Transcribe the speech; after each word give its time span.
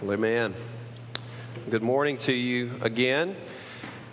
Amen. 0.00 0.54
Good 1.68 1.82
morning 1.82 2.18
to 2.18 2.32
you 2.32 2.70
again. 2.82 3.34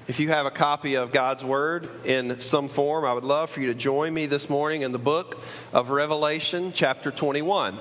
If 0.08 0.20
you 0.20 0.30
have 0.30 0.48
a 0.48 0.52
copy 0.52 0.96
of 0.96 1.12
God's 1.12 1.46
Word 1.46 1.88
in 2.04 2.42
some 2.42 2.70
form, 2.70 3.06
I 3.06 3.14
would 3.14 3.24
love 3.24 3.52
for 3.52 3.62
you 3.62 3.68
to 3.68 3.76
join 3.76 4.12
me 4.12 4.26
this 4.26 4.50
morning 4.50 4.82
in 4.82 4.94
the 4.94 4.98
book 4.98 5.40
of 5.74 5.92
Revelation, 5.92 6.72
chapter 6.74 7.12
21. 7.12 7.78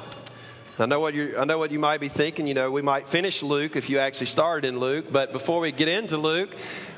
I 0.78 0.84
know 0.84 1.00
what 1.00 1.14
you 1.14 1.38
I 1.38 1.46
know 1.46 1.56
what 1.56 1.70
you 1.70 1.78
might 1.78 1.98
be 1.98 2.10
thinking. 2.10 2.46
You 2.46 2.52
know, 2.52 2.70
we 2.70 2.82
might 2.82 3.08
finish 3.08 3.42
Luke 3.42 3.74
if 3.74 3.88
you 3.88 4.00
actually 4.00 4.26
started 4.26 4.68
in 4.68 4.78
Luke, 4.78 5.06
but 5.10 5.32
before 5.32 5.60
we 5.60 5.72
get 5.72 5.88
into 5.88 6.18
Luke, 6.18 6.54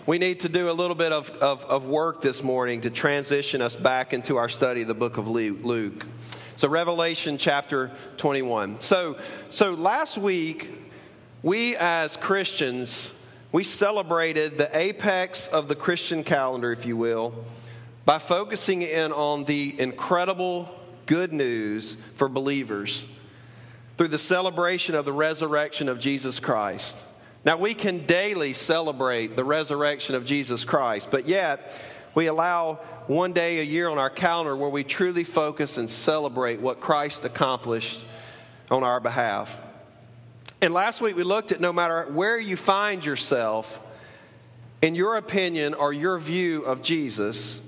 we 0.06 0.18
need 0.18 0.40
to 0.40 0.48
do 0.48 0.68
a 0.68 0.72
little 0.72 0.96
bit 0.96 1.12
of, 1.12 1.30
of, 1.30 1.64
of 1.66 1.86
work 1.86 2.20
this 2.20 2.42
morning 2.42 2.80
to 2.80 2.90
transition 2.90 3.62
us 3.62 3.76
back 3.76 4.12
into 4.12 4.38
our 4.38 4.48
study 4.48 4.82
of 4.82 4.88
the 4.88 4.94
book 4.94 5.18
of 5.18 5.28
Luke. 5.28 6.04
So 6.56 6.66
Revelation 6.68 7.38
chapter 7.38 7.92
21. 8.16 8.80
So 8.80 9.18
so 9.50 9.74
last 9.74 10.18
week 10.18 10.82
we 11.42 11.76
as 11.76 12.16
Christians, 12.16 13.12
we 13.52 13.64
celebrated 13.64 14.58
the 14.58 14.76
apex 14.76 15.48
of 15.48 15.68
the 15.68 15.74
Christian 15.74 16.24
calendar, 16.24 16.72
if 16.72 16.86
you 16.86 16.96
will, 16.96 17.44
by 18.04 18.18
focusing 18.18 18.82
in 18.82 19.12
on 19.12 19.44
the 19.44 19.74
incredible 19.78 20.68
good 21.06 21.32
news 21.32 21.96
for 22.16 22.28
believers 22.28 23.06
through 23.96 24.08
the 24.08 24.18
celebration 24.18 24.94
of 24.94 25.04
the 25.04 25.12
resurrection 25.12 25.88
of 25.88 25.98
Jesus 25.98 26.40
Christ. 26.40 27.04
Now, 27.44 27.56
we 27.56 27.74
can 27.74 28.06
daily 28.06 28.52
celebrate 28.52 29.36
the 29.36 29.44
resurrection 29.44 30.14
of 30.14 30.24
Jesus 30.24 30.64
Christ, 30.64 31.10
but 31.10 31.28
yet 31.28 31.72
we 32.14 32.26
allow 32.26 32.74
one 33.06 33.32
day 33.32 33.60
a 33.60 33.62
year 33.62 33.88
on 33.88 33.98
our 33.98 34.10
calendar 34.10 34.56
where 34.56 34.68
we 34.68 34.82
truly 34.82 35.22
focus 35.22 35.76
and 35.76 35.88
celebrate 35.88 36.60
what 36.60 36.80
Christ 36.80 37.24
accomplished 37.24 38.04
on 38.70 38.82
our 38.82 38.98
behalf. 38.98 39.62
And 40.62 40.72
last 40.72 41.00
week 41.00 41.16
we 41.16 41.22
looked 41.22 41.52
at 41.52 41.60
no 41.60 41.72
matter 41.72 42.04
where 42.10 42.38
you 42.38 42.56
find 42.56 43.04
yourself, 43.04 43.80
in 44.80 44.94
your 44.94 45.16
opinion 45.16 45.74
or 45.74 45.92
your 45.92 46.18
view 46.18 46.62
of 46.62 46.82
Jesus, 46.82 47.60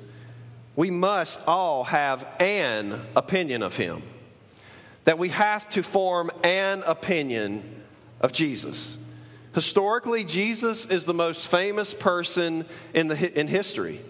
we 0.74 0.90
must 0.90 1.46
all 1.46 1.84
have 1.84 2.36
an 2.40 3.00
opinion 3.16 3.62
of 3.62 3.76
him. 3.76 4.02
That 5.04 5.18
we 5.18 5.30
have 5.30 5.68
to 5.70 5.82
form 5.82 6.30
an 6.44 6.82
opinion 6.86 7.82
of 8.20 8.32
Jesus. 8.32 8.96
Historically, 9.54 10.24
Jesus 10.24 10.84
is 10.84 11.04
the 11.04 11.14
most 11.14 11.46
famous 11.46 11.92
person 11.92 12.64
in, 12.94 13.08
the, 13.08 13.38
in 13.38 13.48
history. 13.48 14.00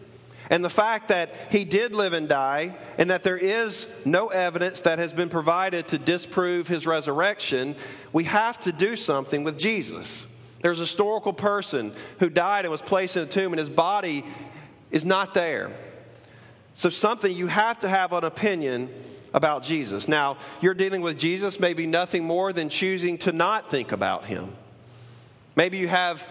And 0.51 0.65
the 0.65 0.71
fact 0.71 1.09
that 1.09 1.35
he 1.51 1.65
did 1.65 1.95
live 1.95 2.13
and 2.13 2.29
die, 2.29 2.75
and 2.97 3.11
that 3.11 3.23
there 3.23 3.37
is 3.37 3.89
no 4.05 4.29
evidence 4.29 4.81
that 4.83 4.99
has 4.99 5.13
been 5.13 5.29
provided 5.29 5.89
to 5.89 5.99
disprove 5.99 6.69
his 6.69 6.87
resurrection, 6.87 7.77
we 8.13 8.25
have 8.25 8.59
to 8.61 8.73
do 8.73 8.97
something 8.97 9.45
with 9.45 9.59
Jesus. 9.59 10.27
There's 10.63 10.81
a 10.81 10.85
historical 10.85 11.33
person 11.33 11.93
who 12.19 12.31
died 12.31 12.65
and 12.65 12.73
was 12.73 12.83
placed 12.83 13.17
in 13.17 13.25
a 13.25 13.27
tomb, 13.27 13.53
and 13.53 13.61
his 13.61 13.71
body 13.71 14.25
is 14.91 15.05
not 15.05 15.35
there. 15.35 15.71
So, 16.75 16.89
something 16.89 17.33
you 17.33 17.49
have 17.49 17.81
to 17.81 17.89
have 17.89 18.13
an 18.13 18.25
opinion 18.25 18.89
about 19.35 19.63
Jesus. 19.63 20.09
Now, 20.09 20.39
you're 20.61 20.75
dealing 20.75 21.03
with 21.03 21.19
Jesus, 21.19 21.61
maybe 21.61 21.87
nothing 21.87 22.25
more 22.25 22.53
than 22.53 22.69
choosing 22.69 23.19
to 23.19 23.33
not 23.33 23.71
think 23.71 23.93
about 23.93 24.25
him. 24.25 24.53
Maybe 25.55 25.79
you 25.79 25.89
have 25.89 26.27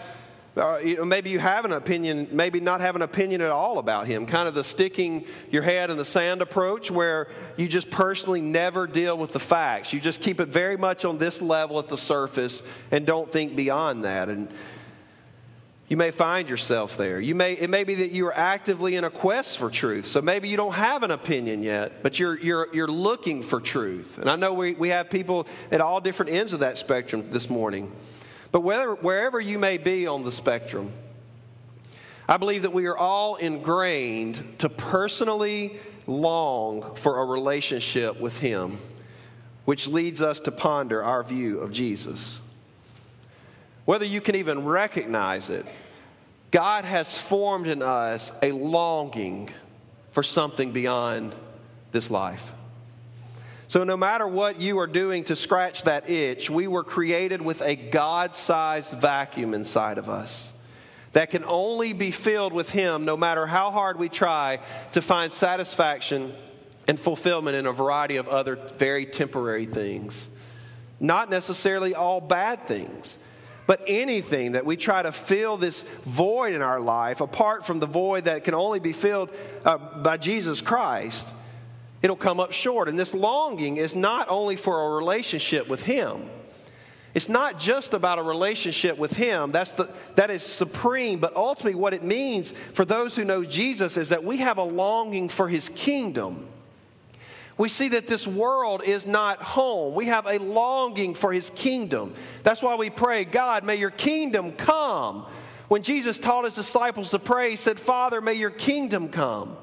you 0.57 0.97
know, 0.97 1.05
maybe 1.05 1.29
you 1.29 1.37
have 1.37 1.65
an 1.65 1.71
opinion, 1.71 2.29
maybe 2.31 2.59
not 2.59 2.81
have 2.81 2.95
an 2.95 3.03
opinion 3.03 3.41
at 3.41 3.51
all 3.51 3.77
about 3.77 4.07
him. 4.07 4.25
Kind 4.25 4.47
of 4.47 4.55
the 4.55 4.63
sticking 4.63 5.23
your 5.51 5.61
head 5.61 5.91
in 5.91 5.97
the 5.97 6.05
sand 6.05 6.41
approach, 6.41 6.89
where 6.89 7.27
you 7.57 7.67
just 7.67 7.91
personally 7.91 8.41
never 8.41 8.87
deal 8.87 9.17
with 9.17 9.33
the 9.33 9.39
facts. 9.39 9.93
You 9.93 9.99
just 9.99 10.21
keep 10.21 10.39
it 10.39 10.47
very 10.47 10.75
much 10.75 11.05
on 11.05 11.19
this 11.19 11.41
level 11.41 11.77
at 11.77 11.89
the 11.89 11.97
surface 11.97 12.63
and 12.89 13.05
don't 13.05 13.31
think 13.31 13.55
beyond 13.55 14.03
that. 14.03 14.29
And 14.29 14.49
you 15.89 15.95
may 15.95 16.11
find 16.11 16.49
yourself 16.49 16.97
there. 16.97 17.19
You 17.19 17.35
may, 17.35 17.53
it 17.53 17.69
may 17.69 17.83
be 17.83 17.95
that 17.95 18.11
you 18.11 18.25
are 18.27 18.35
actively 18.37 18.95
in 18.95 19.03
a 19.03 19.09
quest 19.09 19.57
for 19.57 19.69
truth. 19.69 20.07
So 20.07 20.21
maybe 20.21 20.49
you 20.49 20.57
don't 20.57 20.73
have 20.73 21.03
an 21.03 21.11
opinion 21.11 21.61
yet, 21.61 22.03
but 22.03 22.19
you're, 22.19 22.37
you're, 22.39 22.67
you're 22.73 22.87
looking 22.87 23.43
for 23.43 23.61
truth. 23.61 24.17
And 24.17 24.29
I 24.29 24.35
know 24.35 24.53
we, 24.53 24.73
we 24.73 24.89
have 24.89 25.09
people 25.09 25.47
at 25.71 25.81
all 25.81 26.01
different 26.01 26.31
ends 26.31 26.51
of 26.51 26.61
that 26.61 26.77
spectrum 26.77 27.29
this 27.29 27.49
morning. 27.49 27.93
But 28.51 28.61
whether, 28.61 28.95
wherever 28.95 29.39
you 29.39 29.59
may 29.59 29.77
be 29.77 30.07
on 30.07 30.23
the 30.23 30.31
spectrum, 30.31 30.91
I 32.29 32.37
believe 32.37 32.63
that 32.63 32.73
we 32.73 32.85
are 32.87 32.97
all 32.97 33.35
ingrained 33.35 34.59
to 34.59 34.69
personally 34.69 35.79
long 36.05 36.95
for 36.95 37.21
a 37.21 37.25
relationship 37.25 38.19
with 38.19 38.39
Him, 38.39 38.79
which 39.65 39.87
leads 39.87 40.21
us 40.21 40.39
to 40.41 40.51
ponder 40.51 41.03
our 41.03 41.23
view 41.23 41.59
of 41.59 41.71
Jesus. 41.71 42.41
Whether 43.85 44.05
you 44.05 44.19
can 44.19 44.35
even 44.35 44.65
recognize 44.65 45.49
it, 45.49 45.65
God 46.51 46.85
has 46.85 47.17
formed 47.17 47.67
in 47.67 47.81
us 47.81 48.31
a 48.41 48.51
longing 48.51 49.49
for 50.11 50.23
something 50.23 50.71
beyond 50.71 51.35
this 51.91 52.09
life. 52.09 52.53
So, 53.69 53.83
no 53.83 53.97
matter 53.97 54.25
what 54.25 54.61
you 54.61 54.79
are 54.79 54.87
doing 54.87 55.25
to 55.25 55.35
scratch 55.35 55.83
that 55.83 56.09
itch, 56.09 56.49
we 56.49 56.67
were 56.67 56.85
created 56.85 57.41
with 57.41 57.61
a 57.61 57.75
God 57.75 58.33
sized 58.33 59.01
vacuum 59.01 59.53
inside 59.53 59.97
of 59.97 60.07
us 60.07 60.53
that 61.11 61.29
can 61.31 61.43
only 61.43 61.91
be 61.91 62.11
filled 62.11 62.53
with 62.53 62.69
Him 62.69 63.03
no 63.03 63.17
matter 63.17 63.45
how 63.45 63.71
hard 63.71 63.99
we 63.99 64.07
try 64.07 64.59
to 64.93 65.01
find 65.01 65.33
satisfaction 65.33 66.33
and 66.87 66.97
fulfillment 66.97 67.57
in 67.57 67.65
a 67.65 67.73
variety 67.73 68.15
of 68.15 68.29
other 68.29 68.55
very 68.77 69.05
temporary 69.05 69.65
things. 69.65 70.29
Not 71.01 71.29
necessarily 71.29 71.93
all 71.93 72.21
bad 72.21 72.63
things, 72.63 73.17
but 73.65 73.81
anything 73.87 74.53
that 74.53 74.65
we 74.65 74.77
try 74.77 75.03
to 75.03 75.11
fill 75.11 75.57
this 75.57 75.81
void 76.05 76.53
in 76.53 76.61
our 76.61 76.79
life 76.79 77.19
apart 77.19 77.65
from 77.65 77.79
the 77.79 77.85
void 77.85 78.25
that 78.25 78.45
can 78.45 78.53
only 78.53 78.79
be 78.79 78.93
filled 78.93 79.29
uh, 79.65 79.77
by 79.77 80.15
Jesus 80.15 80.61
Christ 80.61 81.27
it'll 82.01 82.15
come 82.15 82.39
up 82.39 82.51
short. 82.51 82.87
And 82.87 82.97
this 82.97 83.13
longing 83.13 83.77
is 83.77 83.95
not 83.95 84.29
only 84.29 84.55
for 84.55 84.85
a 84.85 84.95
relationship 84.95 85.67
with 85.67 85.83
Him. 85.83 86.29
It's 87.13 87.29
not 87.29 87.59
just 87.59 87.95
about 87.95 88.19
a 88.19 88.21
relationship 88.21 88.97
with 88.97 89.13
Him. 89.13 89.51
That's 89.51 89.73
the, 89.73 89.91
that 90.15 90.29
is 90.29 90.43
supreme. 90.43 91.19
But 91.19 91.35
ultimately, 91.35 91.73
what 91.73 91.95
it 91.95 92.03
means 92.03 92.51
for 92.51 92.85
those 92.85 93.15
who 93.15 93.25
know 93.25 93.43
Jesus 93.43 93.97
is 93.97 94.09
that 94.09 94.23
we 94.23 94.37
have 94.37 94.59
a 94.59 94.63
longing 94.63 95.27
for 95.27 95.47
His 95.49 95.69
kingdom. 95.69 96.47
We 97.57 97.69
see 97.69 97.87
that 97.89 98.05
this 98.05 98.27
world 98.27 98.83
is 98.85 99.07
not 99.07 99.41
home. 99.41 99.95
We 99.95 100.05
have 100.05 100.27
a 100.27 100.37
longing 100.37 101.15
for 101.15 101.33
His 101.33 101.49
kingdom. 101.49 102.13
That's 102.43 102.61
why 102.61 102.75
we 102.75 102.91
pray, 102.91 103.25
God, 103.25 103.63
may 103.63 103.77
your 103.77 103.89
kingdom 103.89 104.51
come. 104.51 105.25
When 105.69 105.81
Jesus 105.81 106.19
taught 106.19 106.45
His 106.45 106.53
disciples 106.53 107.09
to 107.11 107.19
pray, 107.19 107.49
He 107.51 107.55
said, 107.55 107.79
Father, 107.79 108.21
may 108.21 108.35
your 108.35 108.51
kingdom 108.51 109.09
come. 109.09 109.57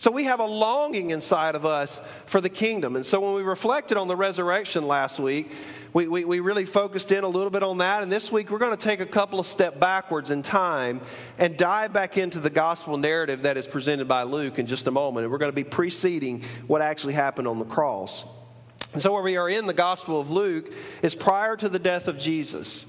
So 0.00 0.10
we 0.10 0.24
have 0.24 0.40
a 0.40 0.46
longing 0.46 1.10
inside 1.10 1.54
of 1.54 1.66
us 1.66 2.00
for 2.24 2.40
the 2.40 2.48
kingdom. 2.48 2.96
And 2.96 3.04
so 3.04 3.20
when 3.20 3.34
we 3.34 3.42
reflected 3.42 3.98
on 3.98 4.08
the 4.08 4.16
resurrection 4.16 4.88
last 4.88 5.18
week, 5.20 5.52
we, 5.92 6.08
we, 6.08 6.24
we, 6.24 6.40
really 6.40 6.64
focused 6.64 7.12
in 7.12 7.22
a 7.22 7.28
little 7.28 7.50
bit 7.50 7.62
on 7.62 7.78
that. 7.78 8.02
And 8.02 8.10
this 8.10 8.32
week 8.32 8.50
we're 8.50 8.60
going 8.60 8.74
to 8.74 8.82
take 8.82 9.00
a 9.00 9.06
couple 9.06 9.38
of 9.38 9.46
steps 9.46 9.76
backwards 9.76 10.30
in 10.30 10.40
time 10.40 11.02
and 11.38 11.54
dive 11.54 11.92
back 11.92 12.16
into 12.16 12.40
the 12.40 12.48
gospel 12.48 12.96
narrative 12.96 13.42
that 13.42 13.58
is 13.58 13.66
presented 13.66 14.08
by 14.08 14.22
Luke 14.22 14.58
in 14.58 14.66
just 14.66 14.86
a 14.88 14.90
moment. 14.90 15.24
And 15.24 15.32
we're 15.32 15.36
going 15.36 15.52
to 15.52 15.54
be 15.54 15.64
preceding 15.64 16.44
what 16.66 16.80
actually 16.80 17.12
happened 17.12 17.46
on 17.46 17.58
the 17.58 17.66
cross. 17.66 18.24
And 18.94 19.02
so 19.02 19.12
where 19.12 19.22
we 19.22 19.36
are 19.36 19.50
in 19.50 19.66
the 19.66 19.74
gospel 19.74 20.18
of 20.18 20.30
Luke 20.30 20.72
is 21.02 21.14
prior 21.14 21.58
to 21.58 21.68
the 21.68 21.78
death 21.78 22.08
of 22.08 22.18
Jesus. 22.18 22.86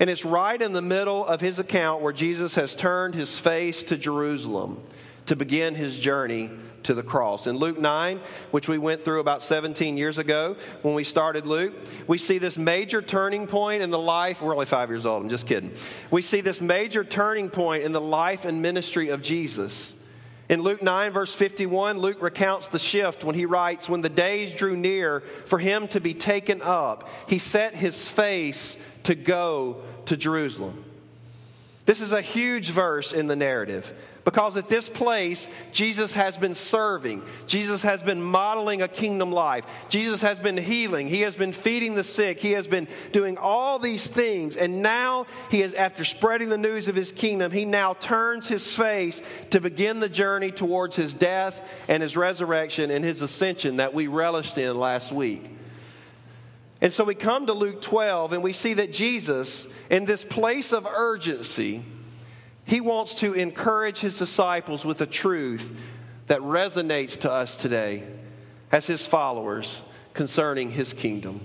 And 0.00 0.08
it's 0.08 0.24
right 0.24 0.62
in 0.62 0.72
the 0.72 0.80
middle 0.80 1.26
of 1.26 1.42
his 1.42 1.58
account 1.58 2.00
where 2.00 2.14
Jesus 2.14 2.54
has 2.54 2.74
turned 2.74 3.14
his 3.14 3.38
face 3.38 3.84
to 3.84 3.98
Jerusalem 3.98 4.80
to 5.26 5.36
begin 5.36 5.74
his 5.74 5.98
journey 5.98 6.50
to 6.84 6.94
the 6.94 7.02
cross. 7.02 7.46
In 7.46 7.56
Luke 7.56 7.78
9, 7.78 8.20
which 8.50 8.68
we 8.68 8.78
went 8.78 9.04
through 9.04 9.20
about 9.20 9.42
17 9.42 9.96
years 9.96 10.18
ago 10.18 10.56
when 10.82 10.94
we 10.94 11.04
started 11.04 11.46
Luke, 11.46 11.74
we 12.06 12.18
see 12.18 12.38
this 12.38 12.56
major 12.56 13.02
turning 13.02 13.46
point 13.46 13.82
in 13.82 13.90
the 13.90 13.98
life. 13.98 14.40
We're 14.40 14.52
only 14.52 14.66
five 14.66 14.90
years 14.90 15.06
old, 15.06 15.22
I'm 15.22 15.28
just 15.28 15.46
kidding. 15.46 15.72
We 16.10 16.22
see 16.22 16.40
this 16.40 16.60
major 16.60 17.04
turning 17.04 17.50
point 17.50 17.84
in 17.84 17.92
the 17.92 18.00
life 18.00 18.44
and 18.44 18.62
ministry 18.62 19.08
of 19.08 19.22
Jesus. 19.22 19.92
In 20.48 20.60
Luke 20.60 20.82
9, 20.82 21.12
verse 21.12 21.34
51, 21.34 21.98
Luke 21.98 22.20
recounts 22.20 22.68
the 22.68 22.78
shift 22.78 23.24
when 23.24 23.34
he 23.34 23.46
writes, 23.46 23.88
When 23.88 24.02
the 24.02 24.10
days 24.10 24.52
drew 24.52 24.76
near 24.76 25.20
for 25.20 25.58
him 25.58 25.88
to 25.88 26.00
be 26.00 26.12
taken 26.12 26.60
up, 26.60 27.08
he 27.28 27.38
set 27.38 27.74
his 27.74 28.06
face 28.06 28.78
to 29.04 29.14
go 29.14 29.80
to 30.04 30.18
Jerusalem. 30.18 30.84
This 31.86 32.02
is 32.02 32.12
a 32.12 32.20
huge 32.20 32.70
verse 32.70 33.12
in 33.12 33.26
the 33.26 33.36
narrative 33.36 33.94
because 34.24 34.56
at 34.56 34.68
this 34.68 34.88
place, 34.88 35.48
Jesus 35.70 36.14
has 36.14 36.38
been 36.38 36.54
serving. 36.54 37.22
Jesus 37.46 37.82
has 37.82 38.02
been 38.02 38.22
modeling 38.22 38.80
a 38.80 38.88
kingdom 38.88 39.30
life. 39.30 39.66
Jesus 39.90 40.22
has 40.22 40.38
been 40.38 40.56
healing. 40.56 41.08
He 41.08 41.20
has 41.20 41.36
been 41.36 41.52
feeding 41.52 41.94
the 41.94 42.04
sick. 42.04 42.40
He 42.40 42.52
has 42.52 42.66
been 42.66 42.88
doing 43.12 43.36
all 43.36 43.78
these 43.78 44.08
things. 44.08 44.56
And 44.56 44.80
now 44.80 45.26
he 45.50 45.60
is, 45.60 45.74
after 45.74 46.04
spreading 46.04 46.48
the 46.48 46.56
news 46.56 46.88
of 46.88 46.96
his 46.96 47.12
kingdom, 47.12 47.52
he 47.52 47.66
now 47.66 47.92
turns 47.94 48.48
his 48.48 48.74
face 48.74 49.20
to 49.50 49.60
begin 49.60 50.00
the 50.00 50.08
journey 50.08 50.50
towards 50.50 50.96
his 50.96 51.12
death 51.12 51.62
and 51.86 52.02
his 52.02 52.16
resurrection 52.16 52.90
and 52.90 53.04
his 53.04 53.20
ascension 53.20 53.76
that 53.76 53.92
we 53.92 54.06
relished 54.06 54.56
in 54.56 54.78
last 54.78 55.12
week. 55.12 55.50
And 56.80 56.92
so 56.92 57.04
we 57.04 57.14
come 57.14 57.46
to 57.46 57.52
Luke 57.52 57.82
12 57.82 58.32
and 58.32 58.42
we 58.42 58.52
see 58.52 58.74
that 58.74 58.90
Jesus, 58.90 59.68
in 59.90 60.06
this 60.06 60.24
place 60.24 60.72
of 60.72 60.86
urgency, 60.86 61.84
he 62.66 62.80
wants 62.80 63.16
to 63.16 63.32
encourage 63.34 63.98
his 63.98 64.18
disciples 64.18 64.84
with 64.84 65.00
a 65.00 65.06
truth 65.06 65.76
that 66.26 66.40
resonates 66.40 67.18
to 67.20 67.30
us 67.30 67.56
today 67.56 68.04
as 68.72 68.86
his 68.86 69.06
followers 69.06 69.82
concerning 70.14 70.70
his 70.70 70.94
kingdom. 70.94 71.40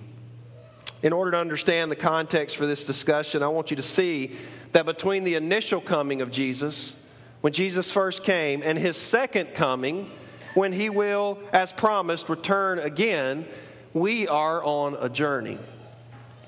In 1.01 1.13
order 1.13 1.31
to 1.31 1.38
understand 1.38 1.92
the 1.92 1.95
context 1.95 2.57
for 2.57 2.66
this 2.66 2.86
discussion, 2.86 3.44
I 3.44 3.48
want 3.48 3.71
you 3.71 3.77
to 3.77 3.83
see 3.83 4.36
that 4.71 4.86
between 4.86 5.24
the 5.24 5.36
initial 5.36 5.81
coming 5.81 6.21
of 6.21 6.31
Jesus, 6.31 6.95
when 7.42 7.54
Jesus 7.54 7.92
first 7.92 8.24
came, 8.24 8.62
and 8.63 8.77
his 8.77 8.98
second 8.98 9.54
coming, 9.54 10.10
when 10.54 10.74
he 10.74 10.89
will, 10.89 11.39
as 11.54 11.71
promised, 11.71 12.27
return 12.27 12.80
again, 12.80 13.45
we 13.94 14.27
are 14.27 14.63
on 14.63 14.95
a 15.00 15.10
journey. 15.10 15.57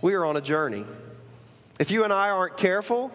We 0.02 0.14
are 0.16 0.26
on 0.26 0.36
a 0.36 0.42
journey. 0.42 0.86
If 1.80 1.92
you 1.92 2.04
and 2.04 2.12
I 2.12 2.30
aren't 2.30 2.58
careful, 2.58 3.12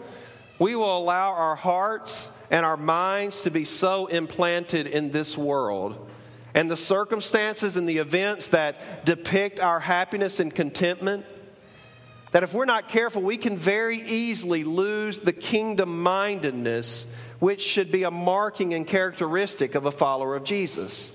we 0.58 0.74
will 0.76 0.98
allow 0.98 1.32
our 1.32 1.56
hearts 1.56 2.30
and 2.50 2.64
our 2.64 2.76
minds 2.76 3.42
to 3.42 3.50
be 3.50 3.64
so 3.64 4.06
implanted 4.06 4.86
in 4.86 5.10
this 5.10 5.36
world 5.36 6.10
and 6.54 6.70
the 6.70 6.76
circumstances 6.76 7.76
and 7.76 7.86
the 7.86 7.98
events 7.98 8.48
that 8.48 9.04
depict 9.04 9.60
our 9.60 9.78
happiness 9.78 10.40
and 10.40 10.54
contentment 10.54 11.26
that 12.32 12.42
if 12.42 12.54
we're 12.54 12.64
not 12.64 12.88
careful, 12.88 13.22
we 13.22 13.36
can 13.36 13.56
very 13.56 13.98
easily 13.98 14.64
lose 14.64 15.18
the 15.18 15.32
kingdom 15.32 16.02
mindedness, 16.02 17.06
which 17.38 17.62
should 17.62 17.92
be 17.92 18.02
a 18.02 18.10
marking 18.10 18.74
and 18.74 18.86
characteristic 18.86 19.74
of 19.74 19.86
a 19.86 19.90
follower 19.90 20.34
of 20.34 20.44
Jesus. 20.44 21.12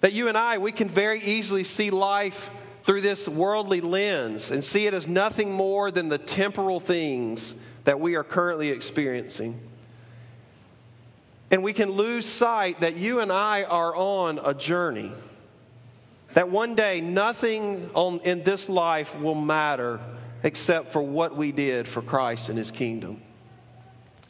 That 0.00 0.12
you 0.12 0.28
and 0.28 0.38
I, 0.38 0.58
we 0.58 0.72
can 0.72 0.88
very 0.88 1.20
easily 1.20 1.64
see 1.64 1.90
life 1.90 2.50
through 2.88 3.02
this 3.02 3.28
worldly 3.28 3.82
lens 3.82 4.50
and 4.50 4.64
see 4.64 4.86
it 4.86 4.94
as 4.94 5.06
nothing 5.06 5.52
more 5.52 5.90
than 5.90 6.08
the 6.08 6.16
temporal 6.16 6.80
things 6.80 7.54
that 7.84 8.00
we 8.00 8.14
are 8.14 8.24
currently 8.24 8.70
experiencing. 8.70 9.60
And 11.50 11.62
we 11.62 11.74
can 11.74 11.90
lose 11.90 12.24
sight 12.24 12.80
that 12.80 12.96
you 12.96 13.20
and 13.20 13.30
I 13.30 13.64
are 13.64 13.94
on 13.94 14.40
a 14.42 14.54
journey. 14.54 15.12
That 16.32 16.48
one 16.48 16.74
day 16.74 17.02
nothing 17.02 17.90
on, 17.92 18.20
in 18.20 18.42
this 18.42 18.70
life 18.70 19.14
will 19.20 19.34
matter 19.34 20.00
except 20.42 20.88
for 20.88 21.02
what 21.02 21.36
we 21.36 21.52
did 21.52 21.86
for 21.86 22.00
Christ 22.00 22.48
and 22.48 22.56
His 22.56 22.70
kingdom. 22.70 23.20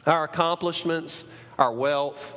Our 0.05 0.25
accomplishments, 0.25 1.23
our 1.57 1.71
wealth, 1.71 2.33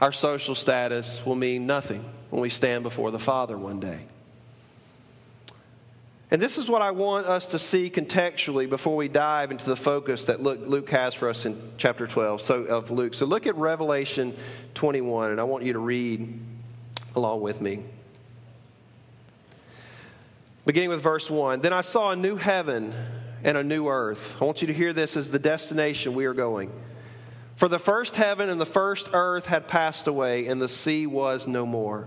our 0.00 0.10
social 0.10 0.56
status 0.56 1.24
will 1.24 1.36
mean 1.36 1.66
nothing 1.66 2.04
when 2.30 2.42
we 2.42 2.50
stand 2.50 2.82
before 2.82 3.12
the 3.12 3.20
Father 3.20 3.56
one 3.56 3.78
day. 3.78 4.09
And 6.32 6.40
this 6.40 6.58
is 6.58 6.68
what 6.68 6.80
I 6.80 6.92
want 6.92 7.26
us 7.26 7.48
to 7.48 7.58
see 7.58 7.90
contextually 7.90 8.68
before 8.68 8.94
we 8.94 9.08
dive 9.08 9.50
into 9.50 9.66
the 9.66 9.74
focus 9.74 10.26
that 10.26 10.40
Luke 10.40 10.88
has 10.90 11.12
for 11.12 11.28
us 11.28 11.44
in 11.44 11.60
chapter 11.76 12.06
12 12.06 12.40
so, 12.40 12.64
of 12.64 12.92
Luke. 12.92 13.14
So 13.14 13.26
look 13.26 13.48
at 13.48 13.56
Revelation 13.56 14.36
21, 14.74 15.32
and 15.32 15.40
I 15.40 15.44
want 15.44 15.64
you 15.64 15.72
to 15.72 15.80
read 15.80 16.38
along 17.16 17.40
with 17.40 17.60
me. 17.60 17.82
Beginning 20.64 20.90
with 20.90 21.02
verse 21.02 21.28
1 21.28 21.62
Then 21.62 21.72
I 21.72 21.80
saw 21.80 22.12
a 22.12 22.16
new 22.16 22.36
heaven 22.36 22.94
and 23.42 23.56
a 23.56 23.64
new 23.64 23.88
earth. 23.88 24.40
I 24.40 24.44
want 24.44 24.60
you 24.60 24.68
to 24.68 24.74
hear 24.74 24.92
this 24.92 25.16
as 25.16 25.32
the 25.32 25.38
destination 25.40 26.14
we 26.14 26.26
are 26.26 26.34
going. 26.34 26.70
For 27.56 27.66
the 27.66 27.80
first 27.80 28.14
heaven 28.14 28.48
and 28.48 28.60
the 28.60 28.66
first 28.66 29.08
earth 29.12 29.46
had 29.46 29.66
passed 29.66 30.06
away, 30.06 30.46
and 30.46 30.62
the 30.62 30.68
sea 30.68 31.08
was 31.08 31.48
no 31.48 31.66
more. 31.66 32.06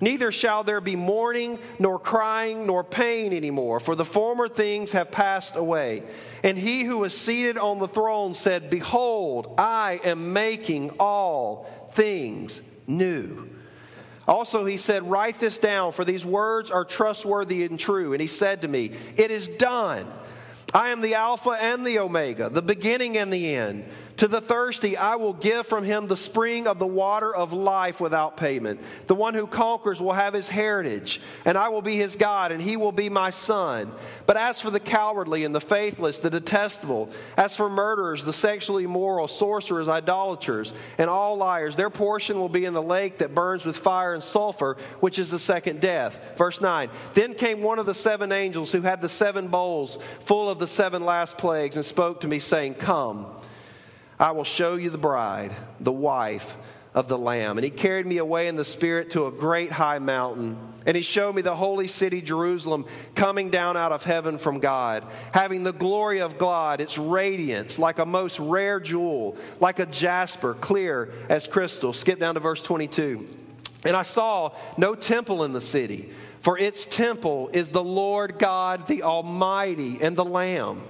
Neither 0.00 0.30
shall 0.30 0.62
there 0.62 0.80
be 0.80 0.96
mourning, 0.96 1.58
nor 1.78 1.98
crying, 1.98 2.66
nor 2.66 2.84
pain 2.84 3.32
anymore, 3.32 3.80
for 3.80 3.94
the 3.94 4.04
former 4.04 4.48
things 4.48 4.92
have 4.92 5.10
passed 5.10 5.56
away. 5.56 6.02
And 6.42 6.58
he 6.58 6.84
who 6.84 6.98
was 6.98 7.16
seated 7.16 7.56
on 7.56 7.78
the 7.78 7.88
throne 7.88 8.34
said, 8.34 8.68
Behold, 8.70 9.54
I 9.58 10.00
am 10.04 10.32
making 10.32 10.90
all 11.00 11.66
things 11.92 12.62
new. 12.86 13.48
Also, 14.28 14.64
he 14.64 14.76
said, 14.76 15.08
Write 15.08 15.40
this 15.40 15.58
down, 15.58 15.92
for 15.92 16.04
these 16.04 16.26
words 16.26 16.70
are 16.70 16.84
trustworthy 16.84 17.64
and 17.64 17.78
true. 17.78 18.12
And 18.12 18.20
he 18.20 18.26
said 18.26 18.62
to 18.62 18.68
me, 18.68 18.92
It 19.16 19.30
is 19.30 19.48
done. 19.48 20.06
I 20.74 20.90
am 20.90 21.00
the 21.00 21.14
Alpha 21.14 21.50
and 21.50 21.86
the 21.86 22.00
Omega, 22.00 22.50
the 22.50 22.62
beginning 22.62 23.16
and 23.16 23.32
the 23.32 23.54
end. 23.54 23.84
To 24.18 24.28
the 24.28 24.40
thirsty, 24.40 24.96
I 24.96 25.16
will 25.16 25.34
give 25.34 25.66
from 25.66 25.84
him 25.84 26.06
the 26.06 26.16
spring 26.16 26.66
of 26.66 26.78
the 26.78 26.86
water 26.86 27.34
of 27.34 27.52
life 27.52 28.00
without 28.00 28.38
payment. 28.38 28.80
The 29.08 29.14
one 29.14 29.34
who 29.34 29.46
conquers 29.46 30.00
will 30.00 30.14
have 30.14 30.32
his 30.32 30.48
heritage, 30.48 31.20
and 31.44 31.58
I 31.58 31.68
will 31.68 31.82
be 31.82 31.96
his 31.96 32.16
God, 32.16 32.50
and 32.50 32.62
he 32.62 32.78
will 32.78 32.92
be 32.92 33.10
my 33.10 33.28
son. 33.28 33.92
But 34.24 34.38
as 34.38 34.58
for 34.58 34.70
the 34.70 34.80
cowardly 34.80 35.44
and 35.44 35.54
the 35.54 35.60
faithless, 35.60 36.18
the 36.18 36.30
detestable, 36.30 37.10
as 37.36 37.56
for 37.56 37.68
murderers, 37.68 38.24
the 38.24 38.32
sexually 38.32 38.84
immoral, 38.84 39.28
sorcerers, 39.28 39.86
idolaters, 39.86 40.72
and 40.96 41.10
all 41.10 41.36
liars, 41.36 41.76
their 41.76 41.90
portion 41.90 42.38
will 42.38 42.48
be 42.48 42.64
in 42.64 42.72
the 42.72 42.82
lake 42.82 43.18
that 43.18 43.34
burns 43.34 43.66
with 43.66 43.76
fire 43.76 44.14
and 44.14 44.22
sulfur, 44.22 44.78
which 45.00 45.18
is 45.18 45.30
the 45.30 45.38
second 45.38 45.80
death. 45.80 46.18
Verse 46.38 46.62
9 46.62 46.88
Then 47.12 47.34
came 47.34 47.60
one 47.60 47.78
of 47.78 47.84
the 47.84 47.94
seven 47.94 48.32
angels 48.32 48.72
who 48.72 48.80
had 48.80 49.02
the 49.02 49.10
seven 49.10 49.48
bowls 49.48 49.98
full 50.20 50.48
of 50.48 50.58
the 50.58 50.66
seven 50.66 51.04
last 51.04 51.36
plagues, 51.36 51.76
and 51.76 51.84
spoke 51.84 52.22
to 52.22 52.28
me, 52.28 52.38
saying, 52.38 52.76
Come. 52.76 53.26
I 54.18 54.32
will 54.32 54.44
show 54.44 54.76
you 54.76 54.90
the 54.90 54.98
bride, 54.98 55.52
the 55.80 55.92
wife 55.92 56.56
of 56.94 57.08
the 57.08 57.18
Lamb. 57.18 57.58
And 57.58 57.64
he 57.64 57.70
carried 57.70 58.06
me 58.06 58.16
away 58.16 58.48
in 58.48 58.56
the 58.56 58.64
Spirit 58.64 59.10
to 59.10 59.26
a 59.26 59.30
great 59.30 59.70
high 59.70 59.98
mountain. 59.98 60.58
And 60.86 60.96
he 60.96 61.02
showed 61.02 61.34
me 61.34 61.42
the 61.42 61.54
holy 61.54 61.88
city, 61.88 62.22
Jerusalem, 62.22 62.86
coming 63.14 63.50
down 63.50 63.76
out 63.76 63.92
of 63.92 64.04
heaven 64.04 64.38
from 64.38 64.60
God, 64.60 65.04
having 65.32 65.64
the 65.64 65.72
glory 65.72 66.20
of 66.20 66.38
God, 66.38 66.80
its 66.80 66.96
radiance 66.96 67.78
like 67.78 67.98
a 67.98 68.06
most 68.06 68.38
rare 68.38 68.80
jewel, 68.80 69.36
like 69.60 69.78
a 69.78 69.86
jasper, 69.86 70.54
clear 70.54 71.12
as 71.28 71.48
crystal. 71.48 71.92
Skip 71.92 72.20
down 72.20 72.34
to 72.34 72.40
verse 72.40 72.62
22. 72.62 73.26
And 73.84 73.96
I 73.96 74.02
saw 74.02 74.52
no 74.78 74.94
temple 74.94 75.44
in 75.44 75.52
the 75.52 75.60
city, 75.60 76.10
for 76.40 76.56
its 76.56 76.86
temple 76.86 77.50
is 77.52 77.72
the 77.72 77.84
Lord 77.84 78.38
God, 78.38 78.86
the 78.86 79.02
Almighty, 79.02 79.98
and 80.00 80.16
the 80.16 80.24
Lamb. 80.24 80.82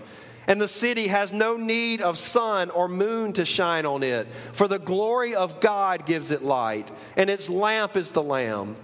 And 0.47 0.61
the 0.61 0.69
city 0.69 1.09
has 1.09 1.33
no 1.33 1.57
need 1.57 2.01
of 2.01 2.19
sun 2.19 2.71
or 2.71 2.89
moon 2.89 3.33
to 3.35 3.45
shine 3.45 3.85
on 3.85 4.03
it, 4.03 4.29
for 4.53 4.69
the 4.69 4.79
glory 4.79 5.35
of 5.35 5.61
God 5.61 6.07
gives 6.07 6.31
it 6.31 6.43
light, 6.45 6.89
and 7.17 7.29
its 7.29 7.49
lamp 7.51 7.97
is 7.97 8.13
the 8.13 8.23
Lamb. 8.23 8.77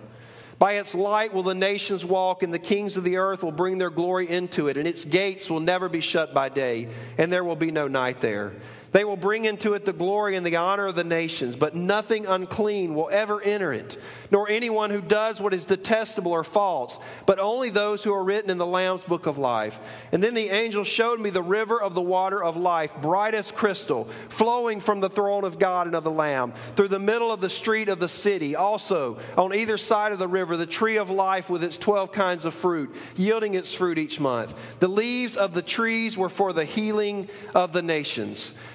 By 0.58 0.74
its 0.74 0.94
light 0.94 1.34
will 1.34 1.42
the 1.42 1.54
nations 1.54 2.04
walk, 2.04 2.42
and 2.42 2.54
the 2.54 2.58
kings 2.58 2.96
of 2.96 3.04
the 3.04 3.16
earth 3.16 3.42
will 3.42 3.52
bring 3.52 3.78
their 3.78 3.90
glory 3.90 4.28
into 4.28 4.68
it, 4.68 4.76
and 4.76 4.86
its 4.86 5.04
gates 5.04 5.50
will 5.50 5.60
never 5.60 5.88
be 5.88 6.00
shut 6.00 6.34
by 6.34 6.48
day, 6.48 6.88
and 7.18 7.32
there 7.32 7.44
will 7.44 7.56
be 7.56 7.70
no 7.70 7.88
night 7.88 8.20
there. 8.20 8.52
They 8.92 9.04
will 9.04 9.16
bring 9.16 9.46
into 9.46 9.72
it 9.72 9.86
the 9.86 9.92
glory 9.92 10.36
and 10.36 10.44
the 10.44 10.56
honor 10.56 10.86
of 10.86 10.94
the 10.94 11.02
nations, 11.02 11.56
but 11.56 11.74
nothing 11.74 12.26
unclean 12.26 12.94
will 12.94 13.08
ever 13.10 13.40
enter 13.40 13.72
it, 13.72 13.98
nor 14.30 14.50
anyone 14.50 14.90
who 14.90 15.00
does 15.00 15.40
what 15.40 15.54
is 15.54 15.64
detestable 15.64 16.32
or 16.32 16.44
false, 16.44 16.98
but 17.26 17.38
only 17.38 17.70
those 17.70 18.04
who 18.04 18.12
are 18.12 18.22
written 18.22 18.50
in 18.50 18.58
the 18.58 18.66
Lamb's 18.66 19.04
book 19.04 19.26
of 19.26 19.38
life. 19.38 19.80
And 20.12 20.22
then 20.22 20.34
the 20.34 20.50
angel 20.50 20.84
showed 20.84 21.20
me 21.20 21.30
the 21.30 21.42
river 21.42 21.82
of 21.82 21.94
the 21.94 22.02
water 22.02 22.42
of 22.42 22.56
life, 22.56 22.94
bright 23.00 23.34
as 23.34 23.50
crystal, 23.50 24.04
flowing 24.28 24.80
from 24.80 25.00
the 25.00 25.10
throne 25.10 25.44
of 25.44 25.58
God 25.58 25.86
and 25.86 25.96
of 25.96 26.04
the 26.04 26.10
Lamb, 26.10 26.52
through 26.76 26.88
the 26.88 26.98
middle 26.98 27.32
of 27.32 27.40
the 27.40 27.50
street 27.50 27.88
of 27.88 27.98
the 27.98 28.08
city. 28.08 28.54
Also, 28.54 29.18
on 29.38 29.54
either 29.54 29.78
side 29.78 30.12
of 30.12 30.18
the 30.18 30.28
river, 30.28 30.58
the 30.58 30.66
tree 30.66 30.98
of 30.98 31.08
life 31.08 31.48
with 31.48 31.64
its 31.64 31.78
12 31.78 32.12
kinds 32.12 32.44
of 32.44 32.52
fruit, 32.52 32.94
yielding 33.16 33.54
its 33.54 33.72
fruit 33.72 33.96
each 33.96 34.20
month. 34.20 34.54
The 34.80 34.88
leaves 34.88 35.36
of 35.36 35.54
the 35.54 35.62
trees 35.62 36.16
were 36.16 36.28
for 36.28 36.52
the 36.52 36.66
healing 36.66 37.30
of 37.54 37.72
the 37.72 37.82
nations. 37.82 38.52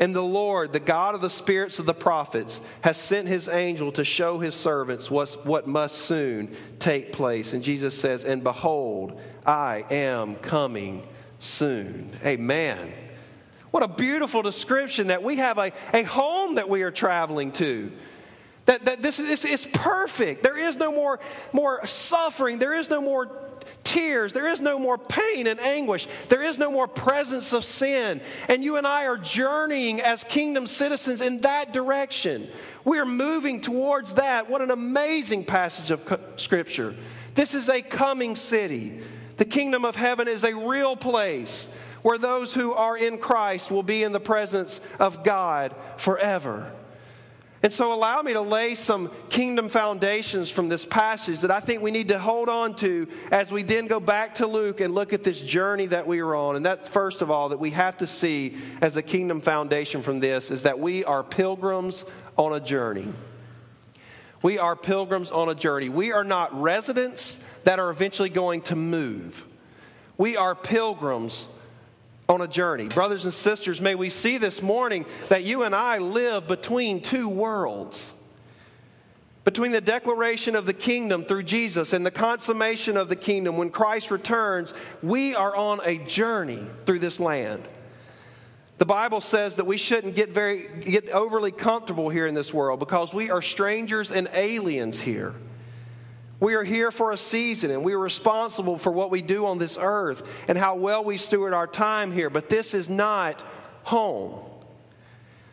And 0.00 0.16
the 0.16 0.22
Lord, 0.22 0.72
the 0.72 0.80
God 0.80 1.14
of 1.14 1.20
the 1.20 1.28
spirits 1.28 1.78
of 1.78 1.84
the 1.84 1.92
prophets, 1.94 2.62
has 2.80 2.96
sent 2.96 3.28
his 3.28 3.48
angel 3.48 3.92
to 3.92 4.02
show 4.02 4.38
his 4.38 4.54
servants 4.54 5.10
what 5.10 5.66
must 5.66 5.98
soon 5.98 6.56
take 6.78 7.12
place. 7.12 7.52
And 7.52 7.62
Jesus 7.62 7.96
says, 8.00 8.24
And 8.24 8.42
behold, 8.42 9.20
I 9.46 9.84
am 9.90 10.36
coming 10.36 11.04
soon. 11.38 12.12
Amen. 12.24 12.94
What 13.70 13.82
a 13.82 13.88
beautiful 13.88 14.40
description 14.40 15.08
that 15.08 15.22
we 15.22 15.36
have 15.36 15.58
a, 15.58 15.70
a 15.92 16.02
home 16.02 16.54
that 16.54 16.70
we 16.70 16.82
are 16.82 16.90
traveling 16.90 17.52
to. 17.52 17.92
That, 18.64 18.86
that 18.86 19.02
this 19.02 19.18
is 19.18 19.44
it's 19.44 19.66
perfect. 19.66 20.42
There 20.42 20.56
is 20.56 20.76
no 20.76 20.92
more, 20.92 21.20
more 21.52 21.86
suffering. 21.86 22.58
There 22.58 22.74
is 22.74 22.88
no 22.88 23.00
more 23.00 23.26
tears. 23.90 24.32
There 24.32 24.48
is 24.48 24.60
no 24.60 24.78
more 24.78 24.96
pain 24.96 25.48
and 25.48 25.58
anguish. 25.60 26.06
There 26.28 26.42
is 26.42 26.58
no 26.58 26.70
more 26.70 26.86
presence 26.86 27.52
of 27.52 27.64
sin. 27.64 28.20
And 28.48 28.62
you 28.62 28.76
and 28.76 28.86
I 28.86 29.06
are 29.06 29.18
journeying 29.18 30.00
as 30.00 30.22
kingdom 30.22 30.68
citizens 30.68 31.20
in 31.20 31.40
that 31.40 31.72
direction. 31.72 32.48
We 32.84 32.98
are 33.00 33.04
moving 33.04 33.60
towards 33.60 34.14
that. 34.14 34.48
What 34.48 34.62
an 34.62 34.70
amazing 34.70 35.44
passage 35.44 35.90
of 35.90 36.20
Scripture. 36.36 36.94
This 37.34 37.52
is 37.52 37.68
a 37.68 37.82
coming 37.82 38.36
city. 38.36 39.00
The 39.38 39.44
kingdom 39.44 39.84
of 39.84 39.96
heaven 39.96 40.28
is 40.28 40.44
a 40.44 40.54
real 40.54 40.96
place 40.96 41.68
where 42.02 42.18
those 42.18 42.54
who 42.54 42.72
are 42.72 42.96
in 42.96 43.18
Christ 43.18 43.70
will 43.70 43.82
be 43.82 44.04
in 44.04 44.12
the 44.12 44.20
presence 44.20 44.80
of 44.98 45.24
God 45.24 45.74
forever. 45.96 46.72
And 47.62 47.70
so, 47.70 47.92
allow 47.92 48.22
me 48.22 48.32
to 48.32 48.40
lay 48.40 48.74
some 48.74 49.10
kingdom 49.28 49.68
foundations 49.68 50.48
from 50.50 50.68
this 50.68 50.86
passage 50.86 51.40
that 51.40 51.50
I 51.50 51.60
think 51.60 51.82
we 51.82 51.90
need 51.90 52.08
to 52.08 52.18
hold 52.18 52.48
on 52.48 52.74
to 52.76 53.06
as 53.30 53.52
we 53.52 53.62
then 53.62 53.86
go 53.86 54.00
back 54.00 54.36
to 54.36 54.46
Luke 54.46 54.80
and 54.80 54.94
look 54.94 55.12
at 55.12 55.24
this 55.24 55.42
journey 55.42 55.84
that 55.86 56.06
we 56.06 56.20
are 56.20 56.34
on. 56.34 56.56
And 56.56 56.64
that's, 56.64 56.88
first 56.88 57.20
of 57.20 57.30
all, 57.30 57.50
that 57.50 57.60
we 57.60 57.70
have 57.72 57.98
to 57.98 58.06
see 58.06 58.56
as 58.80 58.96
a 58.96 59.02
kingdom 59.02 59.42
foundation 59.42 60.00
from 60.00 60.20
this 60.20 60.50
is 60.50 60.62
that 60.62 60.78
we 60.78 61.04
are 61.04 61.22
pilgrims 61.22 62.06
on 62.38 62.54
a 62.54 62.60
journey. 62.60 63.08
We 64.40 64.58
are 64.58 64.74
pilgrims 64.74 65.30
on 65.30 65.50
a 65.50 65.54
journey. 65.54 65.90
We 65.90 66.12
are 66.12 66.24
not 66.24 66.58
residents 66.58 67.36
that 67.64 67.78
are 67.78 67.90
eventually 67.90 68.30
going 68.30 68.62
to 68.62 68.76
move. 68.76 69.46
We 70.16 70.38
are 70.38 70.54
pilgrims 70.54 71.46
on 72.30 72.40
a 72.40 72.48
journey. 72.48 72.86
Brothers 72.86 73.24
and 73.24 73.34
sisters, 73.34 73.80
may 73.80 73.96
we 73.96 74.08
see 74.08 74.38
this 74.38 74.62
morning 74.62 75.04
that 75.28 75.42
you 75.42 75.64
and 75.64 75.74
I 75.74 75.98
live 75.98 76.46
between 76.46 77.00
two 77.00 77.28
worlds. 77.28 78.12
Between 79.42 79.72
the 79.72 79.80
declaration 79.80 80.54
of 80.54 80.64
the 80.64 80.72
kingdom 80.72 81.24
through 81.24 81.42
Jesus 81.42 81.92
and 81.92 82.06
the 82.06 82.10
consummation 82.10 82.96
of 82.96 83.08
the 83.08 83.16
kingdom 83.16 83.56
when 83.56 83.70
Christ 83.70 84.12
returns, 84.12 84.72
we 85.02 85.34
are 85.34 85.56
on 85.56 85.80
a 85.82 85.98
journey 85.98 86.64
through 86.86 87.00
this 87.00 87.18
land. 87.18 87.66
The 88.78 88.86
Bible 88.86 89.20
says 89.20 89.56
that 89.56 89.66
we 89.66 89.76
shouldn't 89.76 90.14
get 90.14 90.30
very 90.30 90.68
get 90.80 91.10
overly 91.10 91.50
comfortable 91.50 92.10
here 92.10 92.26
in 92.26 92.34
this 92.34 92.54
world 92.54 92.78
because 92.78 93.12
we 93.12 93.30
are 93.30 93.42
strangers 93.42 94.12
and 94.12 94.28
aliens 94.32 95.00
here. 95.00 95.34
We 96.40 96.54
are 96.54 96.64
here 96.64 96.90
for 96.90 97.12
a 97.12 97.18
season 97.18 97.70
and 97.70 97.84
we 97.84 97.92
are 97.92 97.98
responsible 97.98 98.78
for 98.78 98.90
what 98.90 99.10
we 99.10 99.20
do 99.20 99.46
on 99.46 99.58
this 99.58 99.78
earth 99.80 100.26
and 100.48 100.56
how 100.56 100.74
well 100.74 101.04
we 101.04 101.18
steward 101.18 101.52
our 101.52 101.66
time 101.66 102.10
here, 102.10 102.30
but 102.30 102.48
this 102.48 102.72
is 102.72 102.88
not 102.88 103.42
home. 103.84 104.40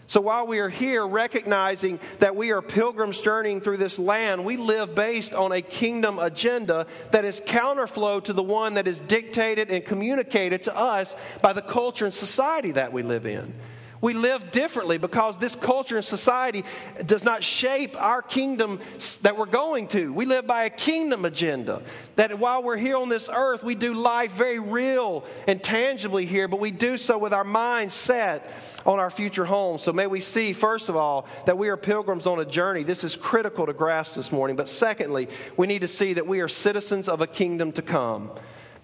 So 0.10 0.22
while 0.22 0.48
we 0.48 0.60
are 0.60 0.70
here 0.70 1.06
recognizing 1.06 2.00
that 2.20 2.38
we 2.38 2.52
are 2.52 2.62
pilgrims 2.62 3.20
journeying 3.20 3.60
through 3.60 3.76
this 3.76 4.00
land, 4.00 4.46
we 4.46 4.56
live 4.56 4.96
based 4.96 5.34
on 5.34 5.52
a 5.52 5.62
kingdom 5.62 6.18
agenda 6.18 6.88
that 7.12 7.26
is 7.26 7.42
counterflow 7.42 8.24
to 8.24 8.32
the 8.32 8.42
one 8.42 8.76
that 8.76 8.88
is 8.88 9.02
dictated 9.02 9.70
and 9.70 9.84
communicated 9.84 10.64
to 10.64 10.78
us 10.78 11.14
by 11.42 11.52
the 11.52 11.62
culture 11.62 12.06
and 12.06 12.14
society 12.14 12.72
that 12.72 12.94
we 12.94 13.04
live 13.04 13.26
in. 13.26 13.54
We 14.02 14.14
live 14.14 14.52
differently 14.52 14.98
because 14.98 15.38
this 15.38 15.56
culture 15.56 15.96
and 15.96 16.06
society 16.06 16.64
does 17.06 17.24
not 17.24 17.44
shape 17.44 18.00
our 18.02 18.22
kingdom 18.22 18.80
that 19.24 19.38
we're 19.38 19.46
going 19.46 19.88
to. 19.90 20.14
We 20.14 20.26
live 20.26 20.46
by 20.46 20.64
a 20.64 20.70
kingdom 20.70 21.26
agenda. 21.26 21.82
That 22.16 22.38
while 22.40 22.64
we're 22.64 22.78
here 22.78 22.98
on 22.98 23.10
this 23.10 23.30
earth, 23.32 23.64
we 23.64 23.76
do 23.76 23.94
life 23.94 24.32
very 24.34 24.60
real 24.60 25.24
and 25.48 25.62
tangibly 25.62 26.26
here, 26.26 26.48
but 26.48 26.60
we 26.60 26.72
do 26.72 26.98
so 26.98 27.18
with 27.18 27.34
our 27.34 27.44
minds 27.44 27.94
set 27.94 28.48
on 28.86 29.00
our 29.00 29.10
future 29.10 29.46
home. 29.46 29.78
So 29.78 29.92
may 29.92 30.08
we 30.08 30.22
see, 30.22 30.54
first 30.54 30.90
of 30.90 30.96
all, 30.96 31.28
that 31.46 31.58
we 31.58 31.70
are 31.70 31.78
pilgrims 31.78 32.26
on 32.26 32.40
a 32.40 32.46
journey. 32.46 32.84
This 32.84 33.04
is 33.04 33.16
critical 33.16 33.66
to 33.66 33.74
grasp 33.74 34.14
this 34.14 34.32
morning. 34.32 34.56
But 34.56 34.70
secondly, 34.70 35.28
we 35.58 35.68
need 35.68 35.82
to 35.82 35.88
see 35.88 36.14
that 36.14 36.26
we 36.26 36.40
are 36.40 36.48
citizens 36.48 37.10
of 37.10 37.22
a 37.22 37.28
kingdom 37.28 37.72
to 37.74 37.82
come. 37.82 38.32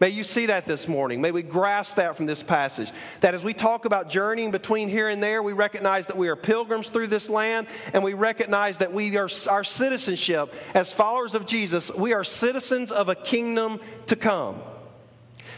May 0.03 0.09
you 0.09 0.25
see 0.25 0.47
that 0.47 0.65
this 0.65 0.89
morning. 0.89 1.21
May 1.21 1.31
we 1.31 1.43
grasp 1.43 1.95
that 1.95 2.17
from 2.17 2.25
this 2.25 2.43
passage. 2.43 2.91
That 3.21 3.35
as 3.35 3.41
we 3.41 3.53
talk 3.53 3.85
about 3.85 4.09
journeying 4.09 4.51
between 4.51 4.89
here 4.89 5.07
and 5.07 5.23
there, 5.23 5.41
we 5.41 5.53
recognize 5.53 6.07
that 6.07 6.17
we 6.17 6.27
are 6.27 6.35
pilgrims 6.35 6.89
through 6.89 7.07
this 7.07 7.29
land, 7.29 7.67
and 7.93 8.03
we 8.03 8.13
recognize 8.13 8.79
that 8.79 8.91
we 8.91 9.15
are 9.15 9.29
our 9.49 9.63
citizenship 9.63 10.53
as 10.73 10.91
followers 10.91 11.35
of 11.35 11.45
Jesus, 11.45 11.89
we 11.89 12.11
are 12.11 12.25
citizens 12.25 12.91
of 12.91 13.07
a 13.07 13.15
kingdom 13.15 13.79
to 14.07 14.17
come. 14.17 14.61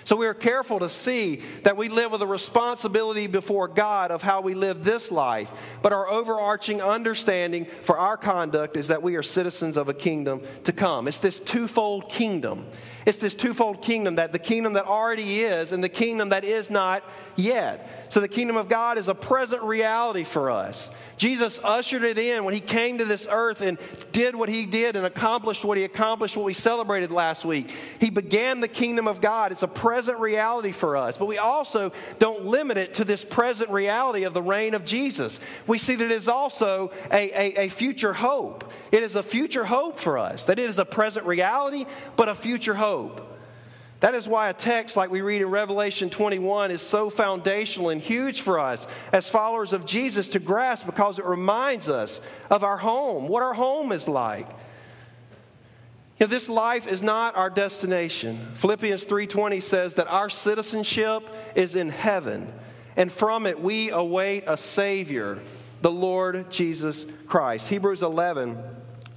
So 0.03 0.15
we 0.15 0.27
are 0.27 0.35
careful 0.35 0.77
to 0.77 0.89
see 0.89 1.37
that 1.63 1.75
we 1.75 1.89
live 1.89 2.11
with 2.11 2.21
a 2.21 2.27
responsibility 2.27 3.25
before 3.25 3.67
God 3.67 4.11
of 4.11 4.21
how 4.21 4.41
we 4.41 4.53
live 4.53 4.83
this 4.83 5.11
life. 5.11 5.51
But 5.81 5.91
our 5.93 6.07
overarching 6.07 6.83
understanding 6.83 7.65
for 7.65 7.97
our 7.97 8.15
conduct 8.15 8.77
is 8.77 8.89
that 8.89 9.01
we 9.01 9.15
are 9.15 9.23
citizens 9.23 9.75
of 9.75 9.89
a 9.89 9.95
kingdom 9.95 10.43
to 10.65 10.71
come. 10.71 11.07
It's 11.07 11.19
this 11.19 11.39
twofold 11.39 12.09
kingdom. 12.09 12.67
It's 13.05 13.17
this 13.17 13.35
twofold 13.35 13.81
kingdom 13.81 14.15
that 14.15 14.31
the 14.31 14.39
kingdom 14.39 14.73
that 14.73 14.85
already 14.85 15.41
is 15.41 15.71
and 15.71 15.83
the 15.83 15.89
kingdom 15.89 16.29
that 16.29 16.43
is 16.43 16.71
not 16.71 17.03
yet. 17.35 18.07
So 18.09 18.19
the 18.19 18.27
kingdom 18.27 18.57
of 18.57 18.67
God 18.67 18.97
is 18.97 19.07
a 19.07 19.15
present 19.15 19.61
reality 19.61 20.23
for 20.23 20.49
us. 20.49 20.89
Jesus 21.17 21.59
ushered 21.63 22.03
it 22.03 22.17
in 22.17 22.43
when 22.43 22.53
he 22.53 22.59
came 22.59 22.97
to 22.97 23.05
this 23.05 23.27
earth 23.29 23.61
and 23.61 23.77
did 24.11 24.35
what 24.35 24.49
he 24.49 24.65
did 24.65 24.95
and 24.95 25.05
accomplished 25.05 25.63
what 25.63 25.77
he 25.77 25.83
accomplished, 25.83 26.35
what 26.35 26.45
we 26.45 26.53
celebrated 26.53 27.11
last 27.11 27.45
week. 27.45 27.71
He 27.99 28.09
began 28.09 28.59
the 28.59 28.67
kingdom 28.67 29.07
of 29.07 29.21
God. 29.21 29.51
It's 29.51 29.63
a 29.63 29.67
present 29.67 30.19
reality 30.19 30.71
for 30.71 30.97
us. 30.97 31.17
But 31.17 31.27
we 31.27 31.37
also 31.37 31.91
don't 32.19 32.45
limit 32.45 32.77
it 32.77 32.95
to 32.95 33.05
this 33.05 33.23
present 33.23 33.69
reality 33.69 34.23
of 34.23 34.33
the 34.33 34.41
reign 34.41 34.73
of 34.73 34.83
Jesus. 34.83 35.39
We 35.67 35.77
see 35.77 35.95
that 35.95 36.05
it 36.05 36.11
is 36.11 36.27
also 36.27 36.91
a, 37.11 37.31
a, 37.31 37.65
a 37.65 37.69
future 37.69 38.13
hope. 38.13 38.71
It 38.91 39.03
is 39.03 39.15
a 39.15 39.23
future 39.23 39.65
hope 39.65 39.99
for 39.99 40.17
us, 40.17 40.45
that 40.45 40.57
it 40.57 40.69
is 40.69 40.79
a 40.79 40.85
present 40.85 41.25
reality, 41.25 41.85
but 42.15 42.29
a 42.29 42.35
future 42.35 42.73
hope. 42.73 42.94
That 44.01 44.13
is 44.13 44.27
why 44.27 44.49
a 44.49 44.53
text 44.53 44.97
like 44.97 45.09
we 45.09 45.21
read 45.21 45.41
in 45.41 45.49
Revelation 45.49 46.09
21 46.09 46.69
is 46.69 46.81
so 46.81 47.09
foundational 47.09 47.89
and 47.89 48.01
huge 48.01 48.41
for 48.41 48.59
us 48.59 48.87
as 49.11 49.29
followers 49.29 49.73
of 49.73 49.85
Jesus 49.85 50.29
to 50.29 50.39
grasp 50.39 50.85
because 50.85 51.17
it 51.17 51.25
reminds 51.25 51.89
us 51.89 52.21
of 52.49 52.63
our 52.63 52.77
home, 52.77 53.27
what 53.27 53.41
our 53.41 53.53
home 53.53 53.91
is 53.91 54.07
like. 54.07 54.47
You 56.19 56.27
know, 56.27 56.27
this 56.27 56.47
life 56.47 56.87
is 56.87 57.01
not 57.01 57.35
our 57.35 57.49
destination. 57.49 58.37
Philippians 58.53 59.05
3:20 59.05 59.59
says 59.59 59.95
that 59.95 60.07
our 60.07 60.29
citizenship 60.29 61.29
is 61.55 61.75
in 61.75 61.89
heaven, 61.89 62.53
and 62.95 63.11
from 63.11 63.45
it 63.45 63.61
we 63.61 63.89
await 63.91 64.43
a 64.47 64.55
savior, 64.55 65.39
the 65.81 65.91
Lord 65.91 66.51
Jesus 66.51 67.05
Christ. 67.27 67.69
Hebrews 67.69 68.01
11 68.01 68.57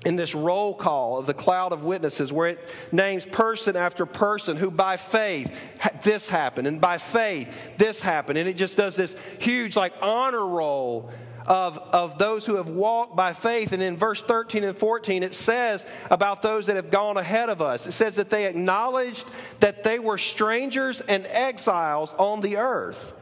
in 0.05 0.17
this 0.17 0.35
roll 0.35 0.75
call 0.75 1.19
of 1.19 1.27
the 1.27 1.35
cloud 1.35 1.73
of 1.73 1.83
witnesses 1.83 2.33
where 2.33 2.49
it 2.49 2.69
names 2.93 3.27
person 3.27 3.77
after 3.77 4.07
person 4.07 4.57
who 4.57 4.71
by 4.71 4.97
faith 4.97 6.03
this 6.05 6.29
happened 6.29 6.69
and 6.69 6.81
by 6.81 6.99
faith 6.99 7.77
this 7.77 8.03
happened. 8.03 8.39
And 8.39 8.49
it 8.49 8.57
just 8.57 8.77
does 8.77 8.97
this 8.97 9.17
huge 9.41 9.77
like 9.77 9.93
honor 10.01 10.47
roll 10.47 11.11
of, 11.47 11.79
of 11.79 12.19
those 12.19 12.47
who 12.47 12.57
have 12.57 12.69
walked 12.69 13.17
by 13.17 13.33
faith. 13.33 13.73
And 13.73 13.83
in 13.83 13.97
verse 13.97 14.23
13 14.23 14.63
and 14.63 14.77
14 14.77 15.23
it 15.23 15.35
says 15.35 15.85
about 16.11 16.43
those 16.43 16.67
that 16.67 16.77
have 16.77 16.91
gone 16.91 17.17
ahead 17.17 17.49
of 17.49 17.61
us. 17.61 17.87
It 17.87 17.93
says 17.93 18.17
that 18.17 18.31
they 18.31 18.47
acknowledged 18.47 19.27
that 19.61 19.83
they 19.83 19.99
were 19.99 20.19
strangers 20.19 21.01
and 21.01 21.27
exiles 21.27 22.15
on 22.19 22.41
the 22.41 22.59
earth. 22.59 23.15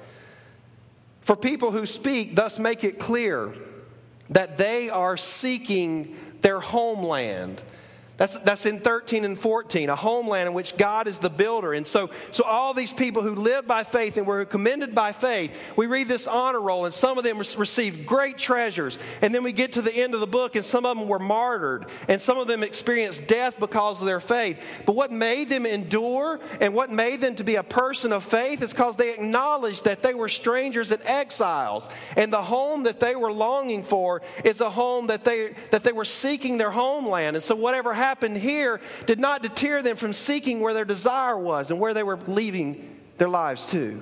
For 1.23 1.37
people 1.37 1.71
who 1.71 1.87
speak 1.87 2.37
thus 2.37 2.59
make 2.59 2.85
it 2.85 2.99
clear 2.99 3.55
that 4.31 4.59
they 4.59 4.91
are 4.91 5.17
seeking 5.17 6.17
their 6.43 6.61
homeland. 6.61 7.63
That's, 8.17 8.39
that's 8.39 8.65
in 8.65 8.81
13 8.81 9.27
and 9.27 9.39
14, 9.39 9.91
a 9.91 9.97
homeland 9.97 10.49
in 10.49 10.55
which 10.55 10.79
God 10.79 11.07
is 11.07 11.19
the 11.19 11.29
builder. 11.29 11.75
And 11.75 11.87
so, 11.87 12.09
so 12.33 12.45
all 12.45 12.73
these 12.73 12.93
people 12.93 13.23
who 13.23 13.35
lived 13.35 13.69
by 13.69 13.85
faith 13.85 14.17
and 14.17 14.27
were 14.27 14.47
commended 14.47 14.95
by 14.95 15.13
faith, 15.13 15.53
we 15.77 15.87
read 15.87 16.09
this 16.09 16.27
honor 16.27 16.61
roll, 16.61 16.87
and 16.87 16.95
some 16.95 17.19
of 17.19 17.25
them 17.25 17.37
received 17.39 18.07
great 18.07 18.39
treasures. 18.39 18.99
And 19.21 19.35
then 19.35 19.43
we 19.43 19.53
get 19.53 19.73
to 19.73 19.83
the 19.83 19.95
end 19.95 20.15
of 20.15 20.21
the 20.21 20.27
book, 20.27 20.57
and 20.57 20.65
some 20.65 20.87
of 20.87 20.97
them 20.97 21.09
were 21.09 21.19
martyred, 21.19 21.87
and 22.09 22.19
some 22.19 22.39
of 22.39 22.47
them 22.47 22.63
experienced 22.63 23.29
death 23.29 23.61
because 23.61 24.01
of 24.01 24.07
their 24.07 24.21
faith. 24.21 24.63
But 24.87 24.97
what 24.97 25.13
made 25.13 25.51
them 25.51 25.67
endure 25.67 26.41
and 26.63 26.73
what 26.73 26.91
made 26.91 27.21
them 27.21 27.35
to 27.35 27.45
be 27.45 27.57
a 27.57 27.63
person 27.63 28.15
of 28.15 28.25
faith 28.25 28.63
is 28.63 28.71
because 28.71 28.97
they 28.97 29.13
acknowledged 29.13 29.85
that 29.85 30.03
they 30.03 30.15
were 30.15 30.31
strangers 30.31 30.91
and 30.91 31.03
exiles. 31.05 31.91
And 32.17 32.33
the 32.33 32.43
home 32.43 32.85
that 32.85 32.99
they 32.99 33.15
were 33.15 33.33
longing 33.33 33.83
for 33.83 34.23
is 34.43 34.63
a 34.63 34.71
home 34.71 35.09
that 35.09 35.25
they, 35.25 35.55
that 35.71 35.85
they 35.85 35.93
were 35.93 36.07
seeking 36.07 36.57
their 36.57 36.71
homeland. 36.71 37.37
And 37.37 37.43
so, 37.43 37.55
whatever 37.55 37.93
happened, 37.93 38.06
happened 38.07 38.37
here 38.37 38.81
did 39.07 39.19
not 39.19 39.43
deter 39.43 39.83
them 39.83 39.97
from 39.97 40.13
seeking 40.13 40.61
where 40.61 40.73
their 40.75 40.85
desire 40.85 41.37
was 41.37 41.71
and 41.73 41.81
where 41.81 41.93
they 41.93 42.05
were 42.05 42.19
leaving 42.29 43.01
their 43.19 43.29
lives 43.29 43.71
to. 43.71 44.01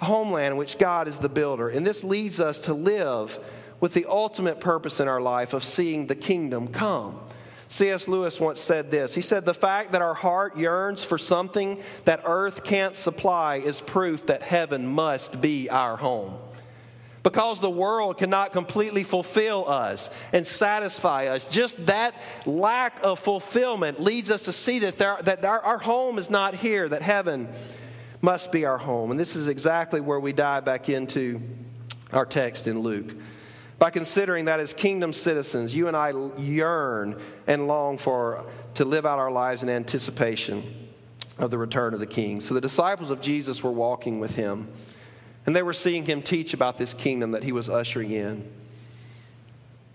a 0.00 0.04
homeland 0.06 0.52
in 0.52 0.56
which 0.56 0.78
God 0.78 1.06
is 1.08 1.18
the 1.18 1.28
builder. 1.28 1.68
And 1.68 1.86
this 1.86 2.02
leads 2.02 2.40
us 2.40 2.60
to 2.62 2.72
live 2.72 3.38
with 3.80 3.92
the 3.92 4.06
ultimate 4.08 4.60
purpose 4.60 4.98
in 4.98 5.08
our 5.08 5.20
life 5.20 5.52
of 5.52 5.62
seeing 5.62 6.06
the 6.06 6.14
kingdom 6.14 6.68
come. 6.68 7.20
C.S. 7.68 8.08
Lewis 8.08 8.40
once 8.40 8.60
said 8.60 8.90
this. 8.90 9.14
He 9.14 9.20
said, 9.20 9.44
The 9.44 9.54
fact 9.54 9.92
that 9.92 10.02
our 10.02 10.14
heart 10.14 10.56
yearns 10.56 11.04
for 11.04 11.18
something 11.18 11.80
that 12.04 12.22
earth 12.24 12.64
can't 12.64 12.96
supply 12.96 13.56
is 13.56 13.80
proof 13.80 14.26
that 14.26 14.42
heaven 14.42 14.86
must 14.86 15.40
be 15.40 15.68
our 15.68 15.96
home. 15.96 16.34
Because 17.22 17.60
the 17.60 17.70
world 17.70 18.16
cannot 18.16 18.52
completely 18.52 19.04
fulfill 19.04 19.68
us 19.68 20.08
and 20.32 20.46
satisfy 20.46 21.26
us. 21.26 21.44
Just 21.44 21.86
that 21.86 22.14
lack 22.46 22.98
of 23.02 23.18
fulfillment 23.18 24.00
leads 24.00 24.30
us 24.30 24.44
to 24.44 24.52
see 24.52 24.78
that, 24.80 24.96
there, 24.96 25.18
that 25.22 25.44
our, 25.44 25.60
our 25.60 25.78
home 25.78 26.18
is 26.18 26.30
not 26.30 26.54
here, 26.54 26.88
that 26.88 27.02
heaven 27.02 27.48
must 28.22 28.52
be 28.52 28.64
our 28.64 28.78
home. 28.78 29.10
And 29.10 29.20
this 29.20 29.36
is 29.36 29.48
exactly 29.48 30.00
where 30.00 30.20
we 30.20 30.32
dive 30.32 30.64
back 30.64 30.88
into 30.88 31.42
our 32.12 32.24
text 32.26 32.66
in 32.66 32.80
Luke 32.80 33.14
by 33.78 33.90
considering 33.90 34.44
that 34.44 34.60
as 34.60 34.74
kingdom 34.74 35.12
citizens, 35.12 35.74
you 35.74 35.88
and 35.88 35.96
I 35.96 36.12
yearn 36.38 37.18
and 37.46 37.66
long 37.66 37.96
for 37.96 38.46
to 38.74 38.84
live 38.84 39.06
out 39.06 39.18
our 39.18 39.30
lives 39.30 39.62
in 39.62 39.70
anticipation 39.70 40.62
of 41.38 41.50
the 41.50 41.56
return 41.56 41.94
of 41.94 42.00
the 42.00 42.06
king. 42.06 42.40
So 42.40 42.52
the 42.52 42.60
disciples 42.60 43.10
of 43.10 43.22
Jesus 43.22 43.62
were 43.62 43.72
walking 43.72 44.20
with 44.20 44.36
him, 44.36 44.68
and 45.50 45.56
they 45.56 45.64
were 45.64 45.72
seeing 45.72 46.06
him 46.06 46.22
teach 46.22 46.54
about 46.54 46.78
this 46.78 46.94
kingdom 46.94 47.32
that 47.32 47.42
he 47.42 47.50
was 47.50 47.68
ushering 47.68 48.12
in. 48.12 48.48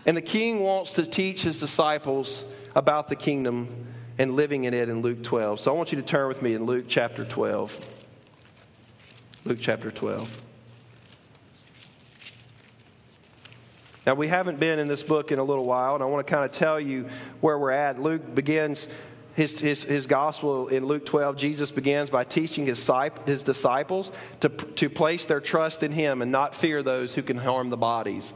And 0.04 0.14
the 0.14 0.20
king 0.20 0.60
wants 0.60 0.92
to 0.96 1.06
teach 1.06 1.44
his 1.44 1.58
disciples 1.58 2.44
about 2.74 3.08
the 3.08 3.16
kingdom 3.16 3.86
and 4.18 4.36
living 4.36 4.64
in 4.64 4.74
it 4.74 4.90
in 4.90 5.00
Luke 5.00 5.22
12. 5.22 5.58
So 5.60 5.72
I 5.72 5.74
want 5.74 5.92
you 5.92 5.96
to 5.96 6.06
turn 6.06 6.28
with 6.28 6.42
me 6.42 6.52
in 6.52 6.66
Luke 6.66 6.84
chapter 6.88 7.24
12. 7.24 7.80
Luke 9.46 9.56
chapter 9.58 9.90
12. 9.90 10.42
Now, 14.06 14.12
we 14.12 14.28
haven't 14.28 14.60
been 14.60 14.78
in 14.78 14.88
this 14.88 15.02
book 15.02 15.32
in 15.32 15.38
a 15.38 15.42
little 15.42 15.64
while, 15.64 15.94
and 15.94 16.04
I 16.04 16.06
want 16.06 16.26
to 16.26 16.30
kind 16.30 16.44
of 16.44 16.52
tell 16.52 16.78
you 16.78 17.08
where 17.40 17.58
we're 17.58 17.70
at. 17.70 17.98
Luke 17.98 18.34
begins 18.34 18.88
his, 19.36 19.60
his, 19.60 19.84
his 19.84 20.06
gospel 20.06 20.68
in 20.68 20.86
Luke 20.86 21.04
12. 21.04 21.36
Jesus 21.36 21.70
begins 21.70 22.08
by 22.08 22.24
teaching 22.24 22.66
his, 22.66 22.90
his 23.26 23.42
disciples 23.42 24.10
to, 24.40 24.48
to 24.48 24.88
place 24.88 25.26
their 25.26 25.40
trust 25.40 25.82
in 25.82 25.92
him 25.92 26.22
and 26.22 26.32
not 26.32 26.56
fear 26.56 26.82
those 26.82 27.14
who 27.14 27.22
can 27.22 27.36
harm 27.36 27.68
the 27.68 27.76
bodies. 27.76 28.32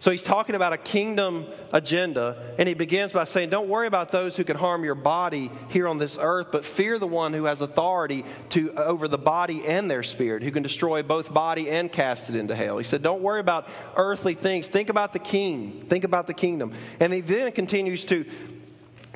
So 0.00 0.12
he's 0.12 0.22
talking 0.22 0.54
about 0.54 0.72
a 0.72 0.76
kingdom 0.76 1.44
agenda, 1.72 2.54
and 2.56 2.68
he 2.68 2.74
begins 2.74 3.12
by 3.12 3.24
saying, 3.24 3.50
Don't 3.50 3.68
worry 3.68 3.88
about 3.88 4.12
those 4.12 4.36
who 4.36 4.44
can 4.44 4.56
harm 4.56 4.84
your 4.84 4.94
body 4.94 5.50
here 5.70 5.88
on 5.88 5.98
this 5.98 6.16
earth, 6.20 6.48
but 6.52 6.64
fear 6.64 7.00
the 7.00 7.08
one 7.08 7.32
who 7.32 7.46
has 7.46 7.60
authority 7.60 8.24
to, 8.50 8.72
over 8.74 9.08
the 9.08 9.18
body 9.18 9.66
and 9.66 9.90
their 9.90 10.04
spirit, 10.04 10.44
who 10.44 10.52
can 10.52 10.62
destroy 10.62 11.02
both 11.02 11.34
body 11.34 11.68
and 11.68 11.90
cast 11.90 12.30
it 12.30 12.36
into 12.36 12.54
hell. 12.54 12.78
He 12.78 12.84
said, 12.84 13.02
Don't 13.02 13.22
worry 13.22 13.40
about 13.40 13.68
earthly 13.96 14.34
things. 14.34 14.68
Think 14.68 14.88
about 14.88 15.12
the 15.12 15.18
king. 15.18 15.80
Think 15.80 16.04
about 16.04 16.28
the 16.28 16.34
kingdom. 16.34 16.74
And 17.00 17.12
he 17.12 17.20
then 17.20 17.50
continues 17.50 18.04
to 18.04 18.24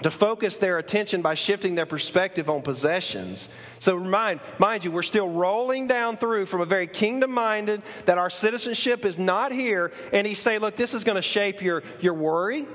to 0.02 0.10
focus 0.10 0.58
their 0.58 0.78
attention 0.78 1.22
by 1.22 1.34
shifting 1.34 1.74
their 1.74 1.86
perspective 1.86 2.48
on 2.48 2.62
possessions. 2.62 3.48
So, 3.78 3.98
mind, 3.98 4.40
mind 4.58 4.84
you, 4.84 4.92
we're 4.92 5.02
still 5.02 5.28
rolling 5.28 5.86
down 5.86 6.16
through 6.16 6.46
from 6.46 6.60
a 6.60 6.64
very 6.64 6.86
kingdom 6.86 7.32
minded 7.32 7.82
that 8.06 8.18
our 8.18 8.30
citizenship 8.30 9.04
is 9.04 9.18
not 9.18 9.52
here. 9.52 9.92
And 10.12 10.26
he's 10.26 10.38
saying, 10.38 10.60
look, 10.60 10.76
this 10.76 10.94
is 10.94 11.04
going 11.04 11.16
to 11.16 11.22
shape 11.22 11.62
your, 11.62 11.82
your 12.00 12.14
worry. 12.14 12.66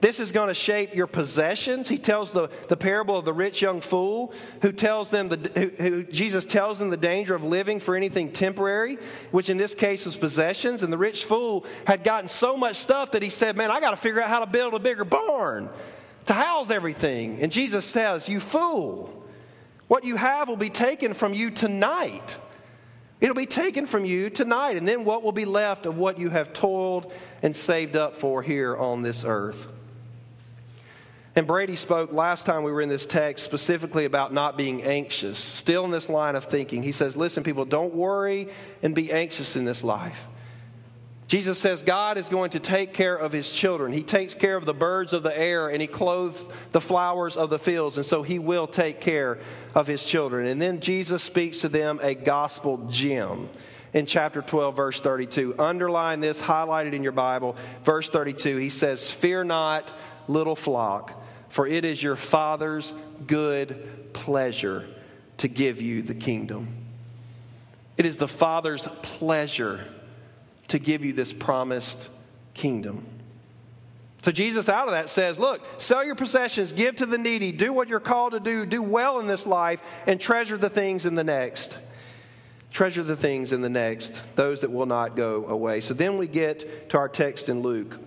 This 0.00 0.18
is 0.18 0.32
going 0.32 0.48
to 0.48 0.54
shape 0.54 0.94
your 0.94 1.06
possessions. 1.06 1.88
He 1.88 1.98
tells 1.98 2.32
the, 2.32 2.48
the 2.68 2.76
parable 2.76 3.18
of 3.18 3.26
the 3.26 3.34
rich 3.34 3.60
young 3.60 3.82
fool 3.82 4.32
who 4.62 4.72
tells 4.72 5.10
them, 5.10 5.28
the, 5.28 5.50
who, 5.54 5.82
who, 5.82 6.02
Jesus 6.04 6.46
tells 6.46 6.78
them 6.78 6.88
the 6.88 6.96
danger 6.96 7.34
of 7.34 7.44
living 7.44 7.80
for 7.80 7.94
anything 7.94 8.32
temporary, 8.32 8.96
which 9.30 9.50
in 9.50 9.58
this 9.58 9.74
case 9.74 10.06
was 10.06 10.16
possessions. 10.16 10.82
And 10.82 10.90
the 10.90 10.98
rich 10.98 11.26
fool 11.26 11.66
had 11.86 12.02
gotten 12.02 12.28
so 12.28 12.56
much 12.56 12.76
stuff 12.76 13.12
that 13.12 13.22
he 13.22 13.28
said, 13.28 13.56
Man, 13.56 13.70
I 13.70 13.80
got 13.80 13.90
to 13.90 13.96
figure 13.98 14.22
out 14.22 14.30
how 14.30 14.40
to 14.40 14.50
build 14.50 14.72
a 14.72 14.78
bigger 14.78 15.04
barn 15.04 15.68
to 16.30 16.34
house 16.34 16.70
everything. 16.70 17.42
And 17.42 17.50
Jesus 17.50 17.84
says, 17.84 18.28
You 18.28 18.38
fool, 18.38 19.12
what 19.88 20.04
you 20.04 20.14
have 20.14 20.48
will 20.48 20.56
be 20.56 20.70
taken 20.70 21.12
from 21.12 21.34
you 21.34 21.50
tonight. 21.50 22.38
It'll 23.20 23.34
be 23.34 23.46
taken 23.46 23.84
from 23.84 24.04
you 24.04 24.30
tonight. 24.30 24.76
And 24.76 24.86
then 24.86 25.04
what 25.04 25.24
will 25.24 25.32
be 25.32 25.44
left 25.44 25.86
of 25.86 25.98
what 25.98 26.20
you 26.20 26.30
have 26.30 26.52
toiled 26.52 27.12
and 27.42 27.54
saved 27.54 27.96
up 27.96 28.16
for 28.16 28.42
here 28.42 28.76
on 28.76 29.02
this 29.02 29.24
earth? 29.24 29.66
And 31.34 31.48
Brady 31.48 31.74
spoke 31.74 32.12
last 32.12 32.46
time 32.46 32.62
we 32.62 32.70
were 32.70 32.80
in 32.80 32.88
this 32.88 33.06
text 33.06 33.44
specifically 33.44 34.04
about 34.04 34.32
not 34.32 34.56
being 34.56 34.84
anxious. 34.84 35.36
Still 35.36 35.84
in 35.84 35.90
this 35.90 36.08
line 36.08 36.36
of 36.36 36.44
thinking, 36.44 36.84
he 36.84 36.92
says, 36.92 37.16
Listen, 37.16 37.42
people, 37.42 37.64
don't 37.64 37.92
worry 37.92 38.46
and 38.84 38.94
be 38.94 39.10
anxious 39.10 39.56
in 39.56 39.64
this 39.64 39.82
life. 39.82 40.28
Jesus 41.30 41.60
says 41.60 41.84
God 41.84 42.18
is 42.18 42.28
going 42.28 42.50
to 42.50 42.58
take 42.58 42.92
care 42.92 43.14
of 43.14 43.30
his 43.30 43.52
children. 43.52 43.92
He 43.92 44.02
takes 44.02 44.34
care 44.34 44.56
of 44.56 44.64
the 44.64 44.74
birds 44.74 45.12
of 45.12 45.22
the 45.22 45.38
air 45.38 45.68
and 45.68 45.80
he 45.80 45.86
clothes 45.86 46.48
the 46.72 46.80
flowers 46.80 47.36
of 47.36 47.50
the 47.50 47.58
fields. 47.58 47.96
And 47.96 48.04
so 48.04 48.24
he 48.24 48.40
will 48.40 48.66
take 48.66 49.00
care 49.00 49.38
of 49.72 49.86
his 49.86 50.04
children. 50.04 50.48
And 50.48 50.60
then 50.60 50.80
Jesus 50.80 51.22
speaks 51.22 51.60
to 51.60 51.68
them 51.68 52.00
a 52.02 52.16
gospel 52.16 52.84
gem 52.90 53.48
in 53.92 54.06
chapter 54.06 54.42
12, 54.42 54.74
verse 54.74 55.00
32. 55.00 55.54
Underline 55.56 56.18
this, 56.18 56.42
highlighted 56.42 56.94
in 56.94 57.04
your 57.04 57.12
Bible. 57.12 57.54
Verse 57.84 58.10
32, 58.10 58.56
he 58.56 58.68
says, 58.68 59.12
Fear 59.12 59.44
not, 59.44 59.92
little 60.26 60.56
flock, 60.56 61.22
for 61.48 61.64
it 61.64 61.84
is 61.84 62.02
your 62.02 62.16
Father's 62.16 62.92
good 63.28 64.12
pleasure 64.14 64.84
to 65.36 65.46
give 65.46 65.80
you 65.80 66.02
the 66.02 66.14
kingdom. 66.14 66.74
It 67.96 68.04
is 68.04 68.16
the 68.16 68.26
Father's 68.26 68.88
pleasure 69.02 69.86
to 70.70 70.78
give 70.78 71.04
you 71.04 71.12
this 71.12 71.32
promised 71.32 72.08
kingdom. 72.54 73.06
So 74.22 74.30
Jesus 74.30 74.68
out 74.68 74.86
of 74.86 74.92
that 74.92 75.08
says, 75.08 75.38
look, 75.38 75.62
sell 75.80 76.04
your 76.04 76.14
possessions, 76.14 76.72
give 76.72 76.96
to 76.96 77.06
the 77.06 77.18
needy, 77.18 77.52
do 77.52 77.72
what 77.72 77.88
you're 77.88 78.00
called 78.00 78.32
to 78.32 78.40
do, 78.40 78.66
do 78.66 78.82
well 78.82 79.18
in 79.18 79.26
this 79.26 79.46
life, 79.46 79.82
and 80.06 80.20
treasure 80.20 80.56
the 80.56 80.68
things 80.68 81.06
in 81.06 81.14
the 81.14 81.24
next. 81.24 81.76
Treasure 82.70 83.02
the 83.02 83.16
things 83.16 83.52
in 83.52 83.62
the 83.62 83.70
next, 83.70 84.36
those 84.36 84.60
that 84.60 84.70
will 84.70 84.86
not 84.86 85.16
go 85.16 85.46
away. 85.46 85.80
So 85.80 85.94
then 85.94 86.18
we 86.18 86.28
get 86.28 86.90
to 86.90 86.98
our 86.98 87.08
text 87.08 87.48
in 87.48 87.62
Luke. 87.62 87.98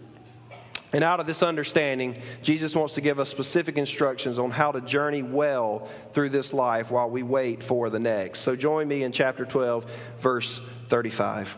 And 0.94 1.04
out 1.04 1.20
of 1.20 1.26
this 1.26 1.42
understanding, 1.42 2.18
Jesus 2.44 2.76
wants 2.76 2.94
to 2.94 3.02
give 3.02 3.20
us 3.20 3.30
specific 3.30 3.78
instructions 3.78 4.38
on 4.38 4.52
how 4.52 4.72
to 4.72 4.80
journey 4.80 5.24
well 5.24 5.90
through 6.14 6.30
this 6.30 6.54
life 6.54 6.92
while 6.92 7.10
we 7.10 7.24
wait 7.24 7.64
for 7.64 7.90
the 7.90 8.00
next. 8.00 8.42
So 8.42 8.56
join 8.56 8.88
me 8.88 9.04
in 9.04 9.12
chapter 9.12 9.44
12, 9.44 9.92
verse 10.20 10.62
35. 10.90 11.58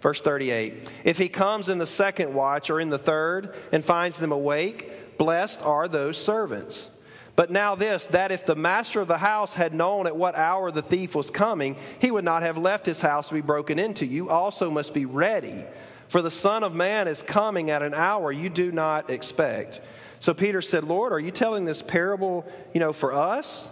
Verse 0.00 0.20
38 0.20 0.90
If 1.04 1.18
he 1.18 1.28
comes 1.28 1.68
in 1.68 1.78
the 1.78 1.86
second 1.86 2.34
watch 2.34 2.70
or 2.70 2.80
in 2.80 2.90
the 2.90 2.98
third 2.98 3.54
and 3.72 3.84
finds 3.84 4.18
them 4.18 4.32
awake, 4.32 5.18
blessed 5.18 5.62
are 5.62 5.88
those 5.88 6.16
servants. 6.16 6.90
But 7.36 7.50
now, 7.50 7.74
this, 7.74 8.06
that 8.08 8.32
if 8.32 8.44
the 8.44 8.56
master 8.56 9.00
of 9.00 9.08
the 9.08 9.16
house 9.16 9.54
had 9.54 9.72
known 9.72 10.06
at 10.06 10.16
what 10.16 10.34
hour 10.34 10.70
the 10.70 10.82
thief 10.82 11.14
was 11.14 11.30
coming, 11.30 11.76
he 11.98 12.10
would 12.10 12.24
not 12.24 12.42
have 12.42 12.58
left 12.58 12.84
his 12.84 13.00
house 13.00 13.28
to 13.28 13.34
be 13.34 13.40
broken 13.40 13.78
into. 13.78 14.04
You 14.04 14.28
also 14.28 14.70
must 14.70 14.92
be 14.92 15.06
ready, 15.06 15.64
for 16.08 16.20
the 16.20 16.30
Son 16.30 16.62
of 16.62 16.74
Man 16.74 17.08
is 17.08 17.22
coming 17.22 17.70
at 17.70 17.82
an 17.82 17.94
hour 17.94 18.30
you 18.30 18.50
do 18.50 18.72
not 18.72 19.08
expect. 19.08 19.80
So 20.18 20.34
Peter 20.34 20.60
said, 20.60 20.84
Lord, 20.84 21.14
are 21.14 21.20
you 21.20 21.30
telling 21.30 21.64
this 21.64 21.80
parable, 21.80 22.46
you 22.74 22.80
know, 22.80 22.92
for 22.92 23.14
us? 23.14 23.70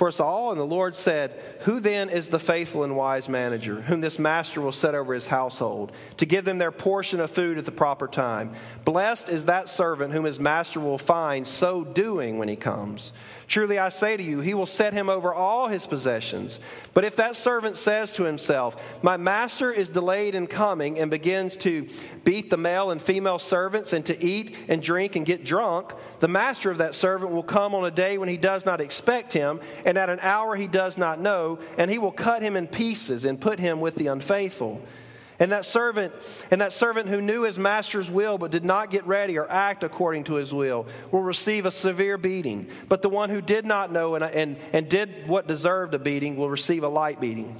For 0.00 0.08
us 0.08 0.18
all. 0.18 0.50
And 0.50 0.58
the 0.58 0.64
Lord 0.64 0.96
said, 0.96 1.38
Who 1.64 1.78
then 1.78 2.08
is 2.08 2.28
the 2.28 2.38
faithful 2.38 2.84
and 2.84 2.96
wise 2.96 3.28
manager, 3.28 3.82
whom 3.82 4.00
this 4.00 4.18
master 4.18 4.62
will 4.62 4.72
set 4.72 4.94
over 4.94 5.12
his 5.12 5.28
household, 5.28 5.92
to 6.16 6.24
give 6.24 6.46
them 6.46 6.56
their 6.56 6.72
portion 6.72 7.20
of 7.20 7.30
food 7.30 7.58
at 7.58 7.66
the 7.66 7.70
proper 7.70 8.08
time? 8.08 8.54
Blessed 8.86 9.28
is 9.28 9.44
that 9.44 9.68
servant 9.68 10.14
whom 10.14 10.24
his 10.24 10.40
master 10.40 10.80
will 10.80 10.96
find 10.96 11.46
so 11.46 11.84
doing 11.84 12.38
when 12.38 12.48
he 12.48 12.56
comes. 12.56 13.12
Truly 13.50 13.80
I 13.80 13.88
say 13.88 14.16
to 14.16 14.22
you, 14.22 14.38
he 14.38 14.54
will 14.54 14.64
set 14.64 14.94
him 14.94 15.08
over 15.08 15.34
all 15.34 15.66
his 15.66 15.84
possessions. 15.84 16.60
But 16.94 17.04
if 17.04 17.16
that 17.16 17.34
servant 17.34 17.76
says 17.76 18.12
to 18.12 18.22
himself, 18.22 18.80
My 19.02 19.16
master 19.16 19.72
is 19.72 19.90
delayed 19.90 20.36
in 20.36 20.46
coming, 20.46 21.00
and 21.00 21.10
begins 21.10 21.56
to 21.58 21.88
beat 22.22 22.48
the 22.48 22.56
male 22.56 22.92
and 22.92 23.02
female 23.02 23.40
servants, 23.40 23.92
and 23.92 24.06
to 24.06 24.16
eat 24.24 24.56
and 24.68 24.80
drink 24.80 25.16
and 25.16 25.26
get 25.26 25.44
drunk, 25.44 25.92
the 26.20 26.28
master 26.28 26.70
of 26.70 26.78
that 26.78 26.94
servant 26.94 27.32
will 27.32 27.42
come 27.42 27.74
on 27.74 27.84
a 27.84 27.90
day 27.90 28.18
when 28.18 28.28
he 28.28 28.36
does 28.36 28.64
not 28.64 28.80
expect 28.80 29.32
him, 29.32 29.58
and 29.84 29.98
at 29.98 30.10
an 30.10 30.20
hour 30.22 30.54
he 30.54 30.68
does 30.68 30.96
not 30.96 31.18
know, 31.18 31.58
and 31.76 31.90
he 31.90 31.98
will 31.98 32.12
cut 32.12 32.42
him 32.42 32.56
in 32.56 32.68
pieces 32.68 33.24
and 33.24 33.40
put 33.40 33.58
him 33.58 33.80
with 33.80 33.96
the 33.96 34.06
unfaithful. 34.06 34.80
And 35.40 35.52
that 35.52 35.64
servant, 35.64 36.14
and 36.50 36.60
that 36.60 36.74
servant 36.74 37.08
who 37.08 37.22
knew 37.22 37.42
his 37.42 37.58
master's 37.58 38.10
will 38.10 38.36
but 38.36 38.50
did 38.50 38.64
not 38.64 38.90
get 38.90 39.06
ready 39.06 39.38
or 39.38 39.50
act 39.50 39.82
according 39.82 40.24
to 40.24 40.34
his 40.34 40.52
will 40.52 40.86
will 41.10 41.22
receive 41.22 41.64
a 41.64 41.70
severe 41.70 42.18
beating. 42.18 42.68
But 42.90 43.00
the 43.00 43.08
one 43.08 43.30
who 43.30 43.40
did 43.40 43.64
not 43.64 43.90
know 43.90 44.14
and, 44.14 44.22
and, 44.22 44.58
and 44.74 44.88
did 44.88 45.26
what 45.26 45.48
deserved 45.48 45.94
a 45.94 45.98
beating 45.98 46.36
will 46.36 46.50
receive 46.50 46.84
a 46.84 46.88
light 46.88 47.22
beating. 47.22 47.56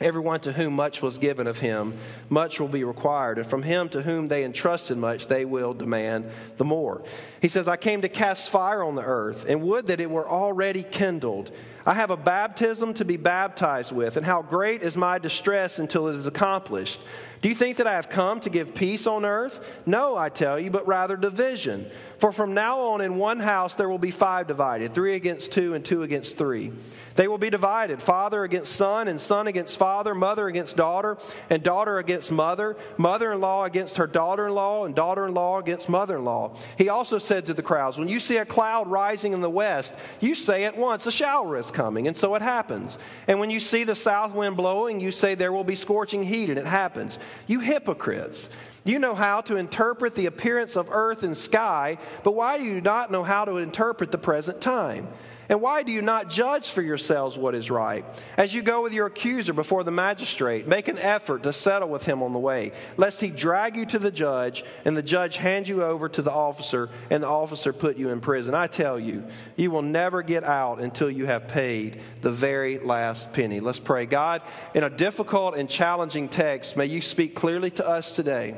Everyone 0.00 0.40
to 0.40 0.52
whom 0.52 0.74
much 0.74 1.00
was 1.02 1.18
given 1.18 1.46
of 1.46 1.60
him, 1.60 1.96
much 2.28 2.58
will 2.58 2.66
be 2.66 2.82
required. 2.82 3.38
And 3.38 3.46
from 3.46 3.62
him 3.62 3.88
to 3.90 4.02
whom 4.02 4.26
they 4.26 4.42
entrusted 4.42 4.98
much, 4.98 5.28
they 5.28 5.44
will 5.44 5.72
demand 5.72 6.28
the 6.56 6.64
more. 6.64 7.04
He 7.40 7.46
says, 7.46 7.68
I 7.68 7.76
came 7.76 8.02
to 8.02 8.08
cast 8.08 8.50
fire 8.50 8.82
on 8.82 8.96
the 8.96 9.04
earth, 9.04 9.46
and 9.48 9.62
would 9.62 9.86
that 9.86 10.00
it 10.00 10.10
were 10.10 10.28
already 10.28 10.82
kindled. 10.82 11.52
I 11.86 11.94
have 11.94 12.10
a 12.10 12.16
baptism 12.16 12.94
to 12.94 13.04
be 13.04 13.18
baptized 13.18 13.92
with, 13.92 14.16
and 14.16 14.24
how 14.24 14.40
great 14.40 14.82
is 14.82 14.96
my 14.96 15.18
distress 15.18 15.78
until 15.78 16.08
it 16.08 16.16
is 16.16 16.26
accomplished. 16.26 17.00
Do 17.44 17.50
you 17.50 17.54
think 17.54 17.76
that 17.76 17.86
I 17.86 17.96
have 17.96 18.08
come 18.08 18.40
to 18.40 18.48
give 18.48 18.74
peace 18.74 19.06
on 19.06 19.26
earth? 19.26 19.82
No, 19.84 20.16
I 20.16 20.30
tell 20.30 20.58
you, 20.58 20.70
but 20.70 20.86
rather 20.86 21.14
division. 21.14 21.90
For 22.16 22.32
from 22.32 22.54
now 22.54 22.80
on 22.80 23.02
in 23.02 23.16
one 23.16 23.38
house 23.38 23.74
there 23.74 23.90
will 23.90 23.98
be 23.98 24.10
five 24.10 24.46
divided, 24.46 24.94
three 24.94 25.14
against 25.14 25.52
two 25.52 25.74
and 25.74 25.84
two 25.84 26.02
against 26.02 26.38
three. 26.38 26.72
They 27.16 27.28
will 27.28 27.38
be 27.38 27.50
divided 27.50 28.02
father 28.02 28.44
against 28.44 28.72
son, 28.72 29.08
and 29.08 29.20
son 29.20 29.46
against 29.46 29.78
father, 29.78 30.14
mother 30.14 30.48
against 30.48 30.76
daughter, 30.76 31.16
and 31.48 31.62
daughter 31.62 31.98
against 31.98 32.32
mother, 32.32 32.76
mother 32.96 33.32
in 33.32 33.40
law 33.40 33.64
against 33.64 33.98
her 33.98 34.06
daughter 34.06 34.46
in 34.46 34.54
law, 34.54 34.84
and 34.84 34.94
daughter 34.94 35.26
in 35.26 35.34
law 35.34 35.58
against 35.58 35.88
mother 35.88 36.16
in 36.16 36.24
law. 36.24 36.56
He 36.76 36.88
also 36.88 37.18
said 37.18 37.46
to 37.46 37.54
the 37.54 37.62
crowds, 37.62 37.98
When 37.98 38.08
you 38.08 38.18
see 38.18 38.38
a 38.38 38.44
cloud 38.44 38.88
rising 38.88 39.32
in 39.32 39.42
the 39.42 39.50
west, 39.50 39.94
you 40.18 40.34
say 40.34 40.64
at 40.64 40.76
once, 40.76 41.06
A 41.06 41.12
shower 41.12 41.56
is 41.56 41.70
coming, 41.70 42.08
and 42.08 42.16
so 42.16 42.34
it 42.34 42.42
happens. 42.42 42.98
And 43.28 43.38
when 43.38 43.50
you 43.50 43.60
see 43.60 43.84
the 43.84 43.94
south 43.94 44.34
wind 44.34 44.56
blowing, 44.56 44.98
you 44.98 45.12
say, 45.12 45.34
There 45.34 45.52
will 45.52 45.62
be 45.62 45.76
scorching 45.76 46.24
heat, 46.24 46.48
and 46.48 46.58
it 46.58 46.66
happens. 46.66 47.18
You 47.46 47.60
hypocrites! 47.60 48.48
You 48.84 48.98
know 48.98 49.14
how 49.14 49.40
to 49.42 49.56
interpret 49.56 50.14
the 50.14 50.26
appearance 50.26 50.76
of 50.76 50.90
earth 50.90 51.22
and 51.22 51.36
sky, 51.36 51.96
but 52.22 52.32
why 52.32 52.58
do 52.58 52.64
you 52.64 52.82
not 52.82 53.10
know 53.10 53.22
how 53.22 53.46
to 53.46 53.56
interpret 53.56 54.12
the 54.12 54.18
present 54.18 54.60
time? 54.60 55.08
And 55.48 55.60
why 55.60 55.82
do 55.82 55.92
you 55.92 56.00
not 56.00 56.30
judge 56.30 56.70
for 56.70 56.80
yourselves 56.80 57.36
what 57.36 57.54
is 57.54 57.70
right? 57.70 58.04
As 58.36 58.54
you 58.54 58.62
go 58.62 58.82
with 58.82 58.92
your 58.92 59.06
accuser 59.06 59.52
before 59.52 59.84
the 59.84 59.90
magistrate, 59.90 60.66
make 60.66 60.88
an 60.88 60.98
effort 60.98 61.42
to 61.42 61.52
settle 61.52 61.88
with 61.88 62.06
him 62.06 62.22
on 62.22 62.32
the 62.32 62.38
way, 62.38 62.72
lest 62.96 63.20
he 63.20 63.28
drag 63.28 63.76
you 63.76 63.84
to 63.86 63.98
the 63.98 64.10
judge, 64.10 64.64
and 64.84 64.96
the 64.96 65.02
judge 65.02 65.36
hand 65.36 65.68
you 65.68 65.82
over 65.82 66.08
to 66.08 66.22
the 66.22 66.32
officer, 66.32 66.88
and 67.10 67.22
the 67.22 67.28
officer 67.28 67.72
put 67.72 67.96
you 67.96 68.08
in 68.08 68.20
prison. 68.20 68.54
I 68.54 68.66
tell 68.66 68.98
you, 68.98 69.24
you 69.56 69.70
will 69.70 69.82
never 69.82 70.22
get 70.22 70.44
out 70.44 70.80
until 70.80 71.10
you 71.10 71.26
have 71.26 71.48
paid 71.48 72.00
the 72.22 72.30
very 72.30 72.78
last 72.78 73.32
penny. 73.32 73.60
Let's 73.60 73.80
pray. 73.80 74.06
God, 74.06 74.42
in 74.74 74.82
a 74.82 74.90
difficult 74.90 75.56
and 75.56 75.68
challenging 75.68 76.28
text, 76.28 76.76
may 76.76 76.86
you 76.86 77.02
speak 77.02 77.34
clearly 77.34 77.70
to 77.72 77.86
us 77.86 78.16
today. 78.16 78.56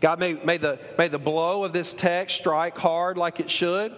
God, 0.00 0.18
may, 0.18 0.34
may, 0.34 0.58
the, 0.58 0.78
may 0.98 1.08
the 1.08 1.18
blow 1.18 1.64
of 1.64 1.72
this 1.72 1.94
text 1.94 2.36
strike 2.36 2.76
hard 2.76 3.16
like 3.16 3.40
it 3.40 3.48
should. 3.48 3.94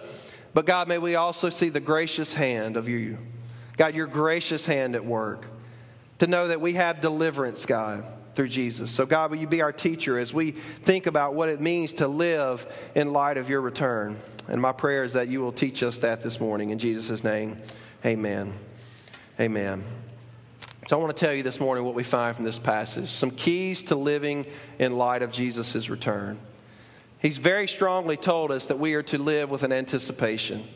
But 0.57 0.65
God, 0.65 0.87
may 0.87 0.97
we 0.97 1.13
also 1.13 1.51
see 1.51 1.69
the 1.69 1.79
gracious 1.79 2.33
hand 2.33 2.77
of 2.77 2.87
you. 2.87 3.19
God, 3.75 3.93
your 3.93 4.07
gracious 4.07 4.65
hand 4.65 4.95
at 4.95 5.05
work. 5.05 5.45
To 6.17 6.25
know 6.25 6.47
that 6.47 6.59
we 6.59 6.73
have 6.73 6.99
deliverance, 6.99 7.67
God, 7.67 8.03
through 8.33 8.47
Jesus. 8.47 8.89
So, 8.89 9.05
God, 9.05 9.29
will 9.29 9.37
you 9.37 9.45
be 9.45 9.61
our 9.61 9.71
teacher 9.71 10.17
as 10.17 10.33
we 10.33 10.49
think 10.49 11.05
about 11.05 11.35
what 11.35 11.49
it 11.49 11.61
means 11.61 11.93
to 11.93 12.07
live 12.07 12.65
in 12.95 13.13
light 13.13 13.37
of 13.37 13.51
your 13.51 13.61
return? 13.61 14.17
And 14.47 14.59
my 14.59 14.71
prayer 14.71 15.03
is 15.03 15.13
that 15.13 15.27
you 15.27 15.41
will 15.41 15.51
teach 15.51 15.83
us 15.83 15.99
that 15.99 16.23
this 16.23 16.39
morning. 16.39 16.71
In 16.71 16.79
Jesus' 16.79 17.23
name, 17.23 17.61
amen. 18.03 18.51
Amen. 19.39 19.83
So, 20.87 20.97
I 20.97 20.99
want 20.99 21.15
to 21.15 21.23
tell 21.23 21.35
you 21.35 21.43
this 21.43 21.59
morning 21.59 21.83
what 21.83 21.93
we 21.93 22.01
find 22.01 22.35
from 22.35 22.45
this 22.45 22.57
passage 22.57 23.09
some 23.09 23.29
keys 23.29 23.83
to 23.83 23.95
living 23.95 24.47
in 24.79 24.97
light 24.97 25.21
of 25.21 25.31
Jesus' 25.31 25.87
return. 25.87 26.39
He's 27.19 27.37
very 27.37 27.67
strongly 27.67 28.17
told 28.17 28.51
us 28.51 28.67
that 28.67 28.79
we 28.79 28.93
are 28.93 29.03
to 29.03 29.17
live 29.17 29.49
with 29.49 29.63
an 29.63 29.71
anticipation. 29.71 30.67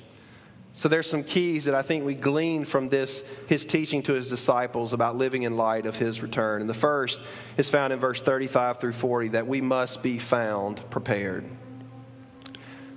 So 0.73 0.88
there's 0.88 1.10
some 1.10 1.23
keys 1.23 1.65
that 1.65 1.75
I 1.75 1.82
think 1.82 2.06
we 2.06 2.15
glean 2.15 2.65
from 2.65 2.88
this 2.88 3.23
his 3.47 3.65
teaching 3.65 4.01
to 4.04 4.13
his 4.13 4.30
disciples 4.30 4.93
about 4.93 5.17
living 5.17 5.43
in 5.43 5.58
light 5.58 5.86
of 5.86 5.97
his 5.97 6.21
return. 6.21 6.62
And 6.62 6.69
the 6.69 6.73
first 6.73 7.19
is 7.58 7.69
found 7.69 7.91
in 7.91 7.99
verse 7.99 8.21
35 8.21 8.80
through 8.80 8.93
40 8.93 9.30
that 9.30 9.47
we 9.47 9.62
must 9.62 10.01
be 10.01 10.17
found 10.17 10.89
prepared. 10.89 11.45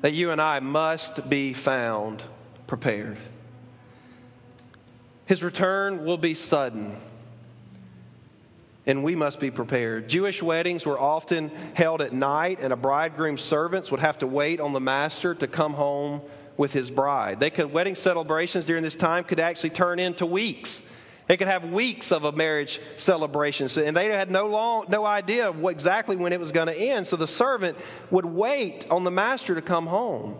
That 0.02 0.12
you 0.12 0.30
and 0.30 0.40
I 0.40 0.60
must 0.60 1.28
be 1.28 1.52
found 1.52 2.22
prepared. 2.66 3.18
His 5.26 5.42
return 5.42 6.04
will 6.04 6.18
be 6.18 6.34
sudden 6.34 6.96
and 8.86 9.02
we 9.02 9.14
must 9.14 9.40
be 9.40 9.50
prepared. 9.50 10.08
Jewish 10.08 10.42
weddings 10.42 10.84
were 10.84 10.98
often 10.98 11.50
held 11.74 12.02
at 12.02 12.12
night, 12.12 12.58
and 12.60 12.72
a 12.72 12.76
bridegroom's 12.76 13.42
servants 13.42 13.90
would 13.90 14.00
have 14.00 14.18
to 14.18 14.26
wait 14.26 14.60
on 14.60 14.72
the 14.72 14.80
master 14.80 15.34
to 15.34 15.46
come 15.46 15.74
home 15.74 16.20
with 16.56 16.72
his 16.72 16.90
bride. 16.90 17.40
They 17.40 17.50
could 17.50 17.72
wedding 17.72 17.94
celebrations 17.94 18.66
during 18.66 18.82
this 18.82 18.96
time 18.96 19.24
could 19.24 19.40
actually 19.40 19.70
turn 19.70 19.98
into 19.98 20.26
weeks. 20.26 20.88
They 21.26 21.38
could 21.38 21.48
have 21.48 21.72
weeks 21.72 22.12
of 22.12 22.24
a 22.24 22.32
marriage 22.32 22.80
celebration, 22.96 23.68
and 23.82 23.96
they 23.96 24.12
had 24.12 24.30
no 24.30 24.46
long, 24.46 24.86
no 24.90 25.06
idea 25.06 25.48
of 25.48 25.58
what, 25.58 25.70
exactly 25.70 26.16
when 26.16 26.34
it 26.34 26.40
was 26.40 26.52
going 26.52 26.66
to 26.66 26.76
end. 26.76 27.06
So 27.06 27.16
the 27.16 27.26
servant 27.26 27.78
would 28.10 28.26
wait 28.26 28.86
on 28.90 29.04
the 29.04 29.10
master 29.10 29.54
to 29.54 29.62
come 29.62 29.86
home. 29.86 30.36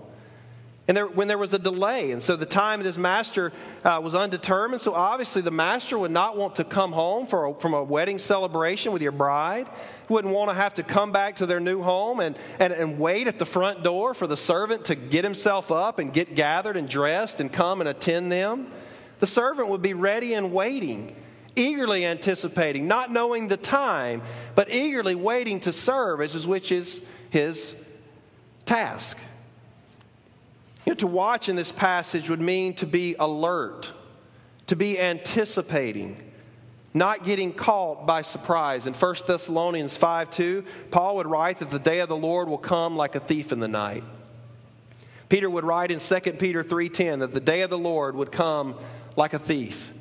And 0.86 0.94
there, 0.94 1.06
when 1.06 1.28
there 1.28 1.38
was 1.38 1.54
a 1.54 1.58
delay, 1.58 2.10
and 2.10 2.22
so 2.22 2.36
the 2.36 2.44
time 2.44 2.80
of 2.80 2.84
his 2.84 2.98
master 2.98 3.52
uh, 3.84 4.00
was 4.04 4.14
undetermined, 4.14 4.82
so 4.82 4.92
obviously 4.94 5.40
the 5.40 5.50
master 5.50 5.98
would 5.98 6.10
not 6.10 6.36
want 6.36 6.56
to 6.56 6.64
come 6.64 6.92
home 6.92 7.24
a, 7.24 7.54
from 7.54 7.72
a 7.72 7.82
wedding 7.82 8.18
celebration 8.18 8.92
with 8.92 9.00
your 9.00 9.12
bride. 9.12 9.66
He 10.06 10.12
wouldn't 10.12 10.34
want 10.34 10.50
to 10.50 10.54
have 10.54 10.74
to 10.74 10.82
come 10.82 11.10
back 11.10 11.36
to 11.36 11.46
their 11.46 11.60
new 11.60 11.80
home 11.80 12.20
and, 12.20 12.36
and, 12.58 12.70
and 12.70 12.98
wait 12.98 13.28
at 13.28 13.38
the 13.38 13.46
front 13.46 13.82
door 13.82 14.12
for 14.12 14.26
the 14.26 14.36
servant 14.36 14.84
to 14.86 14.94
get 14.94 15.24
himself 15.24 15.72
up 15.72 15.98
and 15.98 16.12
get 16.12 16.34
gathered 16.34 16.76
and 16.76 16.86
dressed 16.86 17.40
and 17.40 17.50
come 17.50 17.80
and 17.80 17.88
attend 17.88 18.30
them. 18.30 18.70
The 19.20 19.26
servant 19.26 19.68
would 19.68 19.80
be 19.80 19.94
ready 19.94 20.34
and 20.34 20.52
waiting, 20.52 21.16
eagerly 21.56 22.04
anticipating, 22.04 22.86
not 22.86 23.10
knowing 23.10 23.48
the 23.48 23.56
time, 23.56 24.20
but 24.54 24.70
eagerly 24.70 25.14
waiting 25.14 25.60
to 25.60 25.72
serve, 25.72 26.18
which 26.46 26.70
is 26.70 27.00
his 27.30 27.74
task. 28.66 29.18
You 30.84 30.90
know, 30.90 30.96
to 30.96 31.06
watch 31.06 31.48
in 31.48 31.56
this 31.56 31.72
passage 31.72 32.28
would 32.28 32.40
mean 32.40 32.74
to 32.74 32.86
be 32.86 33.16
alert, 33.18 33.92
to 34.66 34.76
be 34.76 34.98
anticipating, 35.00 36.20
not 36.92 37.24
getting 37.24 37.52
caught 37.52 38.06
by 38.06 38.22
surprise. 38.22 38.86
In 38.86 38.92
1 38.92 39.14
Thessalonians 39.26 39.96
5 39.96 40.30
2, 40.30 40.64
Paul 40.90 41.16
would 41.16 41.26
write 41.26 41.58
that 41.60 41.70
the 41.70 41.78
day 41.78 42.00
of 42.00 42.08
the 42.08 42.16
Lord 42.16 42.48
will 42.48 42.58
come 42.58 42.96
like 42.96 43.14
a 43.14 43.20
thief 43.20 43.50
in 43.50 43.60
the 43.60 43.68
night. 43.68 44.04
Peter 45.28 45.48
would 45.48 45.64
write 45.64 45.90
in 45.90 46.00
2 46.00 46.38
Peter 46.38 46.62
3:10 46.62 47.20
that 47.20 47.32
the 47.32 47.40
day 47.40 47.62
of 47.62 47.70
the 47.70 47.78
Lord 47.78 48.14
would 48.14 48.30
come 48.30 48.76
like 49.16 49.32
a 49.32 49.38
thief. 49.38 49.92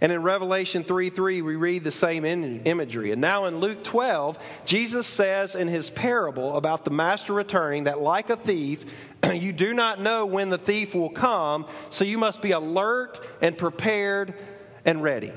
And 0.00 0.10
in 0.10 0.22
Revelation 0.22 0.82
3 0.82 1.10
3, 1.10 1.42
we 1.42 1.54
read 1.54 1.84
the 1.84 1.92
same 1.92 2.24
imagery. 2.24 3.12
And 3.12 3.20
now 3.20 3.44
in 3.44 3.58
Luke 3.58 3.84
12, 3.84 4.36
Jesus 4.64 5.06
says 5.06 5.54
in 5.54 5.68
his 5.68 5.90
parable 5.90 6.56
about 6.56 6.84
the 6.84 6.90
master 6.90 7.32
returning 7.32 7.84
that, 7.84 8.00
like 8.00 8.28
a 8.28 8.34
thief, 8.34 8.84
you 9.32 9.52
do 9.52 9.72
not 9.72 10.00
know 10.00 10.26
when 10.26 10.48
the 10.48 10.58
thief 10.58 10.94
will 10.94 11.10
come, 11.10 11.66
so 11.90 12.04
you 12.04 12.18
must 12.18 12.42
be 12.42 12.52
alert 12.52 13.20
and 13.40 13.56
prepared 13.56 14.34
and 14.84 15.02
ready. 15.02 15.32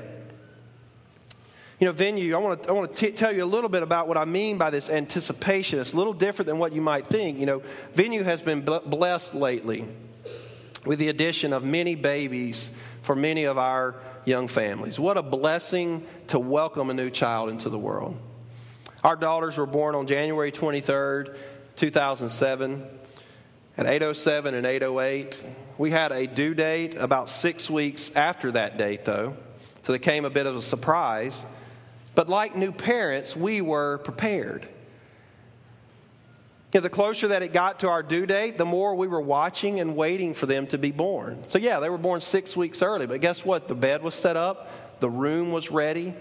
You 1.78 1.86
know, 1.86 1.92
venue, 1.92 2.34
I 2.34 2.38
want 2.38 2.62
to, 2.62 2.68
I 2.70 2.72
want 2.72 2.94
to 2.94 3.06
t- 3.06 3.12
tell 3.12 3.34
you 3.34 3.44
a 3.44 3.46
little 3.46 3.68
bit 3.68 3.82
about 3.82 4.08
what 4.08 4.16
I 4.16 4.24
mean 4.24 4.56
by 4.56 4.70
this 4.70 4.88
anticipation. 4.88 5.78
It's 5.78 5.92
a 5.92 5.96
little 5.96 6.14
different 6.14 6.46
than 6.46 6.58
what 6.58 6.72
you 6.72 6.80
might 6.80 7.06
think. 7.06 7.38
You 7.38 7.46
know, 7.46 7.62
venue 7.92 8.22
has 8.22 8.40
been 8.40 8.62
blessed 8.62 9.34
lately 9.34 9.86
with 10.86 10.98
the 10.98 11.08
addition 11.08 11.52
of 11.52 11.64
many 11.64 11.94
babies 11.94 12.70
for 13.02 13.14
many 13.14 13.44
of 13.44 13.58
our 13.58 13.96
young 14.24 14.48
families. 14.48 14.98
What 14.98 15.18
a 15.18 15.22
blessing 15.22 16.06
to 16.28 16.38
welcome 16.38 16.88
a 16.88 16.94
new 16.94 17.10
child 17.10 17.50
into 17.50 17.68
the 17.68 17.78
world. 17.78 18.16
Our 19.04 19.16
daughters 19.16 19.58
were 19.58 19.66
born 19.66 19.94
on 19.94 20.06
January 20.06 20.50
23rd, 20.50 21.36
2007 21.76 22.95
at 23.76 23.86
807 23.86 24.54
and 24.54 24.66
808. 24.66 25.38
We 25.78 25.90
had 25.90 26.12
a 26.12 26.26
due 26.26 26.54
date 26.54 26.94
about 26.94 27.28
six 27.28 27.68
weeks 27.68 28.14
after 28.16 28.52
that 28.52 28.78
date, 28.78 29.04
though, 29.04 29.36
so 29.82 29.92
it 29.92 30.02
came 30.02 30.24
a 30.24 30.30
bit 30.30 30.46
of 30.46 30.56
a 30.56 30.62
surprise. 30.62 31.44
But 32.14 32.28
like 32.28 32.56
new 32.56 32.72
parents, 32.72 33.36
we 33.36 33.60
were 33.60 33.98
prepared. 33.98 34.66
You 36.72 36.80
know, 36.80 36.82
the 36.82 36.90
closer 36.90 37.28
that 37.28 37.42
it 37.42 37.52
got 37.52 37.80
to 37.80 37.88
our 37.88 38.02
due 38.02 38.26
date, 38.26 38.58
the 38.58 38.64
more 38.64 38.94
we 38.94 39.06
were 39.06 39.20
watching 39.20 39.80
and 39.80 39.94
waiting 39.96 40.34
for 40.34 40.46
them 40.46 40.66
to 40.68 40.78
be 40.78 40.90
born. 40.90 41.44
So, 41.48 41.58
yeah, 41.58 41.78
they 41.78 41.88
were 41.88 41.98
born 41.98 42.20
six 42.20 42.56
weeks 42.56 42.82
early, 42.82 43.06
but 43.06 43.20
guess 43.20 43.44
what? 43.44 43.68
The 43.68 43.74
bed 43.74 44.02
was 44.02 44.14
set 44.14 44.36
up, 44.36 45.00
the 45.00 45.10
room 45.10 45.52
was 45.52 45.70
ready, 45.70 46.14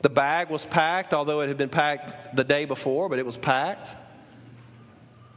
the 0.00 0.10
bag 0.10 0.50
was 0.50 0.66
packed, 0.66 1.14
although 1.14 1.40
it 1.42 1.48
had 1.48 1.56
been 1.56 1.68
packed 1.68 2.34
the 2.34 2.44
day 2.44 2.64
before, 2.64 3.08
but 3.08 3.18
it 3.18 3.26
was 3.26 3.36
packed. 3.36 3.94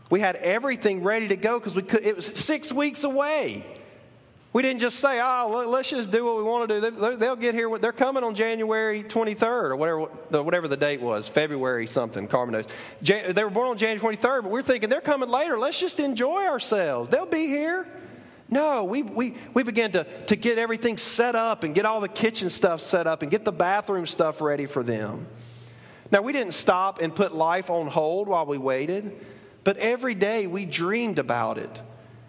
We 0.10 0.20
had 0.20 0.36
everything 0.38 1.04
ready 1.04 1.28
to 1.30 1.36
go 1.36 1.60
because 1.60 1.76
we 1.76 1.82
could, 1.82 2.06
it 2.06 2.16
was 2.16 2.26
six 2.26 2.72
weeks 2.72 3.04
away. 3.04 3.66
We 4.54 4.62
didn't 4.62 4.80
just 4.80 5.00
say, 5.00 5.20
oh, 5.22 5.66
let's 5.68 5.90
just 5.90 6.12
do 6.12 6.24
what 6.24 6.38
we 6.38 6.44
want 6.44 6.70
to 6.70 6.80
do. 6.80 7.18
They'll 7.18 7.36
get 7.36 7.56
here. 7.56 7.78
They're 7.78 7.92
coming 7.92 8.24
on 8.24 8.36
January 8.36 9.04
23rd 9.04 9.42
or 9.44 9.76
whatever, 9.76 10.44
whatever 10.44 10.68
the 10.70 10.78
date 10.78 11.02
was, 11.02 11.28
February 11.28 11.88
something, 11.88 12.26
Carmen 12.30 12.54
knows. 12.54 12.66
They 13.02 13.44
were 13.44 13.50
born 13.50 13.68
on 13.68 13.78
January 13.78 14.16
23rd, 14.16 14.44
but 14.44 14.52
we're 14.52 14.62
thinking 14.62 14.90
they're 14.90 15.02
coming 15.02 15.28
later. 15.28 15.58
Let's 15.58 15.78
just 15.78 16.00
enjoy 16.00 16.46
ourselves. 16.46 17.10
They'll 17.10 17.26
be 17.26 17.48
here. 17.48 17.86
No, 18.48 18.86
we, 18.86 19.02
we, 19.02 19.36
we 19.54 19.64
began 19.64 19.92
to, 19.92 20.06
to 20.28 20.36
get 20.38 20.58
everything 20.58 20.98
set 20.98 21.36
up 21.36 21.64
and 21.64 21.76
get 21.76 21.86
all 21.86 22.00
the 22.00 22.08
kitchen 22.08 22.50
stuff 22.50 22.80
set 22.80 23.08
up 23.08 23.24
and 23.24 23.32
get 23.32 23.44
the 23.44 23.52
bathroom 23.52 24.06
stuff 24.06 24.40
ready 24.40 24.68
for 24.68 24.84
them. 24.84 25.28
Now, 26.12 26.22
we 26.22 26.32
didn't 26.32 26.54
stop 26.54 27.02
and 27.02 27.14
put 27.14 27.36
life 27.36 27.70
on 27.70 27.88
hold 27.88 28.30
while 28.30 28.46
we 28.46 28.58
waited, 28.58 29.20
but 29.66 29.78
every 29.78 30.14
day 30.14 30.48
we 30.48 30.64
dreamed 30.64 31.20
about 31.20 31.58
it 31.58 31.82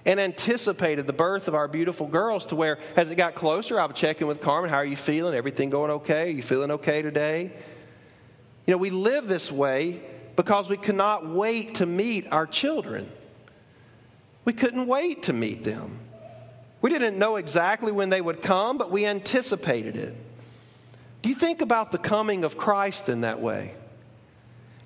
and 0.06 0.18
anticipated 0.18 1.06
the 1.06 1.12
birth 1.12 1.48
of 1.48 1.54
our 1.54 1.68
beautiful 1.68 2.06
girls 2.06 2.46
to 2.46 2.56
where, 2.56 2.78
as 2.96 3.10
it 3.10 3.16
got 3.16 3.34
closer, 3.34 3.78
I 3.78 3.84
would 3.84 3.94
check 3.94 4.22
in 4.22 4.26
with 4.26 4.40
Carmen. 4.40 4.70
How 4.70 4.78
are 4.78 4.86
you 4.86 4.96
feeling? 4.96 5.34
Everything 5.34 5.68
going 5.68 5.90
okay? 5.90 6.30
Are 6.30 6.34
you 6.34 6.42
feeling 6.42 6.70
okay 6.72 7.02
today? 7.02 7.52
You 8.66 8.72
know, 8.72 8.78
we 8.78 8.88
live 8.88 9.28
this 9.28 9.52
way 9.52 10.00
because 10.34 10.70
we 10.70 10.78
could 10.78 10.94
not 10.94 11.28
wait 11.28 11.76
to 11.76 11.86
meet 11.86 12.26
our 12.32 12.46
children. 12.46 13.10
We 14.46 14.54
couldn't 14.54 14.86
wait 14.86 15.24
to 15.24 15.34
meet 15.34 15.62
them. 15.62 15.98
We 16.80 16.88
didn't 16.88 17.18
know 17.18 17.36
exactly 17.36 17.92
when 17.92 18.08
they 18.08 18.20
would 18.22 18.40
come, 18.40 18.78
but 18.78 18.90
we 18.90 19.04
anticipated 19.04 19.96
it. 19.96 20.14
Do 21.20 21.28
you 21.28 21.34
think 21.34 21.60
about 21.60 21.92
the 21.92 21.98
coming 21.98 22.44
of 22.44 22.56
Christ 22.56 23.10
in 23.10 23.20
that 23.22 23.40
way? 23.42 23.74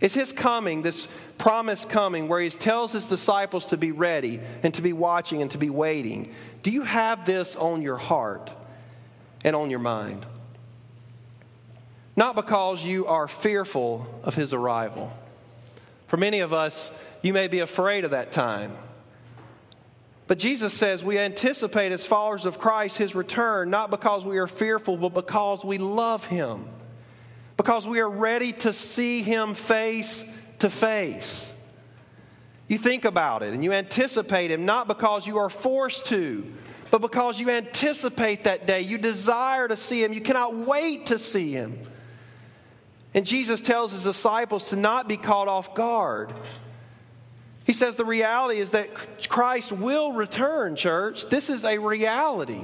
Is 0.00 0.14
his 0.14 0.32
coming, 0.32 0.82
this 0.82 1.06
promised 1.36 1.90
coming, 1.90 2.26
where 2.26 2.40
he 2.40 2.48
tells 2.48 2.92
his 2.92 3.06
disciples 3.06 3.66
to 3.66 3.76
be 3.76 3.92
ready 3.92 4.40
and 4.62 4.72
to 4.74 4.82
be 4.82 4.92
watching 4.92 5.42
and 5.42 5.50
to 5.50 5.58
be 5.58 5.68
waiting? 5.68 6.32
Do 6.62 6.70
you 6.70 6.82
have 6.82 7.26
this 7.26 7.54
on 7.54 7.82
your 7.82 7.98
heart 7.98 8.50
and 9.44 9.54
on 9.54 9.70
your 9.70 9.78
mind? 9.78 10.24
Not 12.16 12.34
because 12.34 12.82
you 12.82 13.06
are 13.06 13.28
fearful 13.28 14.06
of 14.22 14.34
his 14.34 14.54
arrival. 14.54 15.12
For 16.06 16.16
many 16.16 16.40
of 16.40 16.52
us, 16.52 16.90
you 17.22 17.32
may 17.32 17.48
be 17.48 17.60
afraid 17.60 18.04
of 18.04 18.12
that 18.12 18.32
time. 18.32 18.72
But 20.26 20.38
Jesus 20.38 20.72
says 20.72 21.04
we 21.04 21.18
anticipate 21.18 21.92
as 21.92 22.06
followers 22.06 22.46
of 22.46 22.58
Christ 22.58 22.96
his 22.96 23.14
return, 23.14 23.68
not 23.68 23.90
because 23.90 24.24
we 24.24 24.38
are 24.38 24.46
fearful, 24.46 24.96
but 24.96 25.12
because 25.12 25.64
we 25.64 25.76
love 25.76 26.26
him 26.26 26.66
because 27.60 27.86
we 27.86 28.00
are 28.00 28.08
ready 28.08 28.52
to 28.52 28.72
see 28.72 29.20
Him 29.20 29.52
face 29.52 30.24
to 30.60 30.70
face. 30.70 31.52
You 32.68 32.78
think 32.78 33.04
about 33.04 33.42
it 33.42 33.52
and 33.52 33.62
you 33.62 33.72
anticipate 33.72 34.50
Him 34.50 34.64
not 34.64 34.88
because 34.88 35.26
you 35.26 35.36
are 35.36 35.50
forced 35.50 36.06
to, 36.06 36.50
but 36.90 37.02
because 37.02 37.38
you 37.38 37.50
anticipate 37.50 38.44
that 38.44 38.66
day. 38.66 38.80
You 38.80 38.96
desire 38.96 39.68
to 39.68 39.76
see 39.76 40.02
Him. 40.02 40.14
You 40.14 40.22
cannot 40.22 40.56
wait 40.56 41.04
to 41.06 41.18
see 41.18 41.52
Him. 41.52 41.78
And 43.12 43.26
Jesus 43.26 43.60
tells 43.60 43.92
His 43.92 44.04
disciples 44.04 44.70
to 44.70 44.76
not 44.76 45.06
be 45.06 45.18
caught 45.18 45.46
off 45.46 45.74
guard. 45.74 46.32
He 47.66 47.74
says 47.74 47.96
the 47.96 48.06
reality 48.06 48.58
is 48.58 48.70
that 48.70 49.28
Christ 49.28 49.70
will 49.70 50.14
return, 50.14 50.76
church. 50.76 51.28
This 51.28 51.50
is 51.50 51.66
a 51.66 51.76
reality. 51.76 52.62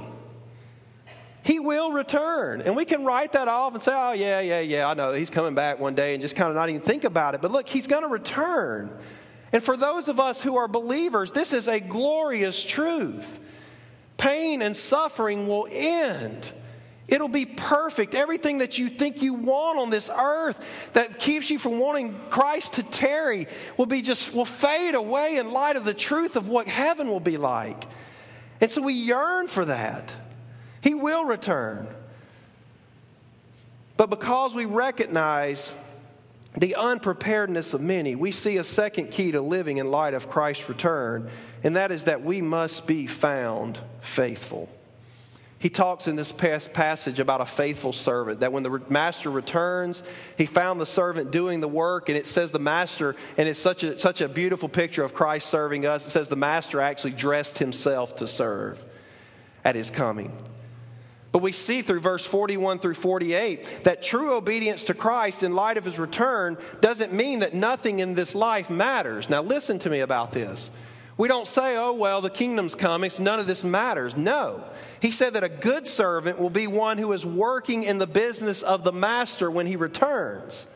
He 1.43 1.59
will 1.59 1.91
return. 1.91 2.61
And 2.61 2.75
we 2.75 2.83
can 2.85 3.05
write 3.05 3.31
that 3.33 3.47
off 3.47 3.73
and 3.73 3.81
say, 3.81 3.93
oh, 3.93 4.11
yeah, 4.11 4.41
yeah, 4.41 4.59
yeah, 4.59 4.87
I 4.87 4.93
know 4.93 5.13
he's 5.13 5.29
coming 5.29 5.55
back 5.55 5.79
one 5.79 5.95
day 5.95 6.13
and 6.13 6.21
just 6.21 6.35
kind 6.35 6.49
of 6.49 6.55
not 6.55 6.69
even 6.69 6.81
think 6.81 7.03
about 7.03 7.35
it. 7.35 7.41
But 7.41 7.51
look, 7.51 7.69
he's 7.69 7.87
going 7.87 8.03
to 8.03 8.09
return. 8.09 8.93
And 9.53 9.63
for 9.63 9.77
those 9.77 10.07
of 10.07 10.19
us 10.19 10.41
who 10.41 10.57
are 10.57 10.67
believers, 10.67 11.31
this 11.31 11.53
is 11.53 11.67
a 11.67 11.79
glorious 11.79 12.63
truth. 12.63 13.39
Pain 14.17 14.61
and 14.61 14.75
suffering 14.75 15.47
will 15.47 15.67
end. 15.71 16.51
It'll 17.07 17.29
be 17.29 17.45
perfect. 17.45 18.15
Everything 18.15 18.57
that 18.57 18.77
you 18.77 18.89
think 18.89 19.21
you 19.21 19.35
want 19.35 19.79
on 19.79 19.89
this 19.89 20.09
earth 20.09 20.91
that 20.93 21.19
keeps 21.19 21.49
you 21.49 21.57
from 21.57 21.79
wanting 21.79 22.13
Christ 22.29 22.73
to 22.73 22.83
tarry 22.83 23.47
will 23.77 23.85
be 23.85 24.01
just 24.01 24.33
will 24.33 24.43
fade 24.43 24.95
away 24.95 25.37
in 25.37 25.51
light 25.51 25.77
of 25.77 25.85
the 25.85 25.93
truth 25.93 26.35
of 26.35 26.49
what 26.49 26.67
heaven 26.67 27.07
will 27.07 27.21
be 27.21 27.37
like. 27.37 27.85
And 28.59 28.69
so 28.69 28.81
we 28.81 28.93
yearn 28.93 29.47
for 29.47 29.63
that. 29.65 30.13
He 30.81 30.93
will 30.93 31.25
return. 31.25 31.87
But 33.97 34.09
because 34.09 34.53
we 34.53 34.65
recognize 34.65 35.73
the 36.55 36.75
unpreparedness 36.75 37.73
of 37.73 37.81
many, 37.81 38.15
we 38.15 38.31
see 38.31 38.57
a 38.57 38.63
second 38.63 39.11
key 39.11 39.31
to 39.31 39.41
living 39.41 39.77
in 39.77 39.91
light 39.91 40.13
of 40.13 40.29
Christ's 40.29 40.69
return, 40.69 41.29
and 41.63 41.75
that 41.75 41.91
is 41.91 42.05
that 42.05 42.23
we 42.23 42.41
must 42.41 42.87
be 42.87 43.07
found 43.07 43.79
faithful. 44.01 44.69
He 45.59 45.69
talks 45.69 46.07
in 46.07 46.15
this 46.15 46.31
past 46.31 46.71
passage 46.73 47.19
about 47.19 47.41
a 47.41 47.45
faithful 47.45 47.91
servant, 47.91 48.41
that 48.41 48.53
when 48.53 48.61
the 48.61 48.81
master 48.89 49.31
returns, 49.31 50.03
he 50.37 50.45
found 50.45 50.79
the 50.79 50.85
servant 50.85 51.31
doing 51.31 51.61
the 51.61 51.67
work, 51.67 52.09
and 52.09 52.17
it 52.17 52.27
says 52.27 52.51
the 52.51 52.59
master, 52.59 53.15
and 53.37 53.49
it's 53.49 53.59
such 53.59 53.83
a, 53.83 53.97
such 53.97 54.21
a 54.21 54.29
beautiful 54.29 54.69
picture 54.69 55.03
of 55.03 55.15
Christ 55.15 55.49
serving 55.49 55.87
us. 55.87 56.05
It 56.05 56.11
says 56.11 56.27
the 56.27 56.35
master 56.35 56.79
actually 56.79 57.13
dressed 57.13 57.57
himself 57.57 58.17
to 58.17 58.27
serve 58.27 58.83
at 59.65 59.75
his 59.75 59.89
coming. 59.89 60.31
But 61.31 61.41
we 61.41 61.51
see 61.51 61.81
through 61.81 61.99
verse 61.99 62.25
41 62.25 62.79
through 62.79 62.93
48 62.95 63.83
that 63.83 64.01
true 64.01 64.33
obedience 64.33 64.85
to 64.85 64.93
Christ 64.93 65.43
in 65.43 65.53
light 65.53 65.77
of 65.77 65.85
his 65.85 65.99
return 65.99 66.57
doesn't 66.81 67.13
mean 67.13 67.39
that 67.39 67.53
nothing 67.53 67.99
in 67.99 68.15
this 68.15 68.33
life 68.33 68.69
matters. 68.69 69.29
Now, 69.29 69.41
listen 69.41 69.79
to 69.79 69.89
me 69.89 69.99
about 69.99 70.31
this. 70.31 70.71
We 71.17 71.27
don't 71.27 71.47
say, 71.47 71.75
oh, 71.77 71.93
well, 71.93 72.21
the 72.21 72.29
kingdom's 72.29 72.75
coming, 72.75 73.09
so 73.09 73.23
none 73.23 73.39
of 73.39 73.47
this 73.47 73.63
matters. 73.63 74.15
No. 74.15 74.63
He 75.01 75.09
said 75.09 75.33
that 75.33 75.43
a 75.43 75.49
good 75.49 75.87
servant 75.87 76.39
will 76.39 76.51
be 76.51 76.67
one 76.67 76.99
who 76.99 77.11
is 77.11 77.25
working 77.25 77.83
in 77.83 77.97
the 77.97 78.07
business 78.07 78.61
of 78.61 78.83
the 78.83 78.93
master 78.93 79.49
when 79.49 79.65
he 79.65 79.75
returns. 79.75 80.67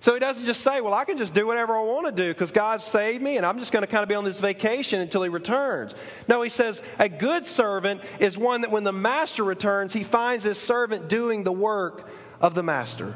So 0.00 0.14
he 0.14 0.20
doesn't 0.20 0.46
just 0.46 0.60
say, 0.60 0.80
Well, 0.80 0.94
I 0.94 1.04
can 1.04 1.18
just 1.18 1.34
do 1.34 1.46
whatever 1.46 1.76
I 1.76 1.82
want 1.82 2.06
to 2.06 2.12
do 2.12 2.32
because 2.32 2.52
God 2.52 2.80
saved 2.80 3.22
me 3.22 3.36
and 3.36 3.44
I'm 3.44 3.58
just 3.58 3.72
going 3.72 3.82
to 3.82 3.90
kind 3.90 4.02
of 4.02 4.08
be 4.08 4.14
on 4.14 4.24
this 4.24 4.40
vacation 4.40 5.00
until 5.00 5.22
he 5.22 5.28
returns. 5.28 5.94
No, 6.28 6.42
he 6.42 6.48
says, 6.48 6.82
A 6.98 7.08
good 7.08 7.46
servant 7.46 8.02
is 8.20 8.38
one 8.38 8.60
that 8.60 8.70
when 8.70 8.84
the 8.84 8.92
master 8.92 9.42
returns, 9.42 9.92
he 9.92 10.02
finds 10.02 10.44
his 10.44 10.58
servant 10.58 11.08
doing 11.08 11.42
the 11.42 11.52
work 11.52 12.08
of 12.40 12.54
the 12.54 12.62
master. 12.62 13.14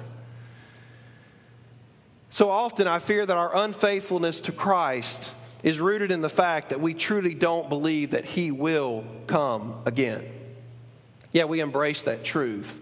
So 2.31 2.51
often 2.51 2.89
I 2.89 2.99
fear 2.99 3.25
that 3.25 3.37
our 3.37 3.57
unfaithfulness 3.57 4.41
to 4.43 4.53
Christ 4.53 5.35
is 5.63 5.79
rooted 5.79 6.11
in 6.11 6.23
the 6.23 6.31
fact 6.31 6.71
that 6.71 6.81
we 6.81 6.95
truly 6.95 7.35
don't 7.35 7.69
believe 7.69 8.11
that 8.13 8.25
he 8.25 8.51
will 8.51 9.05
come 9.29 9.77
again. 9.85 10.25
Yeah, 11.31 11.45
we 11.45 11.61
embrace 11.61 12.03
that 12.03 12.25
truth 12.25 12.81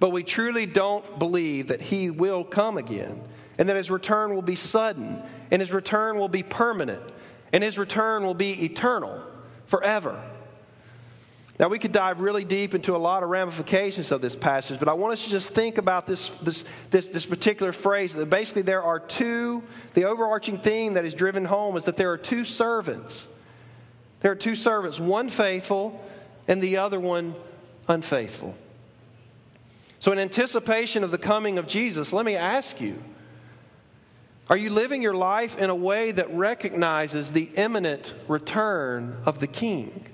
but 0.00 0.10
we 0.10 0.24
truly 0.24 0.66
don't 0.66 1.18
believe 1.18 1.68
that 1.68 1.82
he 1.82 2.10
will 2.10 2.42
come 2.42 2.76
again 2.78 3.22
and 3.58 3.68
that 3.68 3.76
his 3.76 3.90
return 3.90 4.34
will 4.34 4.42
be 4.42 4.56
sudden 4.56 5.22
and 5.50 5.60
his 5.60 5.72
return 5.72 6.18
will 6.18 6.28
be 6.28 6.42
permanent 6.42 7.02
and 7.52 7.62
his 7.62 7.78
return 7.78 8.24
will 8.24 8.34
be 8.34 8.64
eternal 8.64 9.22
forever. 9.66 10.20
Now, 11.58 11.68
we 11.68 11.78
could 11.78 11.92
dive 11.92 12.20
really 12.20 12.44
deep 12.44 12.74
into 12.74 12.96
a 12.96 12.98
lot 12.98 13.22
of 13.22 13.28
ramifications 13.28 14.12
of 14.12 14.22
this 14.22 14.34
passage, 14.34 14.78
but 14.78 14.88
I 14.88 14.94
want 14.94 15.12
us 15.12 15.24
to 15.24 15.30
just 15.30 15.50
think 15.50 15.76
about 15.76 16.06
this, 16.06 16.30
this, 16.38 16.64
this, 16.90 17.10
this 17.10 17.26
particular 17.26 17.70
phrase. 17.70 18.14
That 18.14 18.30
basically, 18.30 18.62
there 18.62 18.82
are 18.82 18.98
two, 18.98 19.62
the 19.92 20.04
overarching 20.04 20.56
theme 20.56 20.94
that 20.94 21.04
is 21.04 21.12
driven 21.12 21.44
home 21.44 21.76
is 21.76 21.84
that 21.84 21.98
there 21.98 22.10
are 22.12 22.16
two 22.16 22.46
servants. 22.46 23.28
There 24.20 24.32
are 24.32 24.36
two 24.36 24.54
servants, 24.54 24.98
one 24.98 25.28
faithful 25.28 26.02
and 26.48 26.62
the 26.62 26.78
other 26.78 26.98
one 26.98 27.34
unfaithful. 27.88 28.54
So, 30.00 30.12
in 30.12 30.18
anticipation 30.18 31.04
of 31.04 31.10
the 31.10 31.18
coming 31.18 31.58
of 31.58 31.68
Jesus, 31.68 32.12
let 32.12 32.24
me 32.24 32.34
ask 32.34 32.80
you 32.80 32.98
are 34.48 34.56
you 34.56 34.70
living 34.70 35.00
your 35.00 35.14
life 35.14 35.56
in 35.56 35.70
a 35.70 35.74
way 35.74 36.10
that 36.10 36.34
recognizes 36.34 37.30
the 37.30 37.50
imminent 37.54 38.14
return 38.26 39.16
of 39.24 39.38
the 39.38 39.46
King? 39.46 40.06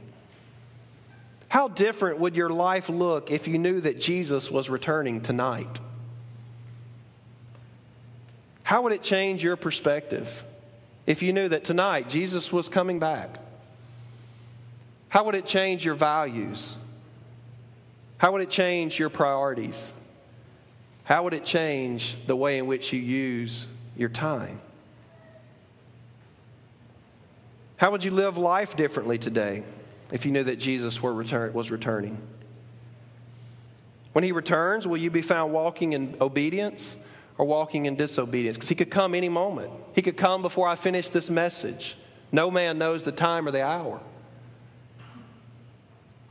How 1.48 1.68
different 1.68 2.18
would 2.18 2.36
your 2.36 2.50
life 2.50 2.90
look 2.90 3.30
if 3.30 3.48
you 3.48 3.58
knew 3.58 3.80
that 3.80 3.98
Jesus 3.98 4.50
was 4.50 4.68
returning 4.68 5.22
tonight? 5.22 5.80
How 8.64 8.82
would 8.82 8.92
it 8.92 9.02
change 9.02 9.42
your 9.42 9.56
perspective 9.56 10.44
if 11.06 11.22
you 11.22 11.32
knew 11.32 11.48
that 11.48 11.64
tonight 11.64 12.10
Jesus 12.10 12.52
was 12.52 12.68
coming 12.68 12.98
back? 12.98 13.38
How 15.08 15.24
would 15.24 15.36
it 15.36 15.46
change 15.46 15.84
your 15.84 15.94
values? 15.94 16.76
How 18.18 18.32
would 18.32 18.42
it 18.42 18.50
change 18.50 18.98
your 18.98 19.10
priorities? 19.10 19.92
How 21.04 21.22
would 21.24 21.34
it 21.34 21.44
change 21.44 22.16
the 22.26 22.34
way 22.34 22.58
in 22.58 22.66
which 22.66 22.92
you 22.92 23.00
use 23.00 23.66
your 23.96 24.08
time? 24.08 24.60
How 27.76 27.90
would 27.90 28.02
you 28.04 28.10
live 28.10 28.38
life 28.38 28.74
differently 28.74 29.18
today 29.18 29.62
if 30.10 30.24
you 30.24 30.32
knew 30.32 30.44
that 30.44 30.56
Jesus 30.56 31.02
return, 31.02 31.52
was 31.52 31.70
returning? 31.70 32.20
When 34.14 34.24
he 34.24 34.32
returns, 34.32 34.86
will 34.86 34.96
you 34.96 35.10
be 35.10 35.20
found 35.20 35.52
walking 35.52 35.92
in 35.92 36.16
obedience 36.22 36.96
or 37.36 37.44
walking 37.44 37.84
in 37.84 37.96
disobedience? 37.96 38.56
Because 38.56 38.70
he 38.70 38.74
could 38.74 38.90
come 38.90 39.14
any 39.14 39.28
moment. 39.28 39.70
He 39.94 40.00
could 40.00 40.16
come 40.16 40.40
before 40.40 40.66
I 40.66 40.74
finish 40.74 41.10
this 41.10 41.28
message. 41.28 41.96
No 42.32 42.50
man 42.50 42.78
knows 42.78 43.04
the 43.04 43.12
time 43.12 43.46
or 43.46 43.50
the 43.50 43.62
hour. 43.62 44.00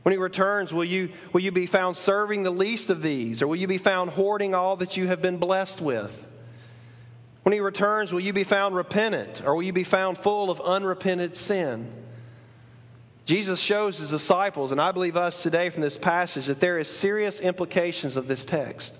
When 0.06 0.12
he 0.12 0.18
returns, 0.18 0.72
will 0.72 0.84
you, 0.84 1.10
will 1.32 1.40
you 1.40 1.50
be 1.50 1.66
found 1.66 1.96
serving 1.96 2.44
the 2.44 2.52
least 2.52 2.90
of 2.90 3.02
these, 3.02 3.42
or 3.42 3.48
will 3.48 3.56
you 3.56 3.66
be 3.66 3.76
found 3.76 4.10
hoarding 4.10 4.54
all 4.54 4.76
that 4.76 4.96
you 4.96 5.08
have 5.08 5.20
been 5.20 5.38
blessed 5.38 5.80
with? 5.80 6.24
When 7.42 7.52
he 7.52 7.58
returns, 7.58 8.12
will 8.12 8.20
you 8.20 8.32
be 8.32 8.44
found 8.44 8.76
repentant, 8.76 9.42
or 9.44 9.56
will 9.56 9.64
you 9.64 9.72
be 9.72 9.82
found 9.82 10.16
full 10.16 10.48
of 10.48 10.60
unrepented 10.60 11.36
sin? 11.36 11.92
Jesus 13.24 13.58
shows 13.58 13.98
his 13.98 14.10
disciples, 14.10 14.70
and 14.70 14.80
I 14.80 14.92
believe 14.92 15.16
us 15.16 15.42
today 15.42 15.70
from 15.70 15.82
this 15.82 15.98
passage, 15.98 16.46
that 16.46 16.60
there 16.60 16.78
is 16.78 16.86
serious 16.86 17.40
implications 17.40 18.16
of 18.16 18.28
this 18.28 18.44
text. 18.44 18.94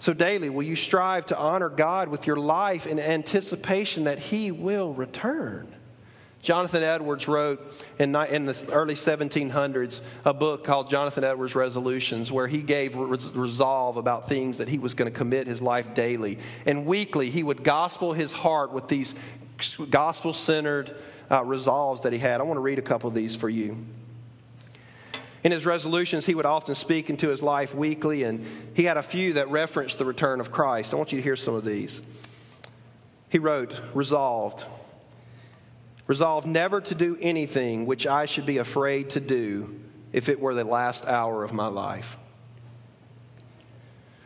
So 0.00 0.12
daily, 0.12 0.50
will 0.50 0.64
you 0.64 0.74
strive 0.74 1.26
to 1.26 1.38
honor 1.38 1.68
God 1.68 2.08
with 2.08 2.26
your 2.26 2.36
life 2.36 2.88
in 2.88 2.98
anticipation 2.98 4.02
that 4.04 4.18
he 4.18 4.50
will 4.50 4.92
return? 4.92 5.71
Jonathan 6.42 6.82
Edwards 6.82 7.28
wrote 7.28 7.64
in, 8.00 8.14
in 8.16 8.46
the 8.46 8.68
early 8.72 8.94
1700s 8.94 10.00
a 10.24 10.34
book 10.34 10.64
called 10.64 10.90
Jonathan 10.90 11.22
Edwards 11.22 11.54
Resolutions, 11.54 12.32
where 12.32 12.48
he 12.48 12.62
gave 12.62 12.96
resolve 12.96 13.96
about 13.96 14.28
things 14.28 14.58
that 14.58 14.68
he 14.68 14.78
was 14.78 14.94
going 14.94 15.10
to 15.10 15.16
commit 15.16 15.46
his 15.46 15.62
life 15.62 15.94
daily. 15.94 16.40
And 16.66 16.84
weekly, 16.84 17.30
he 17.30 17.44
would 17.44 17.62
gospel 17.62 18.12
his 18.12 18.32
heart 18.32 18.72
with 18.72 18.88
these 18.88 19.14
gospel 19.88 20.34
centered 20.34 20.92
uh, 21.30 21.44
resolves 21.44 22.02
that 22.02 22.12
he 22.12 22.18
had. 22.18 22.40
I 22.40 22.42
want 22.42 22.56
to 22.56 22.62
read 22.62 22.80
a 22.80 22.82
couple 22.82 23.08
of 23.08 23.14
these 23.14 23.36
for 23.36 23.48
you. 23.48 23.78
In 25.44 25.52
his 25.52 25.64
resolutions, 25.64 26.26
he 26.26 26.34
would 26.34 26.46
often 26.46 26.74
speak 26.74 27.08
into 27.08 27.28
his 27.28 27.40
life 27.40 27.72
weekly, 27.72 28.24
and 28.24 28.44
he 28.74 28.84
had 28.84 28.96
a 28.96 29.02
few 29.02 29.34
that 29.34 29.48
referenced 29.48 29.98
the 29.98 30.04
return 30.04 30.40
of 30.40 30.50
Christ. 30.50 30.92
I 30.92 30.96
want 30.96 31.12
you 31.12 31.18
to 31.18 31.22
hear 31.22 31.36
some 31.36 31.54
of 31.54 31.64
these. 31.64 32.02
He 33.28 33.38
wrote, 33.38 33.80
Resolved. 33.94 34.64
Resolve 36.06 36.46
never 36.46 36.80
to 36.80 36.94
do 36.94 37.16
anything 37.20 37.86
which 37.86 38.06
I 38.06 38.26
should 38.26 38.46
be 38.46 38.58
afraid 38.58 39.10
to 39.10 39.20
do 39.20 39.80
if 40.12 40.28
it 40.28 40.40
were 40.40 40.54
the 40.54 40.64
last 40.64 41.06
hour 41.06 41.44
of 41.44 41.52
my 41.52 41.66
life. 41.66 42.18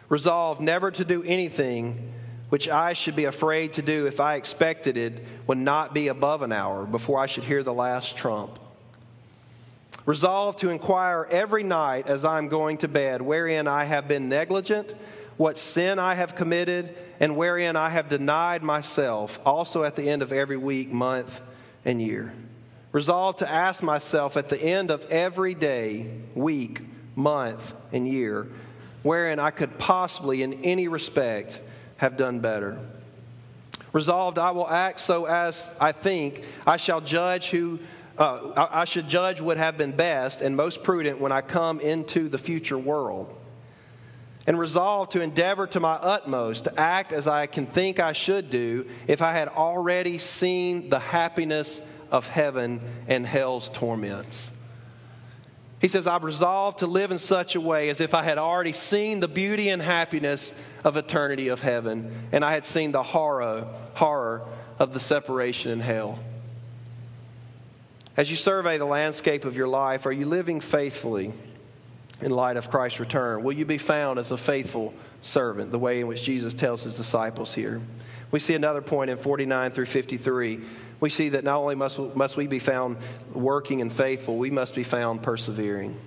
Resolve 0.09 0.61
never 0.61 0.91
to 0.91 1.05
do 1.05 1.23
anything 1.25 2.12
which 2.49 2.69
I 2.69 2.93
should 2.93 3.17
be 3.17 3.25
afraid 3.25 3.73
to 3.75 3.83
do 3.83 4.07
if 4.07 4.21
I 4.21 4.37
expected 4.37 4.97
it 4.97 5.25
would 5.47 5.59
not 5.59 5.95
be 5.95 6.09
above 6.09 6.43
an 6.43 6.53
hour 6.53 6.85
before 6.87 7.19
I 7.19 7.27
should 7.27 7.45
hear 7.45 7.62
the 7.62 7.75
last 7.75 8.17
trump. 8.17 8.59
Resolve 10.05 10.57
to 10.59 10.71
inquire 10.71 11.27
every 11.31 11.65
night 11.65 12.07
as 12.07 12.25
I 12.25 12.39
am 12.39 12.47
going 12.47 12.79
to 12.79 12.89
bed 12.89 13.21
wherein 13.21 13.67
I 13.67 13.85
have 13.85 14.07
been 14.07 14.29
negligent, 14.29 14.95
what 15.37 15.59
sin 15.59 15.99
I 15.99 16.15
have 16.15 16.37
committed, 16.37 16.97
and 17.19 17.37
wherein 17.37 17.75
I 17.75 17.91
have 17.91 18.09
denied 18.09 18.62
myself, 18.62 19.41
also 19.45 19.83
at 19.83 19.97
the 19.97 20.09
end 20.09 20.23
of 20.23 20.33
every 20.33 20.57
week, 20.57 20.93
month, 20.93 21.41
and 21.87 22.03
year. 22.03 22.35
Resolve 22.92 23.37
to 23.37 23.51
ask 23.51 23.83
myself 23.83 24.37
at 24.37 24.51
the 24.51 24.62
end 24.62 24.90
of 24.90 25.05
every 25.07 25.55
day, 25.55 26.11
week, 26.35 26.83
month, 27.14 27.75
and 27.92 28.07
year, 28.07 28.49
wherein 29.03 29.38
I 29.38 29.51
could 29.51 29.79
possibly, 29.79 30.42
in 30.42 30.53
any 30.64 30.88
respect, 30.88 31.61
have 31.96 32.18
done 32.18 32.40
better. 32.40 32.79
Resolved, 33.92 34.38
I 34.38 34.51
will 34.51 34.68
act 34.68 35.01
so 35.01 35.25
as 35.25 35.70
I 35.81 35.92
think 35.92 36.44
I 36.66 36.77
shall 36.77 37.01
judge 37.01 37.49
who. 37.49 37.79
Uh, 38.18 38.68
I 38.72 38.87
should 38.87 39.09
judge 39.09 39.42
would 39.42 39.59
have 39.59 39.77
been 39.77 39.92
best 39.92 40.40
and 40.40 40.57
most 40.57 40.83
prudent 40.83 41.20
when 41.20 41.33
I 41.33 41.42
come 41.42 41.81
into 41.81 42.31
the 42.31 42.38
future 42.38 42.79
world 42.79 43.31
and 44.47 44.59
resolve 44.59 45.09
to 45.11 45.21
endeavor 45.21 45.67
to 45.67 45.81
my 45.81 45.95
utmost 45.95 46.65
to 46.65 46.81
act 46.81 47.13
as 47.13 47.27
I 47.27 47.47
can 47.47 47.67
think 47.67 47.99
I 47.99 48.13
should 48.13 48.49
do 48.49 48.87
if 49.07 49.21
I 49.21 49.33
had 49.33 49.49
already 49.49 50.19
seen 50.19 50.89
the 50.89 51.01
happiness 51.01 51.81
of 52.11 52.29
heaven 52.29 52.81
and 53.09 53.27
hell's 53.27 53.69
torments. 53.69 54.51
He 55.81 55.89
says, 55.89 56.07
I've 56.07 56.25
resolved 56.25 56.79
to 56.79 56.87
live 56.87 57.11
in 57.11 57.19
such 57.19 57.55
a 57.55 57.61
way 57.61 57.91
as 57.91 58.01
if 58.01 58.15
I 58.15 58.23
had 58.23 58.39
already 58.39 58.73
seen 58.73 59.21
the 59.21 59.29
beauty 59.29 59.69
and 59.69 59.83
happiness 59.83 60.55
of 60.85 60.97
eternity 60.97 61.49
of 61.49 61.61
heaven, 61.61 62.29
and 62.33 62.45
I 62.45 62.53
had 62.53 62.65
seen 62.65 62.93
the 62.93 63.03
horror, 63.03 63.69
horror 63.95 64.47
of 64.79 64.95
the 64.95 65.01
separation 65.01 65.73
in 65.73 65.81
hell. 65.81 66.19
As 68.17 68.31
you 68.31 68.37
survey 68.37 68.79
the 68.79 68.87
landscape 68.87 69.45
of 69.45 69.57
your 69.57 69.69
life, 69.69 70.07
are 70.07 70.13
you 70.13 70.25
living 70.25 70.61
faithfully 70.61 71.35
in 72.20 72.31
light 72.31 72.57
of 72.57 72.70
Christ's 72.70 73.00
return? 73.00 73.42
Will 73.42 73.52
you 73.52 73.64
be 73.64 73.79
found 73.79 74.18
as 74.18 74.31
a 74.31 74.37
faithful 74.37 74.94
servant, 75.22 75.70
the 75.70 75.79
way 75.79 76.00
in 76.00 76.07
which 76.07 76.22
Jesus 76.22 76.55
tells 76.55 76.83
his 76.83 76.96
disciples 76.96 77.55
here? 77.55 77.81
We 78.31 78.40
see 78.40 78.55
another 78.55 78.83
point 78.83 79.11
in 79.11 79.18
49 79.18 79.70
through 79.70 79.87
53 79.87 80.61
we 81.00 81.11
see 81.11 81.31
that 81.31 81.44
not 81.44 81.59
only 81.59 81.74
must, 81.74 81.98
must 82.14 82.37
we 82.37 82.46
be 82.46 82.59
found 82.59 82.96
working 83.33 83.81
and 83.81 83.92
faithful, 83.92 84.37
we 84.38 84.50
must 84.50 84.74
be 84.74 84.83
found 84.83 85.22
persevering. 85.22 85.98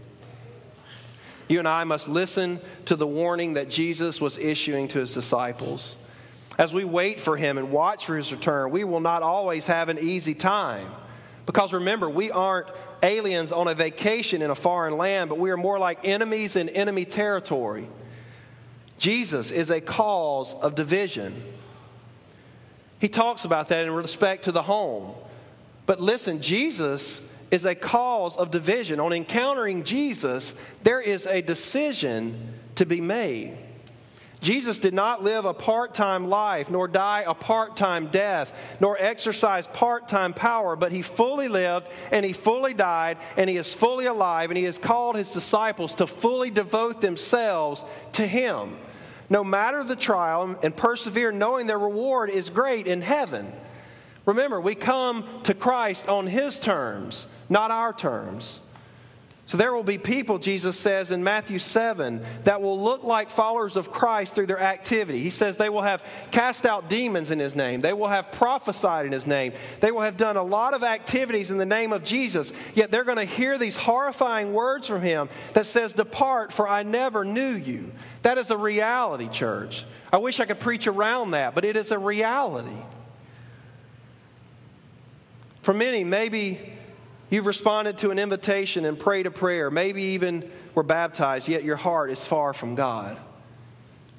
You 1.47 1.59
and 1.59 1.67
I 1.67 1.83
must 1.83 2.07
listen 2.07 2.59
to 2.85 2.95
the 2.95 3.07
warning 3.07 3.53
that 3.53 3.69
Jesus 3.69 4.21
was 4.21 4.37
issuing 4.37 4.87
to 4.89 4.99
his 4.99 5.13
disciples. 5.13 5.95
As 6.57 6.73
we 6.73 6.83
wait 6.83 7.19
for 7.19 7.37
him 7.37 7.57
and 7.57 7.71
watch 7.71 8.05
for 8.05 8.17
his 8.17 8.31
return, 8.31 8.71
we 8.71 8.83
will 8.83 8.99
not 8.99 9.23
always 9.23 9.67
have 9.67 9.89
an 9.89 9.97
easy 9.99 10.33
time. 10.33 10.91
Because 11.45 11.73
remember, 11.73 12.09
we 12.09 12.29
aren't 12.29 12.67
aliens 13.03 13.51
on 13.51 13.67
a 13.67 13.75
vacation 13.75 14.41
in 14.41 14.49
a 14.49 14.55
foreign 14.55 14.97
land, 14.97 15.29
but 15.29 15.39
we 15.39 15.51
are 15.51 15.57
more 15.57 15.79
like 15.79 15.99
enemies 16.03 16.55
in 16.55 16.69
enemy 16.69 17.05
territory. 17.05 17.87
Jesus 18.97 19.51
is 19.51 19.69
a 19.69 19.79
cause 19.79 20.53
of 20.55 20.75
division. 20.75 21.41
He 22.99 23.07
talks 23.07 23.45
about 23.45 23.69
that 23.69 23.85
in 23.85 23.91
respect 23.91 24.45
to 24.45 24.51
the 24.51 24.61
home. 24.61 25.13
But 25.85 25.99
listen, 26.01 26.41
Jesus 26.41 27.21
is 27.51 27.65
a 27.65 27.75
cause 27.75 28.35
of 28.35 28.51
division. 28.51 28.99
On 28.99 29.13
encountering 29.13 29.83
Jesus, 29.83 30.53
there 30.83 31.01
is 31.01 31.25
a 31.25 31.41
decision 31.41 32.55
to 32.75 32.85
be 32.85 33.01
made. 33.01 33.57
Jesus 34.41 34.79
did 34.79 34.93
not 34.93 35.23
live 35.23 35.45
a 35.45 35.53
part 35.53 35.93
time 35.93 36.29
life, 36.29 36.69
nor 36.71 36.87
die 36.87 37.25
a 37.27 37.33
part 37.33 37.75
time 37.75 38.07
death, 38.07 38.77
nor 38.79 38.97
exercise 38.97 39.67
part 39.67 40.07
time 40.07 40.33
power, 40.33 40.75
but 40.75 40.91
he 40.91 41.01
fully 41.01 41.47
lived 41.47 41.87
and 42.11 42.25
he 42.25 42.33
fully 42.33 42.73
died 42.73 43.17
and 43.35 43.49
he 43.49 43.57
is 43.57 43.73
fully 43.73 44.05
alive 44.05 44.49
and 44.49 44.57
he 44.57 44.63
has 44.63 44.77
called 44.77 45.15
his 45.15 45.31
disciples 45.31 45.93
to 45.95 46.07
fully 46.07 46.51
devote 46.51 47.01
themselves 47.01 47.83
to 48.13 48.25
him 48.25 48.77
no 49.29 49.43
matter 49.43 49.83
the 49.83 49.95
trial, 49.95 50.57
and 50.63 50.75
persevere 50.75 51.31
knowing 51.31 51.67
their 51.67 51.79
reward 51.79 52.29
is 52.29 52.49
great 52.49 52.87
in 52.87 53.01
heaven. 53.01 53.51
Remember, 54.25 54.59
we 54.59 54.75
come 54.75 55.23
to 55.43 55.53
Christ 55.53 56.09
on 56.09 56.27
His 56.27 56.59
terms, 56.59 57.27
not 57.47 57.71
our 57.71 57.93
terms. 57.93 58.59
So 59.49 59.57
there 59.57 59.73
will 59.73 59.81
be 59.81 59.97
people, 59.97 60.37
Jesus 60.37 60.77
says 60.77 61.09
in 61.09 61.23
Matthew 61.23 61.57
7, 61.57 62.23
that 62.43 62.61
will 62.61 62.79
look 62.79 63.03
like 63.03 63.31
followers 63.31 63.75
of 63.75 63.91
Christ 63.91 64.35
through 64.35 64.45
their 64.45 64.61
activity. 64.61 65.21
He 65.21 65.31
says 65.31 65.57
they 65.57 65.69
will 65.69 65.81
have 65.81 66.03
cast 66.29 66.67
out 66.67 66.87
demons 66.87 67.31
in 67.31 67.39
his 67.39 67.55
name, 67.55 67.81
they 67.81 67.93
will 67.93 68.09
have 68.09 68.31
prophesied 68.31 69.07
in 69.07 69.11
his 69.11 69.25
name, 69.25 69.53
they 69.79 69.89
will 69.89 70.01
have 70.01 70.17
done 70.17 70.37
a 70.37 70.43
lot 70.43 70.75
of 70.75 70.83
activities 70.83 71.49
in 71.49 71.57
the 71.57 71.65
name 71.65 71.93
of 71.93 72.03
Jesus, 72.03 72.53
yet 72.75 72.91
they're 72.91 73.03
going 73.03 73.17
to 73.17 73.25
hear 73.25 73.57
these 73.57 73.75
horrifying 73.75 74.53
words 74.53 74.85
from 74.85 75.01
him 75.01 75.29
that 75.53 75.65
says, 75.65 75.93
Depart, 75.93 76.53
for 76.53 76.69
I 76.69 76.83
never 76.83 77.25
knew 77.25 77.53
you. 77.53 77.91
That 78.21 78.37
is 78.37 78.51
a 78.51 78.57
reality, 78.57 79.29
church. 79.29 79.83
I 80.13 80.19
wish 80.19 80.39
I 80.39 80.45
could 80.45 80.59
preach 80.59 80.85
around 80.85 81.31
that, 81.31 81.55
but 81.55 81.65
it 81.65 81.75
is 81.75 81.89
a 81.89 81.97
reality. 81.97 82.77
For 85.63 85.73
many, 85.73 86.03
maybe 86.03 86.73
You've 87.29 87.45
responded 87.45 87.99
to 87.99 88.11
an 88.11 88.19
invitation 88.19 88.85
and 88.85 88.97
prayed 88.97 89.27
a 89.27 89.31
prayer, 89.31 89.69
maybe 89.69 90.01
even 90.01 90.49
were 90.73 90.83
baptized, 90.83 91.47
yet 91.47 91.63
your 91.63 91.75
heart 91.75 92.09
is 92.09 92.25
far 92.25 92.53
from 92.53 92.75
God. 92.75 93.19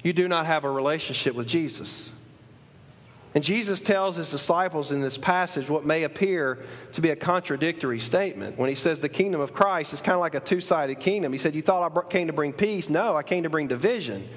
You 0.03 0.13
do 0.13 0.27
not 0.27 0.45
have 0.45 0.63
a 0.63 0.71
relationship 0.71 1.35
with 1.35 1.47
Jesus. 1.47 2.11
And 3.33 3.43
Jesus 3.43 3.79
tells 3.79 4.17
his 4.17 4.29
disciples 4.29 4.91
in 4.91 4.99
this 4.99 5.17
passage 5.17 5.69
what 5.69 5.85
may 5.85 6.03
appear 6.03 6.59
to 6.93 7.01
be 7.01 7.11
a 7.11 7.15
contradictory 7.15 7.99
statement. 7.99 8.57
When 8.57 8.67
he 8.67 8.75
says 8.75 8.99
the 8.99 9.09
kingdom 9.09 9.39
of 9.39 9.53
Christ 9.53 9.93
is 9.93 10.01
kind 10.01 10.15
of 10.15 10.19
like 10.19 10.35
a 10.35 10.41
two 10.41 10.59
sided 10.59 10.99
kingdom, 10.99 11.31
he 11.31 11.37
said, 11.37 11.55
You 11.55 11.61
thought 11.61 11.95
I 11.95 12.09
came 12.09 12.27
to 12.27 12.33
bring 12.33 12.51
peace? 12.51 12.89
No, 12.89 13.15
I 13.15 13.23
came 13.23 13.43
to 13.43 13.49
bring 13.49 13.67
division. 13.67 14.27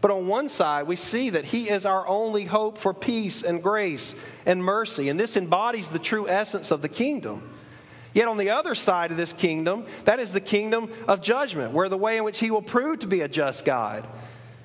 But 0.00 0.10
on 0.10 0.26
one 0.26 0.48
side, 0.48 0.88
we 0.88 0.96
see 0.96 1.30
that 1.30 1.44
He 1.44 1.70
is 1.70 1.86
our 1.86 2.06
only 2.08 2.44
hope 2.44 2.76
for 2.76 2.92
peace 2.92 3.44
and 3.44 3.62
grace 3.62 4.16
and 4.44 4.62
mercy. 4.62 5.08
And 5.08 5.18
this 5.18 5.36
embodies 5.36 5.90
the 5.90 6.00
true 6.00 6.28
essence 6.28 6.72
of 6.72 6.82
the 6.82 6.88
kingdom. 6.88 7.48
Yet 8.14 8.28
on 8.28 8.36
the 8.36 8.50
other 8.50 8.74
side 8.74 9.10
of 9.10 9.16
this 9.16 9.32
kingdom, 9.32 9.86
that 10.04 10.18
is 10.18 10.32
the 10.32 10.40
kingdom 10.40 10.90
of 11.08 11.22
judgment, 11.22 11.72
where 11.72 11.88
the 11.88 11.96
way 11.96 12.18
in 12.18 12.24
which 12.24 12.40
he 12.40 12.50
will 12.50 12.62
prove 12.62 12.98
to 13.00 13.06
be 13.06 13.22
a 13.22 13.28
just 13.28 13.64
God 13.64 14.06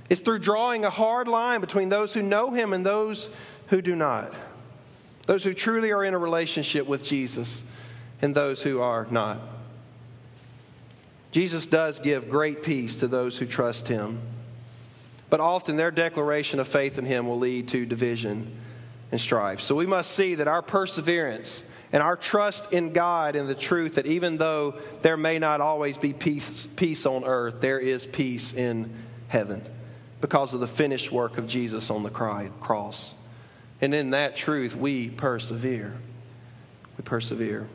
is 0.09 0.21
through 0.21 0.39
drawing 0.39 0.85
a 0.85 0.89
hard 0.89 1.27
line 1.27 1.61
between 1.61 1.89
those 1.89 2.13
who 2.13 2.21
know 2.21 2.51
him 2.51 2.73
and 2.73 2.85
those 2.85 3.29
who 3.67 3.81
do 3.81 3.95
not. 3.95 4.33
those 5.27 5.43
who 5.43 5.53
truly 5.53 5.91
are 5.91 6.03
in 6.03 6.13
a 6.13 6.17
relationship 6.17 6.87
with 6.87 7.03
Jesus, 7.03 7.63
and 8.21 8.33
those 8.33 8.63
who 8.63 8.81
are 8.81 9.05
not. 9.11 9.39
Jesus 11.31 11.67
does 11.67 11.99
give 11.99 12.29
great 12.29 12.63
peace 12.63 12.95
to 12.97 13.07
those 13.07 13.37
who 13.37 13.45
trust 13.45 13.89
him, 13.89 14.21
but 15.29 15.41
often 15.41 15.75
their 15.75 15.91
declaration 15.91 16.59
of 16.59 16.67
faith 16.67 16.97
in 16.97 17.05
him 17.05 17.27
will 17.27 17.37
lead 17.37 17.67
to 17.67 17.85
division 17.85 18.57
and 19.11 19.21
strife. 19.21 19.59
So 19.59 19.75
we 19.75 19.85
must 19.85 20.11
see 20.11 20.35
that 20.35 20.47
our 20.47 20.61
perseverance 20.61 21.61
and 21.97 22.03
our 22.03 22.15
trust 22.15 22.73
in 22.73 22.93
God 22.93 23.35
and 23.35 23.49
the 23.49 23.55
truth 23.55 23.95
that 23.95 24.05
even 24.05 24.37
though 24.37 24.75
there 25.01 25.17
may 25.17 25.39
not 25.39 25.61
always 25.61 25.97
be 25.97 26.13
peace, 26.13 26.67
peace 26.75 27.07
on 27.07 27.23
earth, 27.23 27.59
there 27.59 27.79
is 27.79 28.05
peace 28.05 28.53
in 28.53 28.93
heaven 29.29 29.65
because 30.21 30.53
of 30.53 30.59
the 30.59 30.67
finished 30.67 31.11
work 31.11 31.39
of 31.39 31.47
Jesus 31.47 31.89
on 31.89 32.03
the 32.03 32.11
cross. 32.11 33.15
And 33.81 33.95
in 33.95 34.11
that 34.11 34.35
truth, 34.35 34.75
we 34.75 35.09
persevere. 35.09 35.97
We 36.99 37.03
persevere. 37.03 37.67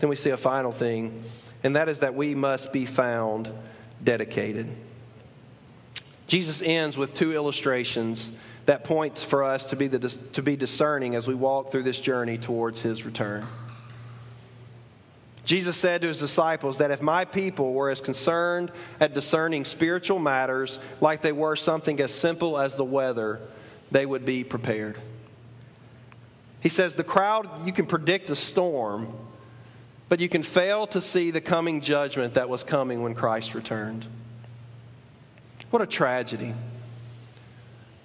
Then 0.00 0.10
we 0.10 0.16
see 0.16 0.30
a 0.30 0.36
final 0.36 0.72
thing, 0.72 1.22
and 1.62 1.76
that 1.76 1.88
is 1.88 2.00
that 2.00 2.16
we 2.16 2.34
must 2.34 2.72
be 2.72 2.86
found 2.86 3.52
dedicated. 4.02 4.66
Jesus 6.26 6.60
ends 6.60 6.98
with 6.98 7.14
two 7.14 7.34
illustrations 7.34 8.32
that 8.66 8.84
points 8.84 9.22
for 9.22 9.42
us 9.42 9.66
to 9.66 9.76
be, 9.76 9.88
the, 9.88 9.98
to 10.32 10.42
be 10.42 10.56
discerning 10.56 11.14
as 11.14 11.26
we 11.26 11.34
walk 11.34 11.72
through 11.72 11.82
this 11.82 12.00
journey 12.00 12.38
towards 12.38 12.82
his 12.82 13.04
return. 13.04 13.46
Jesus 15.44 15.76
said 15.76 16.02
to 16.02 16.08
his 16.08 16.18
disciples 16.18 16.78
that 16.78 16.90
if 16.90 17.02
my 17.02 17.24
people 17.24 17.72
were 17.72 17.90
as 17.90 18.00
concerned 18.00 18.70
at 19.00 19.14
discerning 19.14 19.64
spiritual 19.64 20.18
matters 20.18 20.78
like 21.00 21.22
they 21.22 21.32
were 21.32 21.56
something 21.56 22.00
as 22.00 22.14
simple 22.14 22.58
as 22.58 22.76
the 22.76 22.84
weather, 22.84 23.40
they 23.90 24.06
would 24.06 24.24
be 24.24 24.44
prepared. 24.44 24.96
He 26.60 26.68
says, 26.68 26.94
The 26.94 27.04
crowd, 27.04 27.66
you 27.66 27.72
can 27.72 27.86
predict 27.86 28.30
a 28.30 28.36
storm, 28.36 29.12
but 30.08 30.20
you 30.20 30.28
can 30.28 30.42
fail 30.42 30.86
to 30.88 31.00
see 31.00 31.30
the 31.30 31.40
coming 31.40 31.80
judgment 31.80 32.34
that 32.34 32.48
was 32.48 32.62
coming 32.62 33.02
when 33.02 33.14
Christ 33.14 33.54
returned. 33.54 34.06
What 35.70 35.82
a 35.82 35.86
tragedy. 35.86 36.54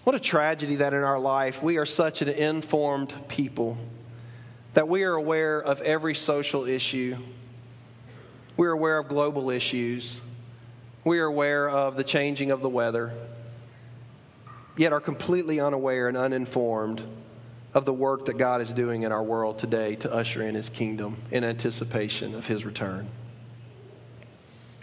What 0.06 0.16
a 0.16 0.20
tragedy 0.20 0.76
that 0.76 0.94
in 0.94 1.04
our 1.04 1.20
life 1.20 1.62
we 1.62 1.76
are 1.76 1.86
such 1.86 2.22
an 2.22 2.30
informed 2.30 3.14
people 3.28 3.78
that 4.74 4.88
we 4.88 5.04
are 5.04 5.16
aware 5.16 5.60
of 5.60 5.82
every 5.82 6.16
social 6.16 6.66
issue. 6.66 7.18
We're 8.56 8.72
aware 8.72 9.00
of 9.00 9.08
global 9.08 9.50
issues. 9.50 10.22
We 11.04 11.20
are 11.20 11.26
aware 11.26 11.70
of 11.70 11.98
the 11.98 12.04
changing 12.04 12.52
of 12.52 12.62
the 12.62 12.70
weather 12.70 13.14
yet 14.78 14.94
are 14.94 15.02
completely 15.02 15.60
unaware 15.60 16.08
and 16.08 16.18
uninformed 16.18 17.04
of 17.74 17.86
the 17.86 17.94
work 17.94 18.26
that 18.26 18.38
God 18.38 18.62
is 18.62 18.74
doing 18.74 19.04
in 19.04 19.12
our 19.12 19.24
world 19.24 19.58
today 19.58 19.96
to 19.96 20.14
usher 20.14 20.42
in 20.42 20.56
his 20.56 20.70
kingdom 20.70 21.18
in 21.32 21.44
anticipation 21.44 22.36
of 22.36 22.48
his 22.48 22.64
return. 22.64 23.08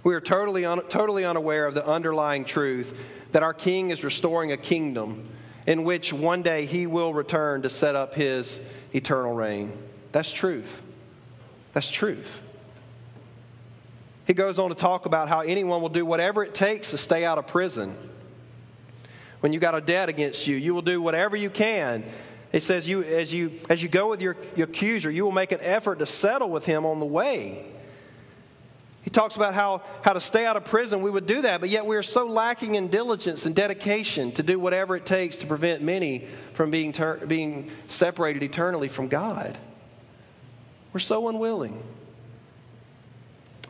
We 0.05 0.15
are 0.15 0.21
totally, 0.21 0.65
un- 0.65 0.87
totally 0.89 1.25
unaware 1.25 1.67
of 1.67 1.75
the 1.75 1.87
underlying 1.87 2.45
truth 2.45 2.99
that 3.33 3.43
our 3.43 3.55
king 3.55 3.91
is 3.91 4.05
restoring 4.05 4.53
a 4.53 4.57
kingdom 4.57 5.29
in 5.67 5.85
which 5.85 6.13
one 6.13 6.43
day 6.43 6.67
he 6.67 6.87
will 6.87 7.15
return 7.15 7.63
to 7.63 7.71
set 7.71 7.95
up 7.95 8.15
his 8.15 8.61
eternal 8.93 9.33
reign. 9.33 9.73
That's 10.11 10.33
truth. 10.33 10.83
That's 11.73 11.91
truth. 11.91 12.43
He 14.27 14.35
goes 14.35 14.59
on 14.59 14.71
to 14.71 14.75
talk 14.75 15.07
about 15.07 15.29
how 15.29 15.41
anyone 15.41 15.83
will 15.83 15.89
do 15.89 16.05
whatever 16.05 16.45
it 16.45 16.55
takes 16.55 16.91
to 16.91 16.99
stay 16.99 17.25
out 17.25 17.39
of 17.39 17.47
prison 17.47 17.97
when 19.41 19.53
you 19.53 19.59
got 19.59 19.75
a 19.75 19.81
debt 19.81 20.09
against 20.09 20.47
you. 20.47 20.57
You 20.57 20.75
will 20.75 20.83
do 20.83 21.03
whatever 21.03 21.37
you 21.37 21.51
can. 21.51 22.05
It 22.53 22.63
says 22.63 22.89
you 22.89 23.03
as 23.03 23.33
you 23.33 23.59
as 23.71 23.83
you 23.83 23.89
go 23.89 24.11
with 24.11 24.21
your, 24.21 24.37
your 24.57 24.69
accuser, 24.69 25.11
you 25.11 25.25
will 25.25 25.33
make 25.33 25.53
an 25.53 25.61
effort 25.63 25.99
to 26.01 26.07
settle 26.07 26.51
with 26.51 26.67
him 26.67 26.85
on 26.85 27.01
the 27.01 27.07
way. 27.07 27.65
He 29.03 29.11
talks 29.11 29.35
about 29.35 29.55
how, 29.55 29.83
how 30.03 30.13
to 30.13 30.21
stay 30.21 30.47
out 30.47 30.57
of 30.57 30.65
prison. 30.65 31.03
We 31.03 31.11
would 31.11 31.27
do 31.27 31.43
that, 31.43 31.61
but 31.61 31.71
yet 31.71 31.87
we 31.87 31.97
are 31.97 32.05
so 32.05 32.25
lacking 32.25 32.77
in 32.77 32.89
diligence 32.89 33.47
and 33.47 33.55
dedication 33.55 34.31
to 34.33 34.45
do 34.45 34.61
whatever 34.61 34.95
it 34.95 35.05
takes 35.05 35.37
to 35.39 35.47
prevent 35.47 35.83
many 35.83 36.27
from 36.55 36.71
being, 36.71 36.93
ter- 36.93 37.27
being 37.27 37.71
separated 37.89 38.45
eternally 38.45 38.89
from 38.89 39.09
God. 39.09 39.59
We're 40.93 41.01
so 41.01 41.29
unwilling. 41.29 41.83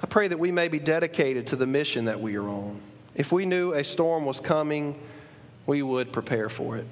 I 0.03 0.07
pray 0.07 0.29
that 0.29 0.39
we 0.39 0.51
may 0.51 0.69
be 0.69 0.79
dedicated 0.79 1.47
to 1.49 1.57
the 1.57 1.67
mission 1.67 2.07
that 2.07 2.21
we 2.21 2.37
are 2.37 2.49
on. 2.49 2.81
If 3.15 3.33
we 3.33 3.47
knew 3.47 3.73
a 3.73 3.85
storm 3.85 4.27
was 4.27 4.39
coming, 4.39 4.99
we 5.65 5.83
would 5.83 6.13
prepare 6.13 6.51
for 6.51 6.77
it. 6.77 6.87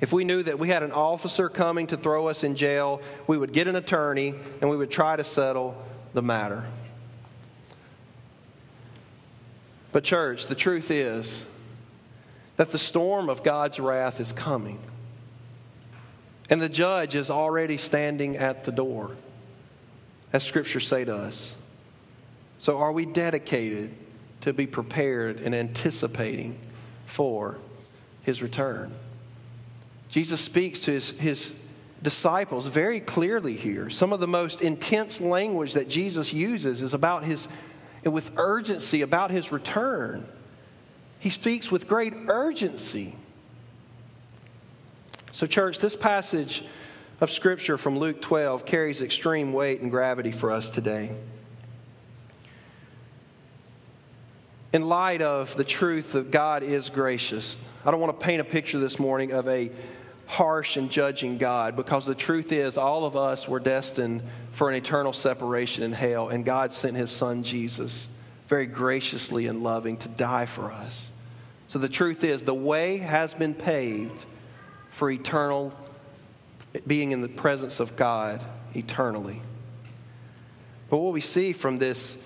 If 0.00 0.12
we 0.12 0.24
knew 0.24 0.42
that 0.42 0.58
we 0.58 0.68
had 0.68 0.82
an 0.82 0.92
officer 0.92 1.48
coming 1.48 1.86
to 1.88 1.96
throw 1.96 2.28
us 2.28 2.42
in 2.42 2.56
jail, 2.56 3.00
we 3.26 3.38
would 3.38 3.52
get 3.52 3.68
an 3.68 3.76
attorney 3.76 4.34
and 4.60 4.68
we 4.68 4.76
would 4.76 4.90
try 4.90 5.14
to 5.14 5.24
settle 5.24 5.80
the 6.14 6.22
matter. 6.22 6.64
But, 9.92 10.04
church, 10.04 10.46
the 10.46 10.54
truth 10.54 10.90
is 10.90 11.44
that 12.56 12.72
the 12.72 12.78
storm 12.78 13.28
of 13.28 13.42
God's 13.42 13.78
wrath 13.78 14.18
is 14.18 14.32
coming. 14.32 14.78
And 16.48 16.60
the 16.60 16.68
judge 16.68 17.14
is 17.14 17.30
already 17.30 17.76
standing 17.76 18.36
at 18.36 18.64
the 18.64 18.72
door, 18.72 19.12
as 20.32 20.42
scriptures 20.42 20.86
say 20.86 21.04
to 21.04 21.16
us. 21.16 21.54
So, 22.58 22.78
are 22.78 22.92
we 22.92 23.04
dedicated 23.04 23.94
to 24.40 24.52
be 24.52 24.66
prepared 24.66 25.40
and 25.40 25.54
anticipating? 25.54 26.58
for 27.14 27.58
his 28.22 28.42
return. 28.42 28.92
Jesus 30.08 30.40
speaks 30.40 30.80
to 30.80 30.90
his, 30.90 31.12
his 31.12 31.54
disciples 32.04 32.68
very 32.68 33.00
clearly 33.00 33.54
here. 33.54 33.90
Some 33.90 34.12
of 34.12 34.20
the 34.20 34.28
most 34.28 34.62
intense 34.62 35.20
language 35.20 35.72
that 35.72 35.88
Jesus 35.88 36.32
uses 36.32 36.82
is 36.82 36.94
about 36.94 37.24
his, 37.24 37.48
with 38.04 38.30
urgency, 38.36 39.02
about 39.02 39.32
his 39.32 39.50
return. 39.50 40.28
He 41.18 41.30
speaks 41.30 41.72
with 41.72 41.88
great 41.88 42.12
urgency. 42.28 43.16
So, 45.32 45.48
church, 45.48 45.80
this 45.80 45.96
passage 45.96 46.64
of 47.20 47.32
Scripture 47.32 47.76
from 47.76 47.98
Luke 47.98 48.22
12 48.22 48.64
carries 48.64 49.02
extreme 49.02 49.52
weight 49.52 49.80
and 49.80 49.90
gravity 49.90 50.30
for 50.30 50.52
us 50.52 50.70
today. 50.70 51.16
in 54.74 54.88
light 54.88 55.22
of 55.22 55.56
the 55.56 55.62
truth 55.62 56.14
that 56.14 56.32
God 56.32 56.64
is 56.64 56.90
gracious, 56.90 57.56
I 57.84 57.92
don't 57.92 58.00
want 58.00 58.18
to 58.18 58.24
paint 58.24 58.40
a 58.40 58.44
picture 58.44 58.80
this 58.80 58.98
morning 58.98 59.30
of 59.30 59.46
a 59.46 59.70
harsh 60.26 60.76
and 60.76 60.90
judging 60.90 61.38
God 61.38 61.76
because 61.76 62.06
the 62.06 62.14
truth 62.14 62.52
is, 62.52 62.76
all 62.76 63.04
of 63.04 63.16
us 63.16 63.48
were 63.48 63.60
destined 63.60 64.22
for 64.52 64.68
an 64.68 64.74
eternal 64.74 65.12
separation 65.12 65.82
in 65.84 65.92
hell, 65.92 66.28
and 66.28 66.44
God 66.44 66.72
sent 66.72 66.96
his 66.96 67.10
son 67.10 67.42
Jesus 67.42 68.06
very 68.48 68.66
graciously 68.66 69.46
and 69.46 69.62
loving 69.62 69.96
to 69.98 70.08
die 70.08 70.46
for 70.46 70.70
us. 70.70 71.10
So 71.68 71.78
the 71.78 71.88
truth 71.88 72.22
is, 72.24 72.42
the 72.42 72.54
way 72.54 72.98
has 72.98 73.34
been 73.34 73.54
paved 73.54 74.24
for 74.90 75.10
eternal 75.10 75.72
being 76.86 77.12
in 77.12 77.20
the 77.20 77.28
presence 77.28 77.80
of 77.80 77.96
God 77.96 78.42
eternally. 78.74 79.40
But 80.90 80.98
what 80.98 81.12
we 81.12 81.20
see 81.20 81.52
from 81.52 81.78
this 81.78 82.18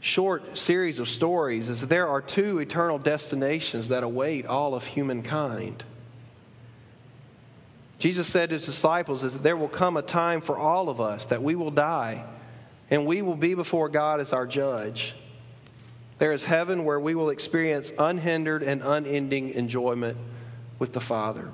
short 0.00 0.56
series 0.56 0.98
of 0.98 1.08
stories 1.08 1.68
is 1.68 1.80
that 1.80 1.88
there 1.88 2.08
are 2.08 2.20
two 2.20 2.58
eternal 2.58 2.98
destinations 2.98 3.88
that 3.88 4.02
await 4.02 4.46
all 4.46 4.74
of 4.74 4.86
humankind. 4.86 5.84
Jesus 7.98 8.28
said 8.28 8.50
to 8.50 8.54
his 8.54 8.66
disciples 8.66 9.22
that 9.22 9.42
there 9.42 9.56
will 9.56 9.68
come 9.68 9.96
a 9.96 10.02
time 10.02 10.40
for 10.40 10.56
all 10.56 10.88
of 10.88 11.00
us 11.00 11.26
that 11.26 11.42
we 11.42 11.54
will 11.56 11.72
die 11.72 12.24
and 12.90 13.06
we 13.06 13.22
will 13.22 13.36
be 13.36 13.54
before 13.54 13.88
God 13.88 14.20
as 14.20 14.32
our 14.32 14.46
judge. 14.46 15.14
There 16.18 16.32
is 16.32 16.44
heaven 16.44 16.84
where 16.84 16.98
we 16.98 17.14
will 17.14 17.30
experience 17.30 17.92
unhindered 17.98 18.62
and 18.62 18.82
unending 18.82 19.50
enjoyment 19.50 20.16
with 20.78 20.92
the 20.92 21.00
Father. 21.00 21.50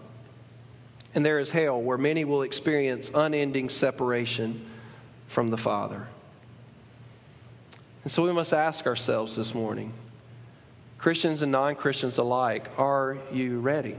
And 1.14 1.24
there 1.24 1.38
is 1.38 1.50
hell 1.50 1.80
where 1.80 1.98
many 1.98 2.24
will 2.24 2.42
experience 2.42 3.10
unending 3.14 3.68
separation 3.68 4.64
from 5.26 5.50
the 5.50 5.56
Father. 5.56 6.08
And 8.02 8.12
so 8.12 8.22
we 8.22 8.32
must 8.32 8.52
ask 8.52 8.86
ourselves 8.86 9.34
this 9.34 9.54
morning 9.54 9.92
Christians 10.98 11.42
and 11.42 11.52
non 11.52 11.74
Christians 11.74 12.18
alike, 12.18 12.70
are 12.78 13.18
you 13.32 13.60
ready? 13.60 13.96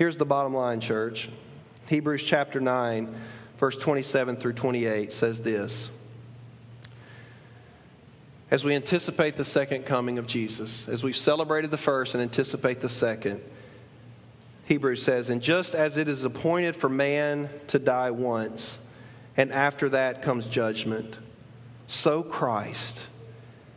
Here's 0.00 0.16
the 0.16 0.24
bottom 0.24 0.54
line, 0.54 0.80
church. 0.80 1.28
Hebrews 1.90 2.24
chapter 2.24 2.58
9, 2.58 3.14
verse 3.58 3.76
27 3.76 4.36
through 4.36 4.54
28 4.54 5.12
says 5.12 5.42
this 5.42 5.90
As 8.50 8.64
we 8.64 8.74
anticipate 8.74 9.36
the 9.36 9.44
second 9.44 9.84
coming 9.84 10.16
of 10.16 10.26
Jesus, 10.26 10.88
as 10.88 11.04
we've 11.04 11.14
celebrated 11.14 11.70
the 11.70 11.76
first 11.76 12.14
and 12.14 12.22
anticipate 12.22 12.80
the 12.80 12.88
second, 12.88 13.42
Hebrews 14.64 15.02
says, 15.02 15.28
And 15.28 15.42
just 15.42 15.74
as 15.74 15.98
it 15.98 16.08
is 16.08 16.24
appointed 16.24 16.76
for 16.76 16.88
man 16.88 17.50
to 17.66 17.78
die 17.78 18.10
once, 18.10 18.78
and 19.36 19.52
after 19.52 19.90
that 19.90 20.22
comes 20.22 20.46
judgment 20.46 21.18
so 21.88 22.22
Christ, 22.22 23.06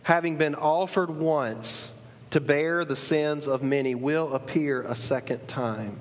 having 0.03 0.37
been 0.37 0.55
offered 0.55 1.09
once 1.09 1.91
to 2.29 2.39
bear 2.39 2.85
the 2.85 2.95
sins 2.95 3.45
of 3.45 3.61
many, 3.61 3.93
will 3.93 4.33
appear 4.33 4.83
a 4.83 4.95
second 4.95 5.49
time, 5.49 5.99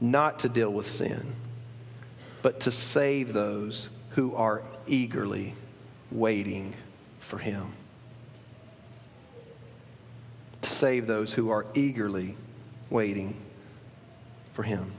not 0.00 0.40
to 0.40 0.48
deal 0.48 0.72
with 0.72 0.86
sin, 0.88 1.34
but 2.42 2.60
to 2.60 2.70
save 2.70 3.32
those 3.32 3.88
who 4.10 4.34
are 4.34 4.62
eagerly 4.86 5.54
waiting 6.10 6.74
for 7.20 7.38
him. 7.38 7.72
To 10.62 10.68
save 10.68 11.06
those 11.06 11.32
who 11.32 11.50
are 11.50 11.66
eagerly 11.74 12.36
waiting 12.90 13.36
for 14.52 14.62
him. 14.62 14.92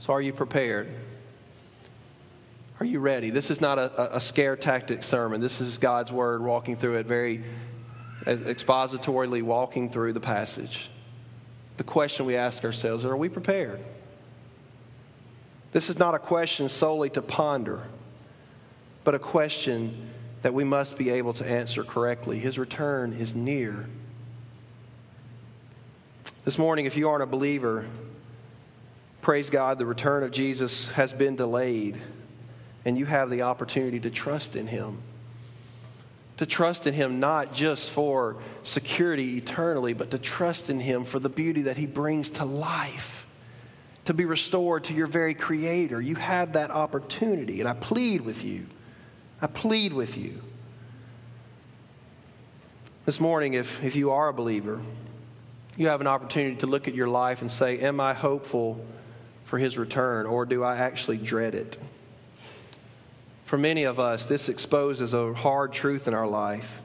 So, 0.00 0.12
are 0.12 0.20
you 0.20 0.32
prepared? 0.32 0.88
Are 2.80 2.86
you 2.86 2.98
ready? 2.98 3.30
This 3.30 3.50
is 3.50 3.60
not 3.60 3.78
a, 3.78 4.16
a 4.16 4.20
scare 4.20 4.56
tactic 4.56 5.04
sermon. 5.04 5.40
This 5.40 5.60
is 5.60 5.78
God's 5.78 6.10
word 6.10 6.42
walking 6.42 6.74
through 6.74 6.96
it 6.96 7.06
very 7.06 7.44
expositorily, 8.26 9.42
walking 9.42 9.90
through 9.90 10.12
the 10.12 10.20
passage. 10.20 10.90
The 11.76 11.84
question 11.84 12.26
we 12.26 12.36
ask 12.36 12.64
ourselves 12.64 13.04
are 13.04 13.16
we 13.16 13.28
prepared? 13.28 13.80
This 15.72 15.88
is 15.88 15.98
not 15.98 16.14
a 16.14 16.18
question 16.18 16.68
solely 16.68 17.08
to 17.10 17.22
ponder, 17.22 17.82
but 19.04 19.14
a 19.14 19.18
question 19.18 20.10
that 20.42 20.52
we 20.52 20.64
must 20.64 20.98
be 20.98 21.08
able 21.10 21.32
to 21.34 21.46
answer 21.46 21.82
correctly. 21.82 22.38
His 22.38 22.58
return 22.58 23.12
is 23.12 23.34
near. 23.34 23.88
This 26.44 26.58
morning, 26.58 26.86
if 26.86 26.96
you 26.96 27.08
aren't 27.08 27.22
a 27.22 27.26
believer, 27.26 27.86
praise 29.22 29.48
God, 29.48 29.78
the 29.78 29.86
return 29.86 30.24
of 30.24 30.32
Jesus 30.32 30.90
has 30.90 31.14
been 31.14 31.36
delayed, 31.36 31.96
and 32.84 32.98
you 32.98 33.06
have 33.06 33.30
the 33.30 33.42
opportunity 33.42 34.00
to 34.00 34.10
trust 34.10 34.56
in 34.56 34.66
Him. 34.66 35.00
To 36.42 36.46
trust 36.46 36.88
in 36.88 36.94
Him 36.94 37.20
not 37.20 37.54
just 37.54 37.92
for 37.92 38.36
security 38.64 39.36
eternally, 39.36 39.92
but 39.92 40.10
to 40.10 40.18
trust 40.18 40.70
in 40.70 40.80
Him 40.80 41.04
for 41.04 41.20
the 41.20 41.28
beauty 41.28 41.62
that 41.62 41.76
He 41.76 41.86
brings 41.86 42.30
to 42.30 42.44
life, 42.44 43.28
to 44.06 44.12
be 44.12 44.24
restored 44.24 44.82
to 44.84 44.92
your 44.92 45.06
very 45.06 45.34
Creator. 45.34 46.00
You 46.00 46.16
have 46.16 46.54
that 46.54 46.72
opportunity, 46.72 47.60
and 47.60 47.68
I 47.68 47.74
plead 47.74 48.22
with 48.22 48.42
you. 48.42 48.66
I 49.40 49.46
plead 49.46 49.92
with 49.92 50.18
you. 50.18 50.42
This 53.06 53.20
morning, 53.20 53.54
if, 53.54 53.80
if 53.84 53.94
you 53.94 54.10
are 54.10 54.26
a 54.26 54.32
believer, 54.32 54.80
you 55.76 55.86
have 55.86 56.00
an 56.00 56.08
opportunity 56.08 56.56
to 56.56 56.66
look 56.66 56.88
at 56.88 56.94
your 56.96 57.06
life 57.06 57.40
and 57.40 57.52
say, 57.52 57.78
Am 57.78 58.00
I 58.00 58.14
hopeful 58.14 58.84
for 59.44 59.60
his 59.60 59.78
return, 59.78 60.26
or 60.26 60.44
do 60.44 60.64
I 60.64 60.74
actually 60.74 61.18
dread 61.18 61.54
it? 61.54 61.78
For 63.52 63.58
many 63.58 63.84
of 63.84 64.00
us, 64.00 64.24
this 64.24 64.48
exposes 64.48 65.12
a 65.12 65.34
hard 65.34 65.74
truth 65.74 66.08
in 66.08 66.14
our 66.14 66.26
life 66.26 66.80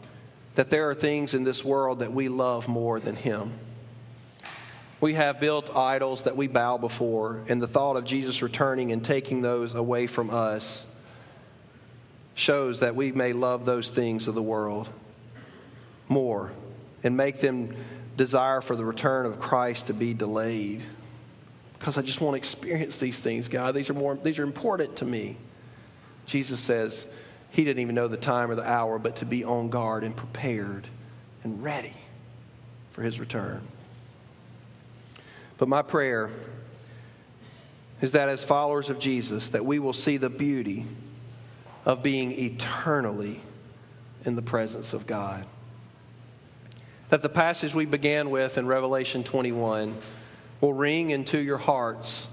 that 0.56 0.70
there 0.70 0.90
are 0.90 0.94
things 0.94 1.34
in 1.34 1.46
this 1.46 1.64
world 1.64 2.00
that 2.00 2.12
we 2.12 2.28
love 2.28 2.68
more 2.68 3.00
than 3.00 3.16
him. 3.16 3.54
We 5.00 5.14
have 5.14 5.40
built 5.40 5.74
idols 5.74 6.24
that 6.24 6.36
we 6.36 6.48
bow 6.48 6.78
before, 6.78 7.40
and 7.48 7.62
the 7.62 7.68
thought 7.68 7.96
of 7.96 8.04
Jesus 8.04 8.42
returning 8.42 8.92
and 8.92 9.02
taking 9.02 9.42
those 9.42 9.76
away 9.76 10.08
from 10.08 10.30
us 10.30 10.86
shows 12.36 12.82
that 12.82 12.98
we 12.98 13.14
may 13.14 13.32
love 13.32 13.64
those 13.64 13.90
things 13.90 14.28
of 14.28 14.36
the 14.36 14.44
world 14.44 14.90
more 16.10 16.52
and 17.02 17.16
make 17.16 17.40
them 17.40 17.74
desire 18.18 18.60
for 18.60 18.76
the 18.76 18.84
return 18.84 19.26
of 19.26 19.40
Christ 19.40 19.88
to 19.88 19.94
be 19.94 20.14
delayed 20.14 20.82
because 21.80 21.98
I 21.98 22.02
just 22.02 22.20
want 22.20 22.34
to 22.34 22.38
experience 22.38 22.98
these 22.98 23.22
things, 23.22 23.48
God. 23.48 23.74
These 23.74 23.90
are 23.90 23.94
more 23.94 24.16
these 24.16 24.38
are 24.38 24.44
important 24.44 24.98
to 24.98 25.06
me. 25.06 25.38
Jesus 26.28 26.60
says 26.60 27.06
he 27.50 27.64
didn't 27.64 27.82
even 27.82 27.96
know 27.96 28.08
the 28.08 28.18
time 28.18 28.52
or 28.52 28.56
the 28.56 28.70
hour, 28.70 29.00
but 29.00 29.16
to 29.18 29.26
be 29.26 29.44
on 29.44 29.70
guard 29.70 30.04
and 30.04 30.16
prepared 30.16 30.88
and 31.44 31.64
ready 31.64 31.94
for 32.92 33.02
his 33.02 33.20
return. 33.20 33.68
But 35.58 35.68
my 35.68 35.82
prayer 35.82 36.30
is 38.02 38.12
that 38.12 38.30
as 38.30 38.44
followers 38.44 38.92
of 38.92 39.00
Jesus 39.00 39.50
that 39.50 39.66
we 39.66 39.80
will 39.80 39.94
see 39.94 40.18
the 40.18 40.30
beauty 40.30 40.86
of 41.86 42.04
being 42.04 42.32
eternally 42.32 43.42
in 44.24 44.36
the 44.36 44.42
presence 44.44 44.94
of 44.94 45.08
God 45.08 45.48
that 47.10 47.22
the 47.22 47.30
passage 47.30 47.74
we 47.74 47.86
began 47.86 48.30
with 48.30 48.58
in 48.58 48.68
Revelation 48.68 49.24
21 49.24 49.98
will 50.60 50.74
ring 50.74 51.10
into 51.10 51.40
your 51.40 51.58
hearts, 51.58 52.28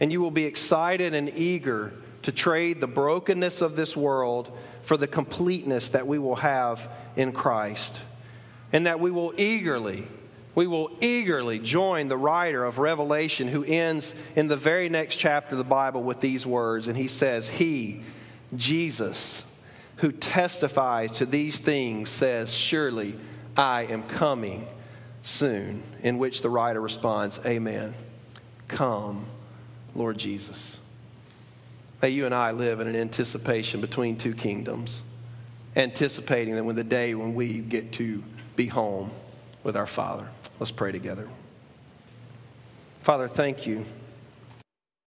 and 0.00 0.10
you 0.10 0.20
will 0.20 0.30
be 0.30 0.44
excited 0.44 1.14
and 1.14 1.30
eager 1.36 1.92
to 2.22 2.32
trade 2.32 2.80
the 2.80 2.86
brokenness 2.86 3.62
of 3.62 3.76
this 3.76 3.96
world 3.96 4.56
for 4.82 4.96
the 4.96 5.06
completeness 5.06 5.90
that 5.90 6.06
we 6.06 6.18
will 6.18 6.36
have 6.36 6.90
in 7.16 7.32
Christ. 7.32 8.00
And 8.72 8.86
that 8.86 9.00
we 9.00 9.10
will 9.10 9.32
eagerly, 9.36 10.06
we 10.54 10.66
will 10.66 10.90
eagerly 11.00 11.58
join 11.58 12.08
the 12.08 12.16
writer 12.16 12.64
of 12.64 12.78
Revelation 12.78 13.48
who 13.48 13.64
ends 13.64 14.14
in 14.36 14.48
the 14.48 14.56
very 14.56 14.88
next 14.88 15.16
chapter 15.16 15.54
of 15.54 15.58
the 15.58 15.64
Bible 15.64 16.02
with 16.02 16.20
these 16.20 16.46
words. 16.46 16.86
And 16.86 16.96
he 16.96 17.08
says, 17.08 17.48
He, 17.48 18.02
Jesus, 18.54 19.44
who 19.96 20.12
testifies 20.12 21.12
to 21.12 21.26
these 21.26 21.58
things, 21.60 22.08
says, 22.08 22.54
Surely 22.54 23.16
I 23.56 23.82
am 23.82 24.02
coming 24.04 24.66
soon. 25.22 25.82
In 26.02 26.18
which 26.18 26.42
the 26.42 26.50
writer 26.50 26.80
responds, 26.80 27.40
Amen. 27.44 27.94
Come, 28.68 29.26
Lord 29.94 30.18
Jesus. 30.18 30.79
May 32.02 32.10
you 32.10 32.24
and 32.24 32.34
I 32.34 32.52
live 32.52 32.80
in 32.80 32.86
an 32.86 32.96
anticipation 32.96 33.80
between 33.80 34.16
two 34.16 34.34
kingdoms, 34.34 35.02
anticipating 35.76 36.54
that 36.54 36.64
when 36.64 36.76
the 36.76 36.84
day 36.84 37.14
when 37.14 37.34
we 37.34 37.58
get 37.58 37.92
to 37.92 38.22
be 38.56 38.66
home 38.66 39.10
with 39.62 39.76
our 39.76 39.86
Father. 39.86 40.26
Let's 40.58 40.72
pray 40.72 40.92
together. 40.92 41.28
Father, 43.02 43.28
thank 43.28 43.66
you 43.66 43.84